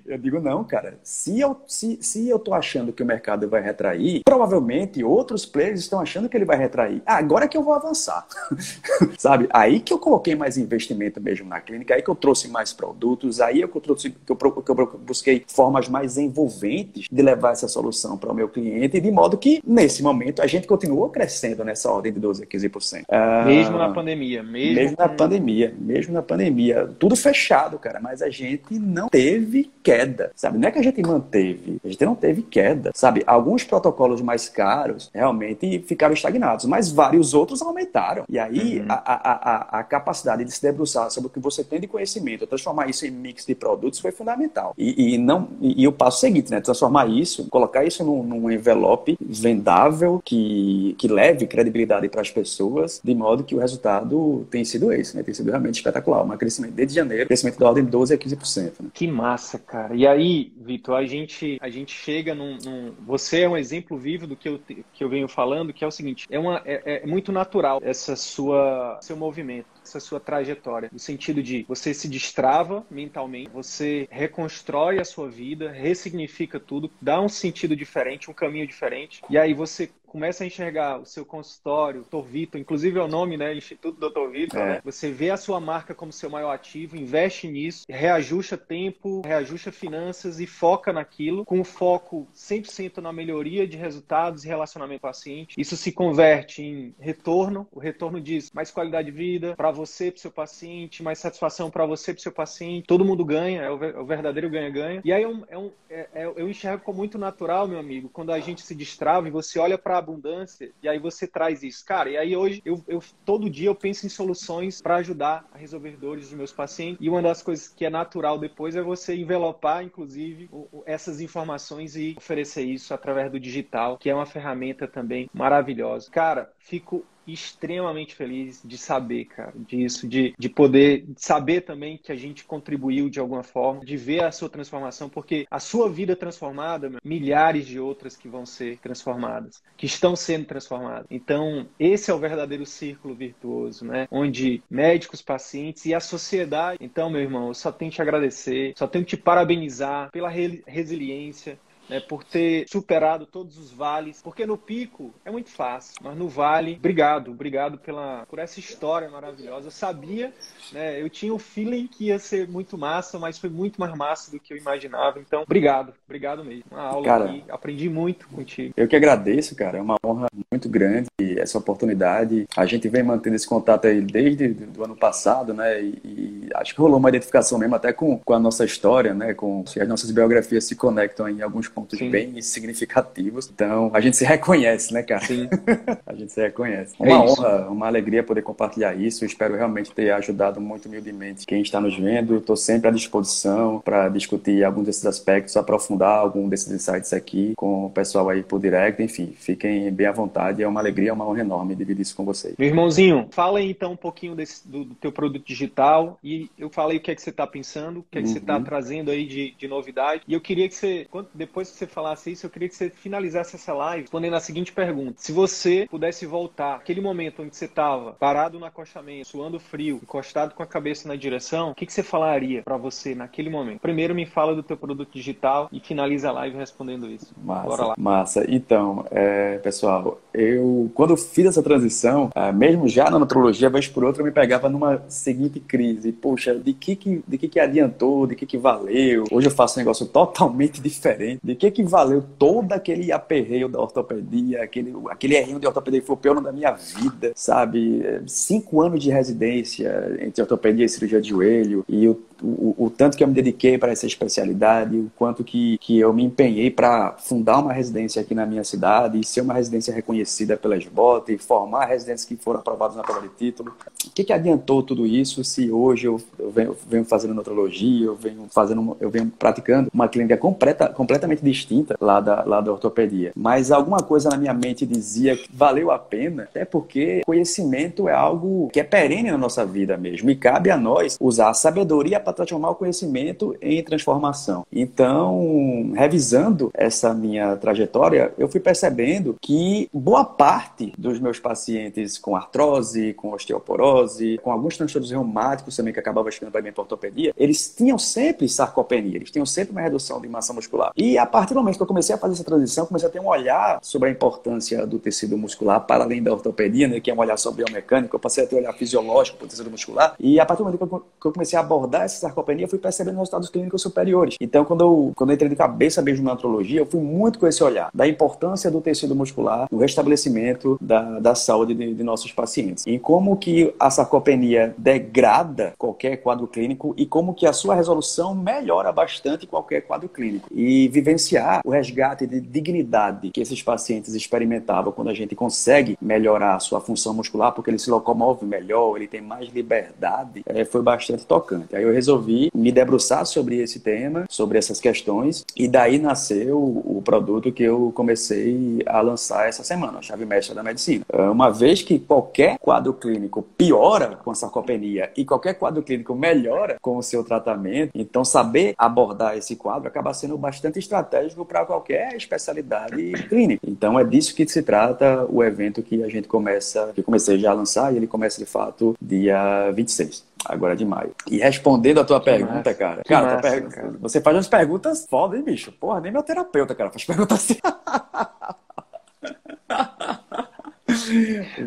eu 0.06 0.18
digo, 0.18 0.40
não, 0.40 0.62
cara. 0.64 0.98
Se 1.02 1.40
eu, 1.40 1.56
se, 1.66 1.98
se 2.00 2.28
eu 2.28 2.38
tô 2.38 2.52
achando 2.52 2.92
que 2.92 3.02
o 3.02 3.06
mercado 3.06 3.48
vai 3.48 3.62
retrair, 3.62 4.22
provavelmente 4.24 5.02
outros 5.02 5.46
players 5.46 5.80
estão 5.80 6.00
achando 6.00 6.28
que 6.28 6.36
ele 6.36 6.44
vai 6.44 6.56
retrair. 6.56 7.02
Ah, 7.06 7.16
agora 7.16 7.46
é 7.46 7.48
que 7.48 7.56
eu 7.56 7.62
vou 7.62 7.72
avançar. 7.72 8.26
Sabe? 9.18 9.48
Aí 9.50 9.80
que 9.80 9.92
eu 9.92 9.98
coloquei 9.98 10.34
mais 10.34 10.58
investimento 10.58 11.20
mesmo 11.20 11.48
na 11.48 11.60
clínica, 11.60 11.94
aí 11.94 12.02
que 12.02 12.10
eu 12.10 12.14
trouxe 12.14 12.48
mais 12.48 12.72
produtos, 12.72 13.40
aí 13.40 13.60
é 13.60 13.64
eu, 13.64 13.68
trouxe, 13.68 14.10
que 14.10 14.30
eu, 14.30 14.36
que 14.36 14.70
eu 14.70 15.00
busquei 15.04 15.44
formas 15.48 15.88
mais 15.88 16.18
envolventes 16.18 17.06
de 17.10 17.22
levar 17.22 17.52
essa 17.52 17.68
solução 17.68 18.16
para 18.16 18.30
o 18.30 18.34
meu 18.34 18.48
cliente, 18.48 19.00
de 19.00 19.10
modo 19.10 19.38
que, 19.38 19.60
nesse 19.66 20.02
momento, 20.02 20.42
a 20.42 20.46
gente 20.46 20.66
continuou 20.66 21.08
crescendo 21.08 21.64
nessa 21.64 21.90
ordem 21.90 22.12
de 22.12 22.20
12% 22.20 22.42
a 22.42 22.46
15%. 22.46 23.04
Ah, 23.08 23.44
mesmo 23.46 23.78
na 23.78 23.90
pandemia. 23.90 24.42
Mesmo, 24.42 24.74
mesmo 24.74 24.96
na 24.98 25.08
pandemia. 25.08 25.74
Mesmo 25.78 26.12
na 26.12 26.22
pandemia. 26.22 26.90
Tudo 26.98 27.16
fechado, 27.16 27.78
cara, 27.78 28.00
mas 28.00 28.20
a 28.22 28.28
gente 28.28 28.78
não 28.78 29.08
teve 29.08 29.70
queda, 29.82 29.93
sabe? 30.34 30.58
Não 30.58 30.68
é 30.68 30.70
que 30.70 30.78
a 30.78 30.82
gente 30.82 31.00
manteve, 31.02 31.78
a 31.84 31.88
gente 31.88 32.04
não 32.04 32.14
teve 32.14 32.42
queda, 32.42 32.90
sabe? 32.94 33.22
Alguns 33.26 33.64
protocolos 33.64 34.20
mais 34.20 34.48
caros 34.48 35.10
realmente 35.12 35.82
ficaram 35.86 36.14
estagnados, 36.14 36.64
mas 36.64 36.90
vários 36.90 37.34
outros 37.34 37.62
aumentaram. 37.62 38.24
E 38.28 38.38
aí 38.38 38.80
uhum. 38.80 38.86
a, 38.88 38.94
a, 38.94 39.32
a, 39.32 39.80
a, 39.80 39.84
capacidade 39.84 40.44
de 40.44 40.52
se 40.52 40.62
debruçar 40.62 41.10
sobre 41.10 41.28
o 41.28 41.30
que 41.30 41.40
você 41.40 41.62
tem 41.62 41.80
de 41.80 41.86
conhecimento, 41.86 42.46
transformar 42.46 42.88
isso 42.88 43.06
em 43.06 43.10
mix 43.10 43.44
de 43.46 43.54
produtos 43.54 43.98
foi 44.00 44.12
fundamental. 44.12 44.74
E, 44.76 45.14
e 45.14 45.18
não 45.18 45.48
e, 45.60 45.82
e, 45.82 45.88
o 45.88 45.92
passo 45.92 46.20
seguinte, 46.20 46.50
né? 46.50 46.60
Transformar 46.60 47.06
isso, 47.08 47.48
colocar 47.48 47.84
isso 47.84 48.04
num, 48.04 48.22
num 48.22 48.50
envelope 48.50 49.16
vendável 49.20 50.20
que, 50.24 50.94
que 50.98 51.08
leve 51.08 51.46
credibilidade 51.46 52.08
para 52.08 52.20
as 52.20 52.30
pessoas, 52.30 53.00
de 53.02 53.14
modo 53.14 53.44
que 53.44 53.54
o 53.54 53.58
resultado 53.58 54.46
tem 54.50 54.64
sido 54.64 54.92
esse, 54.92 55.16
né? 55.16 55.22
Tem 55.22 55.34
sido 55.34 55.50
realmente 55.50 55.76
espetacular. 55.76 56.24
Um 56.24 56.36
crescimento 56.36 56.72
desde 56.72 56.94
janeiro, 56.94 57.26
crescimento 57.26 57.58
da 57.58 57.68
ordem 57.68 57.84
de 57.84 57.90
12 57.90 58.14
a 58.14 58.18
15%. 58.18 58.62
Né? 58.80 58.90
Que 58.92 59.06
massa, 59.06 59.58
cara. 59.58 59.83
E 59.92 60.06
aí, 60.06 60.52
Vitor, 60.56 60.96
a 60.96 61.04
gente, 61.04 61.58
a 61.60 61.68
gente 61.68 61.92
chega 61.92 62.34
num, 62.34 62.58
num, 62.58 62.92
Você 63.00 63.40
é 63.40 63.48
um 63.48 63.56
exemplo 63.56 63.98
vivo 63.98 64.26
do 64.26 64.36
que 64.36 64.48
eu, 64.48 64.60
que 64.92 65.04
eu 65.04 65.08
venho 65.08 65.28
falando, 65.28 65.72
que 65.72 65.84
é 65.84 65.86
o 65.86 65.90
seguinte: 65.90 66.26
é, 66.30 66.38
uma, 66.38 66.62
é, 66.64 67.02
é 67.02 67.06
muito 67.06 67.32
natural 67.32 67.80
essa 67.82 68.16
sua 68.16 68.98
seu 69.02 69.16
movimento 69.16 69.74
essa 69.84 70.00
sua 70.00 70.18
trajetória, 70.18 70.88
no 70.90 70.98
sentido 70.98 71.42
de 71.42 71.64
você 71.68 71.92
se 71.92 72.08
destrava 72.08 72.84
mentalmente, 72.90 73.50
você 73.50 74.08
reconstrói 74.10 74.98
a 74.98 75.04
sua 75.04 75.28
vida, 75.28 75.70
ressignifica 75.70 76.58
tudo, 76.58 76.90
dá 77.00 77.20
um 77.20 77.28
sentido 77.28 77.76
diferente, 77.76 78.30
um 78.30 78.34
caminho 78.34 78.66
diferente, 78.66 79.20
e 79.28 79.36
aí 79.36 79.52
você 79.52 79.90
começa 80.14 80.44
a 80.44 80.46
enxergar 80.46 81.00
o 81.00 81.04
seu 81.04 81.26
consultório, 81.26 82.06
Dr. 82.08 82.22
Vitor, 82.22 82.60
inclusive 82.60 83.00
é 83.00 83.02
o 83.02 83.08
nome, 83.08 83.36
né? 83.36 83.52
Instituto 83.52 83.98
Dr. 83.98 84.30
Vitor, 84.30 84.60
é. 84.60 84.66
né? 84.66 84.80
Você 84.84 85.10
vê 85.10 85.30
a 85.30 85.36
sua 85.36 85.58
marca 85.58 85.92
como 85.92 86.12
seu 86.12 86.30
maior 86.30 86.52
ativo, 86.52 86.96
investe 86.96 87.48
nisso, 87.48 87.84
reajusta 87.88 88.56
tempo, 88.56 89.22
reajusta 89.22 89.72
finanças 89.72 90.38
e 90.38 90.46
foca 90.46 90.92
naquilo, 90.92 91.44
com 91.44 91.64
foco 91.64 92.28
100% 92.32 92.98
na 92.98 93.12
melhoria 93.12 93.66
de 93.66 93.76
resultados 93.76 94.44
e 94.44 94.48
relacionamento 94.48 95.00
paciente. 95.00 95.60
Isso 95.60 95.76
se 95.76 95.90
converte 95.90 96.62
em 96.62 96.94
retorno, 97.00 97.66
o 97.72 97.80
retorno 97.80 98.20
diz 98.20 98.52
mais 98.52 98.70
qualidade 98.70 99.10
de 99.10 99.16
vida 99.16 99.56
para 99.56 99.72
você, 99.72 100.12
para 100.12 100.20
seu 100.20 100.30
paciente, 100.30 101.02
mais 101.02 101.18
satisfação 101.18 101.72
para 101.72 101.86
você, 101.86 102.14
para 102.14 102.22
seu 102.22 102.30
paciente. 102.30 102.86
Todo 102.86 103.04
mundo 103.04 103.24
ganha, 103.24 103.62
é 103.62 103.70
o, 103.72 103.84
é 103.84 103.98
o 103.98 104.06
verdadeiro 104.06 104.48
ganha-ganha. 104.48 105.02
E 105.04 105.12
aí 105.12 105.24
é 105.24 105.28
um, 105.28 105.42
é 105.48 105.58
um, 105.58 105.72
é, 105.90 106.08
é 106.14 106.24
eu 106.24 106.48
enxergo 106.48 106.84
como 106.84 106.98
muito 106.98 107.18
natural, 107.18 107.66
meu 107.66 107.80
amigo, 107.80 108.08
quando 108.08 108.30
a 108.30 108.38
gente 108.38 108.62
se 108.62 108.76
destrava 108.76 109.26
e 109.26 109.32
você 109.32 109.58
olha 109.58 109.76
para 109.76 110.03
abundância, 110.04 110.70
e 110.82 110.88
aí 110.88 110.98
você 110.98 111.26
traz 111.26 111.62
isso. 111.62 111.84
Cara, 111.84 112.10
e 112.10 112.16
aí 112.16 112.36
hoje, 112.36 112.62
eu, 112.64 112.82
eu 112.86 113.02
todo 113.24 113.50
dia 113.50 113.68
eu 113.68 113.74
penso 113.74 114.06
em 114.06 114.08
soluções 114.08 114.80
para 114.80 114.96
ajudar 114.96 115.46
a 115.52 115.58
resolver 115.58 115.96
dores 115.96 116.28
dos 116.28 116.34
meus 116.34 116.52
pacientes. 116.52 116.98
E 117.00 117.08
uma 117.08 117.22
das 117.22 117.42
coisas 117.42 117.68
que 117.68 117.84
é 117.84 117.90
natural 117.90 118.38
depois 118.38 118.76
é 118.76 118.82
você 118.82 119.16
envelopar, 119.16 119.82
inclusive, 119.82 120.48
essas 120.86 121.20
informações 121.20 121.96
e 121.96 122.14
oferecer 122.16 122.62
isso 122.62 122.92
através 122.94 123.30
do 123.30 123.40
digital, 123.40 123.98
que 123.98 124.10
é 124.10 124.14
uma 124.14 124.26
ferramenta 124.26 124.86
também 124.86 125.28
maravilhosa. 125.32 126.10
Cara, 126.10 126.52
fico 126.58 127.04
extremamente 127.26 128.14
feliz 128.14 128.60
de 128.64 128.76
saber, 128.76 129.26
cara, 129.26 129.52
disso, 129.56 130.06
de, 130.08 130.34
de 130.38 130.48
poder 130.48 131.04
saber 131.16 131.62
também 131.62 131.98
que 131.98 132.12
a 132.12 132.16
gente 132.16 132.44
contribuiu 132.44 133.08
de 133.08 133.20
alguma 133.20 133.42
forma, 133.42 133.84
de 133.84 133.96
ver 133.96 134.24
a 134.24 134.32
sua 134.32 134.48
transformação, 134.48 135.08
porque 135.08 135.46
a 135.50 135.58
sua 135.58 135.88
vida 135.88 136.14
transformada, 136.16 136.88
meu, 136.88 137.00
milhares 137.04 137.66
de 137.66 137.78
outras 137.78 138.16
que 138.16 138.28
vão 138.28 138.44
ser 138.44 138.78
transformadas, 138.78 139.62
que 139.76 139.86
estão 139.86 140.14
sendo 140.14 140.46
transformadas. 140.46 141.06
Então, 141.10 141.66
esse 141.78 142.10
é 142.10 142.14
o 142.14 142.18
verdadeiro 142.18 142.66
círculo 142.66 143.14
virtuoso, 143.14 143.84
né? 143.84 144.06
Onde 144.10 144.62
médicos, 144.70 145.22
pacientes 145.22 145.86
e 145.86 145.94
a 145.94 146.00
sociedade. 146.00 146.78
Então, 146.80 147.10
meu 147.10 147.20
irmão, 147.20 147.48
eu 147.48 147.54
só 147.54 147.72
tenho 147.72 147.90
que 147.90 147.96
te 147.96 148.02
agradecer, 148.02 148.72
só 148.76 148.86
tenho 148.86 149.04
que 149.04 149.16
te 149.16 149.22
parabenizar 149.22 150.10
pela 150.10 150.28
re 150.28 150.62
resiliência, 150.66 151.58
né, 151.88 152.00
por 152.00 152.24
ter 152.24 152.68
superado 152.68 153.26
todos 153.26 153.58
os 153.58 153.72
vales, 153.72 154.20
porque 154.22 154.46
no 154.46 154.56
pico 154.56 155.12
é 155.24 155.30
muito 155.30 155.50
fácil, 155.50 155.94
mas 156.02 156.16
no 156.16 156.28
vale, 156.28 156.76
obrigado, 156.78 157.30
obrigado 157.30 157.78
pela, 157.78 158.24
por 158.28 158.38
essa 158.38 158.58
história 158.60 159.08
maravilhosa. 159.08 159.68
Eu 159.68 159.70
sabia, 159.70 160.32
né, 160.72 161.00
eu 161.00 161.08
tinha 161.08 161.32
o 161.32 161.38
feeling 161.38 161.86
que 161.86 162.06
ia 162.06 162.18
ser 162.18 162.48
muito 162.48 162.76
massa, 162.78 163.18
mas 163.18 163.38
foi 163.38 163.50
muito 163.50 163.80
mais 163.80 163.94
massa 163.94 164.30
do 164.30 164.40
que 164.40 164.52
eu 164.52 164.56
imaginava. 164.56 165.18
Então, 165.18 165.42
obrigado, 165.42 165.92
obrigado 166.06 166.44
mesmo. 166.44 166.64
Uma 166.70 166.82
aula 166.82 167.04
cara, 167.04 167.24
aqui, 167.26 167.44
aprendi 167.48 167.88
muito 167.88 168.28
contigo. 168.28 168.74
Eu 168.76 168.88
que 168.88 168.96
agradeço, 168.96 169.54
cara, 169.54 169.78
é 169.78 169.82
uma 169.82 169.96
honra 170.04 170.28
muito 170.50 170.68
grande 170.68 171.06
essa 171.38 171.58
oportunidade. 171.58 172.46
A 172.56 172.66
gente 172.66 172.88
vem 172.88 173.02
mantendo 173.02 173.36
esse 173.36 173.46
contato 173.46 173.86
aí 173.86 174.00
desde 174.00 174.48
do 174.48 174.84
ano 174.84 174.96
passado, 174.96 175.52
né, 175.52 175.82
e, 175.82 176.00
e 176.04 176.48
acho 176.54 176.74
que 176.74 176.80
rolou 176.80 176.98
uma 176.98 177.08
identificação 177.08 177.58
mesmo 177.58 177.74
até 177.74 177.92
com, 177.92 178.18
com 178.18 178.32
a 178.32 178.38
nossa 178.38 178.64
história, 178.64 179.14
né, 179.14 179.34
com 179.34 179.64
as 179.66 179.88
nossas 179.88 180.10
biografias 180.10 180.64
se 180.64 180.76
conectam 180.76 181.28
em 181.28 181.42
alguns 181.42 181.68
pontos 181.74 181.98
Sim. 181.98 182.10
bem 182.10 182.40
significativos. 182.40 183.50
Então, 183.52 183.90
a 183.92 184.00
gente 184.00 184.16
se 184.16 184.24
reconhece, 184.24 184.92
né, 184.92 185.02
cara? 185.02 185.24
Sim. 185.24 185.48
a 186.06 186.14
gente 186.14 186.32
se 186.32 186.40
reconhece. 186.40 186.94
É 187.00 187.02
uma 187.02 187.24
honra, 187.24 187.68
uma 187.70 187.86
alegria 187.86 188.22
poder 188.22 188.42
compartilhar 188.42 188.94
isso. 188.94 189.24
Eu 189.24 189.26
espero 189.26 189.56
realmente 189.56 189.90
ter 189.90 190.10
ajudado 190.12 190.60
muito 190.60 190.86
humildemente 190.86 191.46
quem 191.46 191.62
está 191.62 191.80
nos 191.80 191.96
vendo. 191.96 192.36
Estou 192.36 192.56
sempre 192.56 192.88
à 192.88 192.90
disposição 192.90 193.80
para 193.84 194.08
discutir 194.08 194.64
algum 194.64 194.82
desses 194.82 195.04
aspectos, 195.04 195.56
aprofundar 195.56 196.18
algum 196.18 196.48
desses 196.48 196.70
insights 196.70 197.12
aqui 197.12 197.54
com 197.56 197.86
o 197.86 197.90
pessoal 197.90 198.28
aí 198.28 198.42
por 198.42 198.60
direct. 198.60 199.02
Enfim, 199.02 199.34
fiquem 199.36 199.90
bem 199.90 200.06
à 200.06 200.12
vontade. 200.12 200.62
É 200.62 200.68
uma 200.68 200.80
alegria, 200.80 201.12
uma 201.12 201.26
honra 201.26 201.40
enorme 201.40 201.74
dividir 201.74 202.02
isso 202.02 202.16
com 202.16 202.24
vocês. 202.24 202.54
Meu 202.58 202.68
irmãozinho, 202.68 203.28
fala 203.30 203.58
aí 203.58 203.70
então 203.70 203.92
um 203.92 203.96
pouquinho 203.96 204.34
desse, 204.34 204.66
do, 204.66 204.84
do 204.84 204.94
teu 204.94 205.10
produto 205.12 205.44
digital 205.44 206.18
e 206.22 206.50
eu 206.58 206.70
falei 206.70 206.98
o 206.98 207.00
que 207.00 207.10
é 207.10 207.14
que 207.14 207.22
você 207.22 207.30
está 207.30 207.46
pensando, 207.46 208.00
o 208.00 208.06
que 208.10 208.18
é 208.18 208.22
que 208.22 208.28
uhum. 208.28 208.32
você 208.32 208.38
está 208.38 208.60
trazendo 208.60 209.10
aí 209.10 209.26
de, 209.26 209.54
de 209.58 209.68
novidade. 209.68 210.22
E 210.26 210.34
eu 210.34 210.40
queria 210.40 210.68
que 210.68 210.74
você, 210.74 211.06
depois 211.32 211.63
que 211.70 211.78
você 211.78 211.86
falasse 211.86 212.32
isso, 212.32 212.46
eu 212.46 212.50
queria 212.50 212.68
que 212.68 212.74
você 212.74 212.90
finalizasse 212.90 213.56
essa 213.56 213.72
live 213.72 214.02
respondendo 214.02 214.34
a 214.34 214.40
seguinte 214.40 214.72
pergunta. 214.72 215.14
Se 215.16 215.32
você 215.32 215.86
pudesse 215.90 216.26
voltar 216.26 216.76
aquele 216.76 217.00
momento 217.00 217.42
onde 217.42 217.56
você 217.56 217.66
estava 217.66 218.12
parado 218.12 218.58
no 218.58 218.64
acostamento, 218.64 219.28
suando 219.28 219.58
frio, 219.58 220.00
encostado 220.02 220.54
com 220.54 220.62
a 220.62 220.66
cabeça 220.66 221.08
na 221.08 221.16
direção, 221.16 221.70
o 221.70 221.74
que, 221.74 221.86
que 221.86 221.92
você 221.92 222.02
falaria 222.02 222.62
para 222.62 222.76
você 222.76 223.14
naquele 223.14 223.50
momento? 223.50 223.80
Primeiro 223.80 224.14
me 224.14 224.26
fala 224.26 224.54
do 224.54 224.62
teu 224.62 224.76
produto 224.76 225.10
digital 225.12 225.68
e 225.72 225.80
finaliza 225.80 226.28
a 226.28 226.32
live 226.32 226.56
respondendo 226.56 227.10
isso. 227.10 227.34
Massa, 227.42 227.68
Bora 227.68 227.86
lá. 227.86 227.94
Massa. 227.98 228.44
Então, 228.48 229.06
é, 229.10 229.58
pessoal, 229.58 230.20
eu 230.32 230.90
quando 230.94 231.16
fiz 231.16 231.46
essa 231.46 231.62
transição, 231.62 232.30
é, 232.34 232.52
mesmo 232.52 232.88
já 232.88 233.10
na 233.10 233.18
nutrologia, 233.18 233.70
vez 233.70 233.88
por 233.88 234.04
outra, 234.04 234.22
eu 234.22 234.26
me 234.26 234.32
pegava 234.32 234.68
numa 234.68 235.02
seguinte 235.08 235.60
crise. 235.60 236.12
Poxa, 236.12 236.54
de 236.54 236.72
que 236.72 236.96
que, 236.96 237.22
de 237.26 237.38
que, 237.38 237.48
que 237.48 237.60
adiantou? 237.60 238.26
De 238.26 238.34
que 238.34 238.46
que 238.46 238.58
valeu? 238.58 239.24
Hoje 239.30 239.48
eu 239.48 239.50
faço 239.50 239.78
um 239.78 239.82
negócio 239.82 240.06
totalmente 240.06 240.80
diferente. 240.82 241.40
De 241.42 241.53
que 241.54 241.70
que 241.70 241.82
valeu 241.82 242.22
todo 242.38 242.72
aquele 242.72 243.12
aperreio 243.12 243.68
da 243.68 243.80
ortopedia, 243.80 244.62
aquele, 244.62 244.94
aquele 245.10 245.36
errinho 245.36 245.60
de 245.60 245.66
ortopedia 245.66 246.00
que 246.00 246.06
foi 246.06 246.14
o 246.14 246.18
pior 246.18 246.40
da 246.40 246.52
minha 246.52 246.72
vida, 246.72 247.32
sabe? 247.34 248.02
Cinco 248.26 248.80
anos 248.80 249.02
de 249.02 249.10
residência 249.10 250.18
entre 250.20 250.42
ortopedia 250.42 250.84
e 250.84 250.88
cirurgia 250.88 251.20
de 251.20 251.30
joelho, 251.30 251.84
e 251.88 252.08
o, 252.08 252.20
o, 252.42 252.86
o 252.86 252.90
tanto 252.90 253.16
que 253.16 253.22
eu 253.22 253.28
me 253.28 253.34
dediquei 253.34 253.78
para 253.78 253.92
essa 253.92 254.06
especialidade, 254.06 254.96
o 254.96 255.10
quanto 255.16 255.44
que, 255.44 255.78
que 255.78 255.98
eu 255.98 256.12
me 256.12 256.24
empenhei 256.24 256.70
para 256.70 257.12
fundar 257.18 257.58
uma 257.58 257.72
residência 257.72 258.20
aqui 258.20 258.34
na 258.34 258.46
minha 258.46 258.64
cidade 258.64 259.18
e 259.18 259.24
ser 259.24 259.40
uma 259.40 259.54
residência 259.54 259.94
reconhecida 259.94 260.56
pela 260.56 260.76
SBOT 260.76 261.32
e 261.32 261.38
formar 261.38 261.86
residências 261.86 262.24
que 262.24 262.36
foram 262.36 262.60
aprovadas 262.60 262.96
na 262.96 263.02
prova 263.02 263.22
de 263.22 263.28
título. 263.28 263.74
O 264.06 264.10
que, 264.10 264.24
que 264.24 264.32
adiantou 264.32 264.82
tudo 264.82 265.06
isso 265.06 265.42
se 265.44 265.70
hoje 265.70 266.06
eu, 266.06 266.20
eu 266.38 266.50
venho, 266.50 266.76
venho, 266.88 267.04
fazendo 267.04 267.34
nutrologia, 267.34 268.06
eu 268.06 268.14
venho 268.14 268.46
fazendo, 268.50 268.96
eu 269.00 269.10
venho 269.10 269.32
praticando 269.38 269.90
uma 269.92 270.08
clínica 270.08 270.36
completa, 270.36 270.88
completamente 270.88 271.42
distinta 271.42 271.96
lá 272.00 272.20
da, 272.20 272.44
lá 272.44 272.60
da 272.60 272.72
ortopedia. 272.72 273.32
Mas 273.34 273.70
alguma 273.70 273.98
coisa 273.98 274.28
na 274.30 274.36
minha 274.36 274.54
mente 274.54 274.86
dizia 274.86 275.36
que 275.36 275.48
valeu 275.52 275.90
a 275.90 275.98
pena, 275.98 276.44
até 276.44 276.64
porque 276.64 277.22
conhecimento 277.24 278.08
é 278.08 278.14
algo 278.14 278.68
que 278.72 278.80
é 278.80 278.84
perene 278.84 279.30
na 279.30 279.38
nossa 279.38 279.64
vida 279.64 279.96
mesmo. 279.96 280.30
E 280.30 280.36
cabe 280.36 280.70
a 280.70 280.76
nós 280.76 281.16
usar 281.20 281.50
a 281.50 281.54
sabedoria 281.54 282.20
para 282.24 282.32
transformar 282.32 282.70
o 282.70 282.74
conhecimento 282.74 283.56
em 283.60 283.82
transformação. 283.82 284.66
Então, 284.72 285.92
revisando 285.94 286.70
essa 286.74 287.12
minha 287.12 287.56
trajetória, 287.56 288.32
eu 288.38 288.48
fui 288.48 288.60
percebendo 288.60 289.36
que 289.40 289.88
boa 289.92 290.24
parte 290.24 290.92
dos 290.96 291.20
meus 291.20 291.38
pacientes 291.38 292.18
com 292.18 292.34
artrose, 292.36 293.14
com 293.14 293.32
osteoporose, 293.32 294.38
com 294.42 294.50
alguns 294.50 294.76
transtornos 294.76 295.10
reumáticos 295.10 295.76
também 295.76 295.92
que 295.92 296.00
acabavam 296.00 296.30
chegando 296.30 296.52
para 296.52 296.62
mim 296.62 296.72
ortopedia, 296.76 297.32
eles 297.36 297.72
tinham 297.76 297.98
sempre 297.98 298.48
sarcopenia, 298.48 299.16
eles 299.16 299.30
tinham 299.30 299.46
sempre 299.46 299.72
uma 299.72 299.80
redução 299.80 300.20
de 300.20 300.28
massa 300.28 300.52
muscular. 300.52 300.92
E 300.96 301.18
a 301.18 301.26
partir 301.26 301.54
do 301.54 301.60
momento 301.60 301.76
que 301.76 301.82
eu 301.82 301.86
comecei 301.86 302.14
a 302.14 302.18
fazer 302.18 302.34
essa 302.34 302.44
transição, 302.44 302.86
comecei 302.86 303.08
a 303.08 303.12
ter 303.12 303.20
um 303.20 303.28
olhar 303.28 303.78
sobre 303.82 304.08
a 304.08 304.12
importância 304.12 304.86
do 304.86 304.98
tecido 304.98 305.36
muscular 305.36 305.80
para 305.80 306.04
além 306.04 306.22
da 306.22 306.32
ortopedia, 306.32 306.88
né, 306.88 307.00
que 307.00 307.10
é 307.10 307.14
um 307.14 307.18
olhar 307.18 307.36
sobre 307.36 307.64
biomecânico, 307.64 308.16
eu 308.16 308.20
passei 308.20 308.44
a 308.44 308.46
ter 308.46 308.56
um 308.56 308.58
olhar 308.58 308.72
fisiológico 308.72 309.38
para 309.38 309.46
o 309.46 309.48
tecido 309.48 309.70
muscular. 309.70 310.14
E 310.18 310.38
a 310.38 310.46
partir 310.46 310.62
do 310.62 310.66
momento 310.66 311.04
que 311.20 311.26
eu 311.26 311.32
comecei 311.32 311.58
a 311.58 311.62
abordar 311.62 312.02
essa 312.02 312.13
sarcopenia, 312.20 312.64
eu 312.64 312.68
fui 312.68 312.78
percebendo 312.78 313.16
resultados 313.18 313.48
clínicos 313.48 313.82
superiores. 313.82 314.36
Então, 314.40 314.64
quando 314.64 314.82
eu, 314.82 315.12
quando 315.14 315.30
eu 315.30 315.34
entrei 315.34 315.48
de 315.48 315.56
cabeça 315.56 316.02
mesmo 316.02 316.24
na 316.24 316.32
antrologia, 316.32 316.80
eu 316.80 316.86
fui 316.86 317.00
muito 317.00 317.38
com 317.38 317.46
esse 317.46 317.62
olhar 317.62 317.90
da 317.94 318.06
importância 318.06 318.70
do 318.70 318.80
tecido 318.80 319.14
muscular 319.14 319.66
no 319.70 319.78
restabelecimento 319.78 320.78
da, 320.80 321.20
da 321.20 321.34
saúde 321.34 321.74
de, 321.74 321.94
de 321.94 322.02
nossos 322.02 322.32
pacientes. 322.32 322.84
E 322.86 322.98
como 322.98 323.36
que 323.36 323.74
a 323.78 323.90
sarcopenia 323.90 324.74
degrada 324.76 325.74
qualquer 325.78 326.16
quadro 326.18 326.46
clínico 326.46 326.94
e 326.96 327.06
como 327.06 327.34
que 327.34 327.46
a 327.46 327.52
sua 327.52 327.74
resolução 327.74 328.34
melhora 328.34 328.92
bastante 328.92 329.46
qualquer 329.46 329.82
quadro 329.82 330.08
clínico. 330.08 330.48
E 330.52 330.88
vivenciar 330.88 331.60
o 331.64 331.70
resgate 331.70 332.26
de 332.26 332.40
dignidade 332.40 333.30
que 333.30 333.40
esses 333.40 333.62
pacientes 333.62 334.14
experimentavam 334.14 334.92
quando 334.92 335.08
a 335.08 335.14
gente 335.14 335.34
consegue 335.34 335.96
melhorar 336.00 336.54
a 336.54 336.60
sua 336.60 336.80
função 336.80 337.14
muscular, 337.14 337.52
porque 337.52 337.70
ele 337.70 337.78
se 337.78 337.90
locomove 337.90 338.44
melhor, 338.46 338.96
ele 338.96 339.06
tem 339.06 339.20
mais 339.20 339.48
liberdade, 339.48 340.42
é, 340.46 340.64
foi 340.64 340.82
bastante 340.82 341.26
tocante. 341.26 341.74
Aí 341.74 341.82
eu 341.82 341.92
resolvi 342.04 342.50
me 342.54 342.70
debruçar 342.70 343.24
sobre 343.24 343.62
esse 343.62 343.80
tema, 343.80 344.26
sobre 344.28 344.58
essas 344.58 344.78
questões, 344.78 345.44
e 345.56 345.66
daí 345.66 345.98
nasceu 345.98 346.58
o 346.58 347.00
produto 347.02 347.50
que 347.50 347.62
eu 347.62 347.90
comecei 347.94 348.82
a 348.86 349.00
lançar 349.00 349.48
essa 349.48 349.64
semana, 349.64 349.98
a 349.98 350.02
chave 350.02 350.26
mestra 350.26 350.54
da 350.54 350.62
medicina. 350.62 351.04
É, 351.10 351.22
uma 351.22 351.50
vez 351.50 351.82
que 351.82 351.98
qualquer 351.98 352.58
quadro 352.58 352.92
clínico 352.92 353.42
piora 353.56 354.18
com 354.22 354.30
a 354.30 354.34
sarcopenia 354.34 355.10
e 355.16 355.24
qualquer 355.24 355.54
quadro 355.54 355.82
clínico 355.82 356.14
melhora 356.14 356.76
com 356.80 356.98
o 356.98 357.02
seu 357.02 357.24
tratamento, 357.24 357.90
então 357.94 358.24
saber 358.24 358.74
abordar 358.76 359.36
esse 359.36 359.56
quadro 359.56 359.88
acaba 359.88 360.12
sendo 360.12 360.36
bastante 360.36 360.78
estratégico 360.78 361.44
para 361.44 361.64
qualquer 361.64 362.14
especialidade 362.14 363.12
clínica. 363.28 363.60
Então 363.66 363.98
é 363.98 364.04
disso 364.04 364.34
que 364.34 364.46
se 364.46 364.62
trata 364.62 365.26
o 365.30 365.42
evento 365.42 365.82
que 365.82 366.02
a 366.02 366.08
gente 366.08 366.28
começa, 366.28 366.92
que 366.94 367.02
comecei 367.02 367.38
já 367.38 367.50
a 367.50 367.54
lançar 367.54 367.92
e 367.94 367.96
ele 367.96 368.06
começa 368.06 368.38
de 368.38 368.46
fato 368.46 368.94
dia 369.00 369.70
26 369.70 370.33
agora 370.44 370.76
de 370.76 370.84
maio. 370.84 371.14
E 371.30 371.38
respondendo 371.38 372.00
a 372.00 372.04
tua 372.04 372.18
que 372.20 372.26
pergunta, 372.26 372.54
massa. 372.54 372.74
cara. 372.74 373.02
Que 373.02 373.08
cara, 373.08 373.36
massa, 373.36 373.60
cara, 373.62 373.94
você 374.00 374.20
faz 374.20 374.36
umas 374.36 374.48
perguntas 374.48 375.06
foda, 375.08 375.36
hein, 375.36 375.42
bicho? 375.42 375.72
Porra, 375.72 376.00
nem 376.00 376.12
meu 376.12 376.22
terapeuta, 376.22 376.74
cara, 376.74 376.90
faz 376.90 377.04
perguntas 377.04 377.38
assim. 377.38 377.58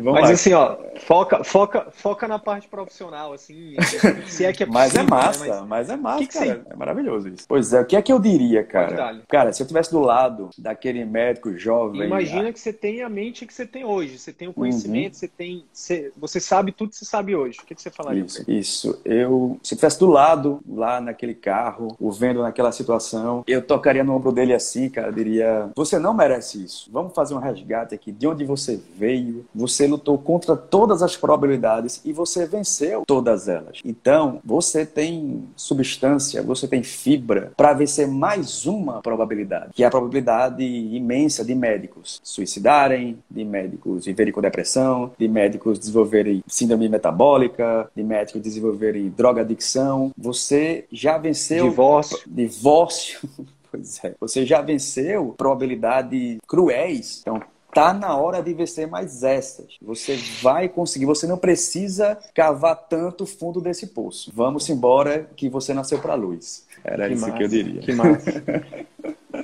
Mas 0.02 0.22
lá. 0.22 0.30
assim, 0.30 0.52
ó, 0.52 0.76
foca, 1.08 1.42
foca, 1.42 1.86
foca 1.90 2.28
na 2.28 2.38
parte 2.38 2.68
profissional, 2.68 3.32
assim, 3.32 3.74
se 4.28 4.44
é 4.44 4.52
que 4.52 4.62
é 4.62 4.66
possível. 4.66 4.72
Mas 4.72 4.94
é 4.94 4.98
né? 4.98 5.06
massa, 5.08 5.44
né? 5.44 5.50
mas... 5.60 5.66
mas... 5.66 5.90
é 5.90 5.96
massa, 5.96 6.18
que 6.18 6.26
que 6.26 6.38
cara. 6.38 6.66
É 6.68 6.76
maravilhoso 6.76 7.28
isso. 7.28 7.46
Pois 7.48 7.72
é, 7.72 7.80
o 7.80 7.86
que 7.86 7.96
é 7.96 8.02
que 8.02 8.12
eu 8.12 8.18
diria, 8.18 8.62
cara? 8.62 9.22
Cara, 9.26 9.50
se 9.54 9.62
eu 9.62 9.64
estivesse 9.64 9.90
do 9.90 10.00
lado 10.00 10.50
daquele 10.58 11.02
médico 11.06 11.56
jovem... 11.56 12.02
Imagina 12.02 12.52
que 12.52 12.60
você 12.60 12.74
tem 12.74 13.02
a 13.02 13.08
mente 13.08 13.46
que 13.46 13.54
você 13.54 13.64
tem 13.64 13.86
hoje, 13.86 14.18
você 14.18 14.34
tem 14.34 14.48
o 14.48 14.52
conhecimento, 14.52 15.14
uhum. 15.14 15.18
você 15.18 15.28
tem... 15.28 15.64
Você, 15.72 16.12
você 16.14 16.40
sabe 16.40 16.72
tudo 16.72 16.90
que 16.90 16.96
você 16.96 17.06
sabe 17.06 17.34
hoje. 17.34 17.58
O 17.62 17.64
que, 17.64 17.74
que 17.74 17.80
você 17.80 17.90
falaria? 17.90 18.22
Isso, 18.22 18.44
isso. 18.46 19.00
Eu, 19.02 19.58
se 19.62 19.72
eu 19.72 19.76
estivesse 19.76 19.98
do 19.98 20.08
lado, 20.08 20.60
lá 20.68 21.00
naquele 21.00 21.34
carro, 21.34 21.96
o 21.98 22.12
vendo 22.12 22.42
naquela 22.42 22.70
situação, 22.70 23.44
eu 23.46 23.62
tocaria 23.62 24.04
no 24.04 24.14
ombro 24.14 24.30
dele 24.30 24.52
assim, 24.52 24.90
cara, 24.90 25.10
diria, 25.10 25.70
você 25.74 25.98
não 25.98 26.12
merece 26.12 26.62
isso. 26.62 26.90
Vamos 26.92 27.14
fazer 27.14 27.34
um 27.34 27.38
resgate 27.38 27.94
aqui 27.94 28.12
de 28.12 28.26
onde 28.26 28.44
você 28.44 28.78
veio, 28.94 29.46
você 29.54 29.86
lutou 29.86 30.18
contra 30.18 30.54
todas 30.54 30.97
as 31.02 31.16
probabilidades 31.16 32.00
e 32.04 32.12
você 32.12 32.46
venceu 32.46 33.04
todas 33.06 33.48
elas. 33.48 33.80
Então, 33.84 34.40
você 34.44 34.84
tem 34.84 35.44
substância, 35.56 36.42
você 36.42 36.66
tem 36.66 36.82
fibra 36.82 37.52
para 37.56 37.72
vencer 37.72 38.08
mais 38.08 38.66
uma 38.66 39.00
probabilidade, 39.00 39.72
que 39.74 39.84
é 39.84 39.86
a 39.86 39.90
probabilidade 39.90 40.64
imensa 40.64 41.44
de 41.44 41.54
médicos 41.54 42.20
suicidarem, 42.22 43.18
de 43.30 43.44
médicos 43.44 44.06
viverem 44.06 44.32
com 44.32 44.40
depressão, 44.40 45.12
de 45.18 45.28
médicos 45.28 45.78
desenvolverem 45.78 46.42
síndrome 46.46 46.88
metabólica, 46.88 47.90
de 47.94 48.02
médicos 48.02 48.42
desenvolverem 48.42 49.08
droga 49.10 49.42
adicção. 49.42 50.12
Você 50.16 50.86
já 50.90 51.18
venceu 51.18 51.68
divórcio. 51.68 52.18
Divórcio. 52.26 53.20
Pois 53.70 54.02
é. 54.02 54.14
Você 54.18 54.46
já 54.46 54.62
venceu 54.62 55.34
probabilidades 55.36 56.38
cruéis. 56.46 57.20
Então, 57.20 57.42
tá 57.78 57.94
na 57.94 58.16
hora 58.16 58.42
de 58.42 58.52
vencer 58.52 58.88
mais 58.88 59.22
essas. 59.22 59.76
Você 59.80 60.16
vai 60.42 60.68
conseguir, 60.68 61.06
você 61.06 61.28
não 61.28 61.38
precisa 61.38 62.18
cavar 62.34 62.74
tanto 62.74 63.24
fundo 63.24 63.60
desse 63.60 63.86
poço. 63.86 64.32
Vamos 64.34 64.68
embora 64.68 65.30
que 65.36 65.48
você 65.48 65.72
nasceu 65.72 66.00
para 66.00 66.14
luz. 66.14 66.66
Era 66.82 67.06
que 67.06 67.14
isso 67.14 67.22
massa, 67.22 67.36
que 67.36 67.44
eu 67.44 67.48
diria. 67.48 67.80
Que 67.80 67.92
massa. 67.92 68.42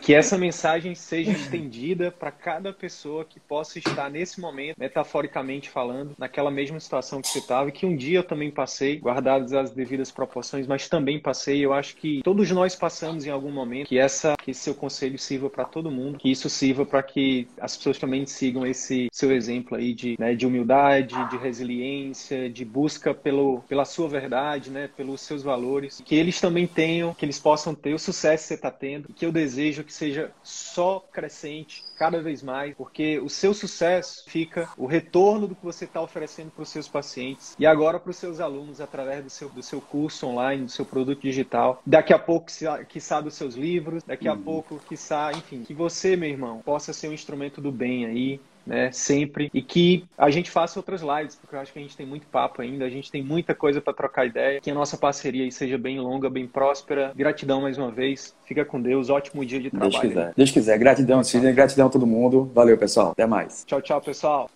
que 0.04 0.12
essa 0.12 0.36
mensagem 0.36 0.94
seja 0.94 1.30
estendida 1.30 2.10
para 2.10 2.30
cada 2.30 2.74
pessoa 2.74 3.24
que 3.24 3.40
possa 3.40 3.78
estar 3.78 4.10
nesse 4.10 4.38
momento, 4.38 4.76
metaforicamente 4.78 5.70
falando, 5.70 6.14
naquela 6.18 6.50
mesma 6.50 6.78
situação 6.78 7.22
que 7.22 7.28
você 7.28 7.38
estava, 7.38 7.70
e 7.70 7.72
que 7.72 7.86
um 7.86 7.96
dia 7.96 8.18
eu 8.18 8.22
também 8.22 8.50
passei, 8.50 8.98
guardadas 8.98 9.54
as 9.54 9.70
devidas 9.70 10.12
proporções, 10.12 10.66
mas 10.66 10.90
também 10.90 11.18
passei. 11.18 11.64
Eu 11.64 11.72
acho 11.72 11.96
que 11.96 12.20
todos 12.22 12.50
nós 12.50 12.76
passamos 12.76 13.24
em 13.24 13.30
algum 13.30 13.50
momento, 13.50 13.88
que 13.88 13.98
essa, 13.98 14.34
que 14.36 14.50
esse 14.50 14.60
seu 14.60 14.74
conselho 14.74 15.18
sirva 15.18 15.48
para 15.48 15.64
todo 15.64 15.90
mundo, 15.90 16.18
que 16.18 16.30
isso 16.30 16.50
sirva 16.50 16.84
para 16.84 17.02
que 17.02 17.48
as 17.58 17.74
pessoas 17.74 17.98
também 17.98 18.26
sigam 18.26 18.66
esse 18.66 19.08
seu 19.10 19.32
exemplo 19.32 19.74
aí 19.74 19.94
de, 19.94 20.16
né, 20.18 20.34
de 20.34 20.46
humildade, 20.46 21.14
de 21.30 21.38
resiliência, 21.38 22.50
de 22.50 22.62
busca 22.62 23.14
pelo, 23.14 23.60
pela 23.66 23.86
sua 23.86 24.06
verdade, 24.06 24.68
né, 24.68 24.86
pelos 24.94 25.22
seus 25.22 25.42
valores, 25.42 26.02
que 26.04 26.14
eles 26.14 26.38
também 26.38 26.66
tenham, 26.66 27.14
que 27.14 27.24
eles 27.24 27.38
possam 27.38 27.74
ter 27.74 27.94
o 27.94 27.98
sucesso 27.98 28.42
que 28.42 28.48
você 28.48 28.54
está 28.54 28.70
tendo, 28.70 29.08
que 29.08 29.24
eu 29.24 29.32
desejo 29.32 29.82
que 29.82 29.93
seja 29.94 30.32
só 30.42 31.00
crescente 31.12 31.84
cada 31.96 32.20
vez 32.20 32.42
mais, 32.42 32.74
porque 32.74 33.18
o 33.20 33.28
seu 33.28 33.54
sucesso 33.54 34.24
fica 34.26 34.68
o 34.76 34.86
retorno 34.86 35.46
do 35.46 35.54
que 35.54 35.64
você 35.64 35.84
está 35.84 36.00
oferecendo 36.00 36.50
para 36.50 36.62
os 36.62 36.68
seus 36.68 36.88
pacientes 36.88 37.54
e 37.58 37.64
agora 37.64 37.98
para 37.98 38.10
os 38.10 38.16
seus 38.16 38.40
alunos 38.40 38.80
através 38.80 39.22
do 39.22 39.30
seu, 39.30 39.48
do 39.48 39.62
seu 39.62 39.80
curso 39.80 40.26
online, 40.26 40.64
do 40.64 40.70
seu 40.70 40.84
produto 40.84 41.22
digital. 41.22 41.80
Daqui 41.86 42.12
a 42.12 42.18
pouco, 42.18 42.46
que 42.88 43.00
sabe 43.00 43.28
os 43.28 43.34
seus 43.34 43.54
livros, 43.54 44.02
daqui 44.02 44.28
a 44.28 44.34
uhum. 44.34 44.42
pouco, 44.42 44.80
que 44.88 44.96
enfim, 45.36 45.62
que 45.62 45.74
você, 45.74 46.16
meu 46.16 46.28
irmão, 46.28 46.60
possa 46.64 46.92
ser 46.92 47.08
um 47.08 47.12
instrumento 47.12 47.60
do 47.60 47.70
bem 47.70 48.06
aí, 48.06 48.40
né, 48.66 48.90
sempre, 48.92 49.50
e 49.52 49.62
que 49.62 50.04
a 50.16 50.30
gente 50.30 50.50
faça 50.50 50.78
outras 50.78 51.02
lives, 51.02 51.36
porque 51.36 51.54
eu 51.54 51.60
acho 51.60 51.72
que 51.72 51.78
a 51.78 51.82
gente 51.82 51.96
tem 51.96 52.06
muito 52.06 52.26
papo 52.26 52.62
ainda, 52.62 52.84
a 52.84 52.90
gente 52.90 53.10
tem 53.10 53.22
muita 53.22 53.54
coisa 53.54 53.80
para 53.80 53.92
trocar 53.92 54.26
ideia, 54.26 54.60
que 54.60 54.70
a 54.70 54.74
nossa 54.74 54.96
parceria 54.96 55.44
aí 55.44 55.52
seja 55.52 55.76
bem 55.76 56.00
longa, 56.00 56.30
bem 56.30 56.46
próspera. 56.46 57.12
Gratidão 57.14 57.60
mais 57.60 57.78
uma 57.78 57.90
vez, 57.90 58.34
fica 58.44 58.64
com 58.64 58.80
Deus, 58.80 59.10
ótimo 59.10 59.44
dia 59.44 59.60
de 59.60 59.70
trabalho. 59.70 59.92
Deus 59.92 60.02
quiser, 60.02 60.32
Deus 60.36 60.50
quiser. 60.50 60.78
Gratidão, 60.78 61.22
Sidney, 61.22 61.52
gratidão 61.52 61.86
a 61.86 61.90
todo 61.90 62.06
mundo. 62.06 62.50
Valeu, 62.54 62.76
pessoal. 62.78 63.10
Até 63.12 63.26
mais. 63.26 63.64
Tchau, 63.66 63.80
tchau, 63.82 64.00
pessoal. 64.00 64.50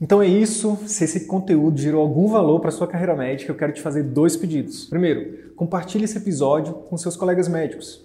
Então 0.00 0.20
é 0.20 0.26
isso. 0.26 0.76
Se 0.86 1.04
esse 1.04 1.26
conteúdo 1.26 1.80
gerou 1.80 2.02
algum 2.02 2.26
valor 2.26 2.58
para 2.60 2.72
sua 2.72 2.88
carreira 2.88 3.14
médica, 3.14 3.52
eu 3.52 3.56
quero 3.56 3.72
te 3.72 3.80
fazer 3.80 4.02
dois 4.02 4.36
pedidos. 4.36 4.86
Primeiro, 4.86 5.52
compartilhe 5.54 6.04
esse 6.04 6.18
episódio 6.18 6.74
com 6.74 6.96
seus 6.96 7.16
colegas 7.16 7.46
médicos 7.46 8.04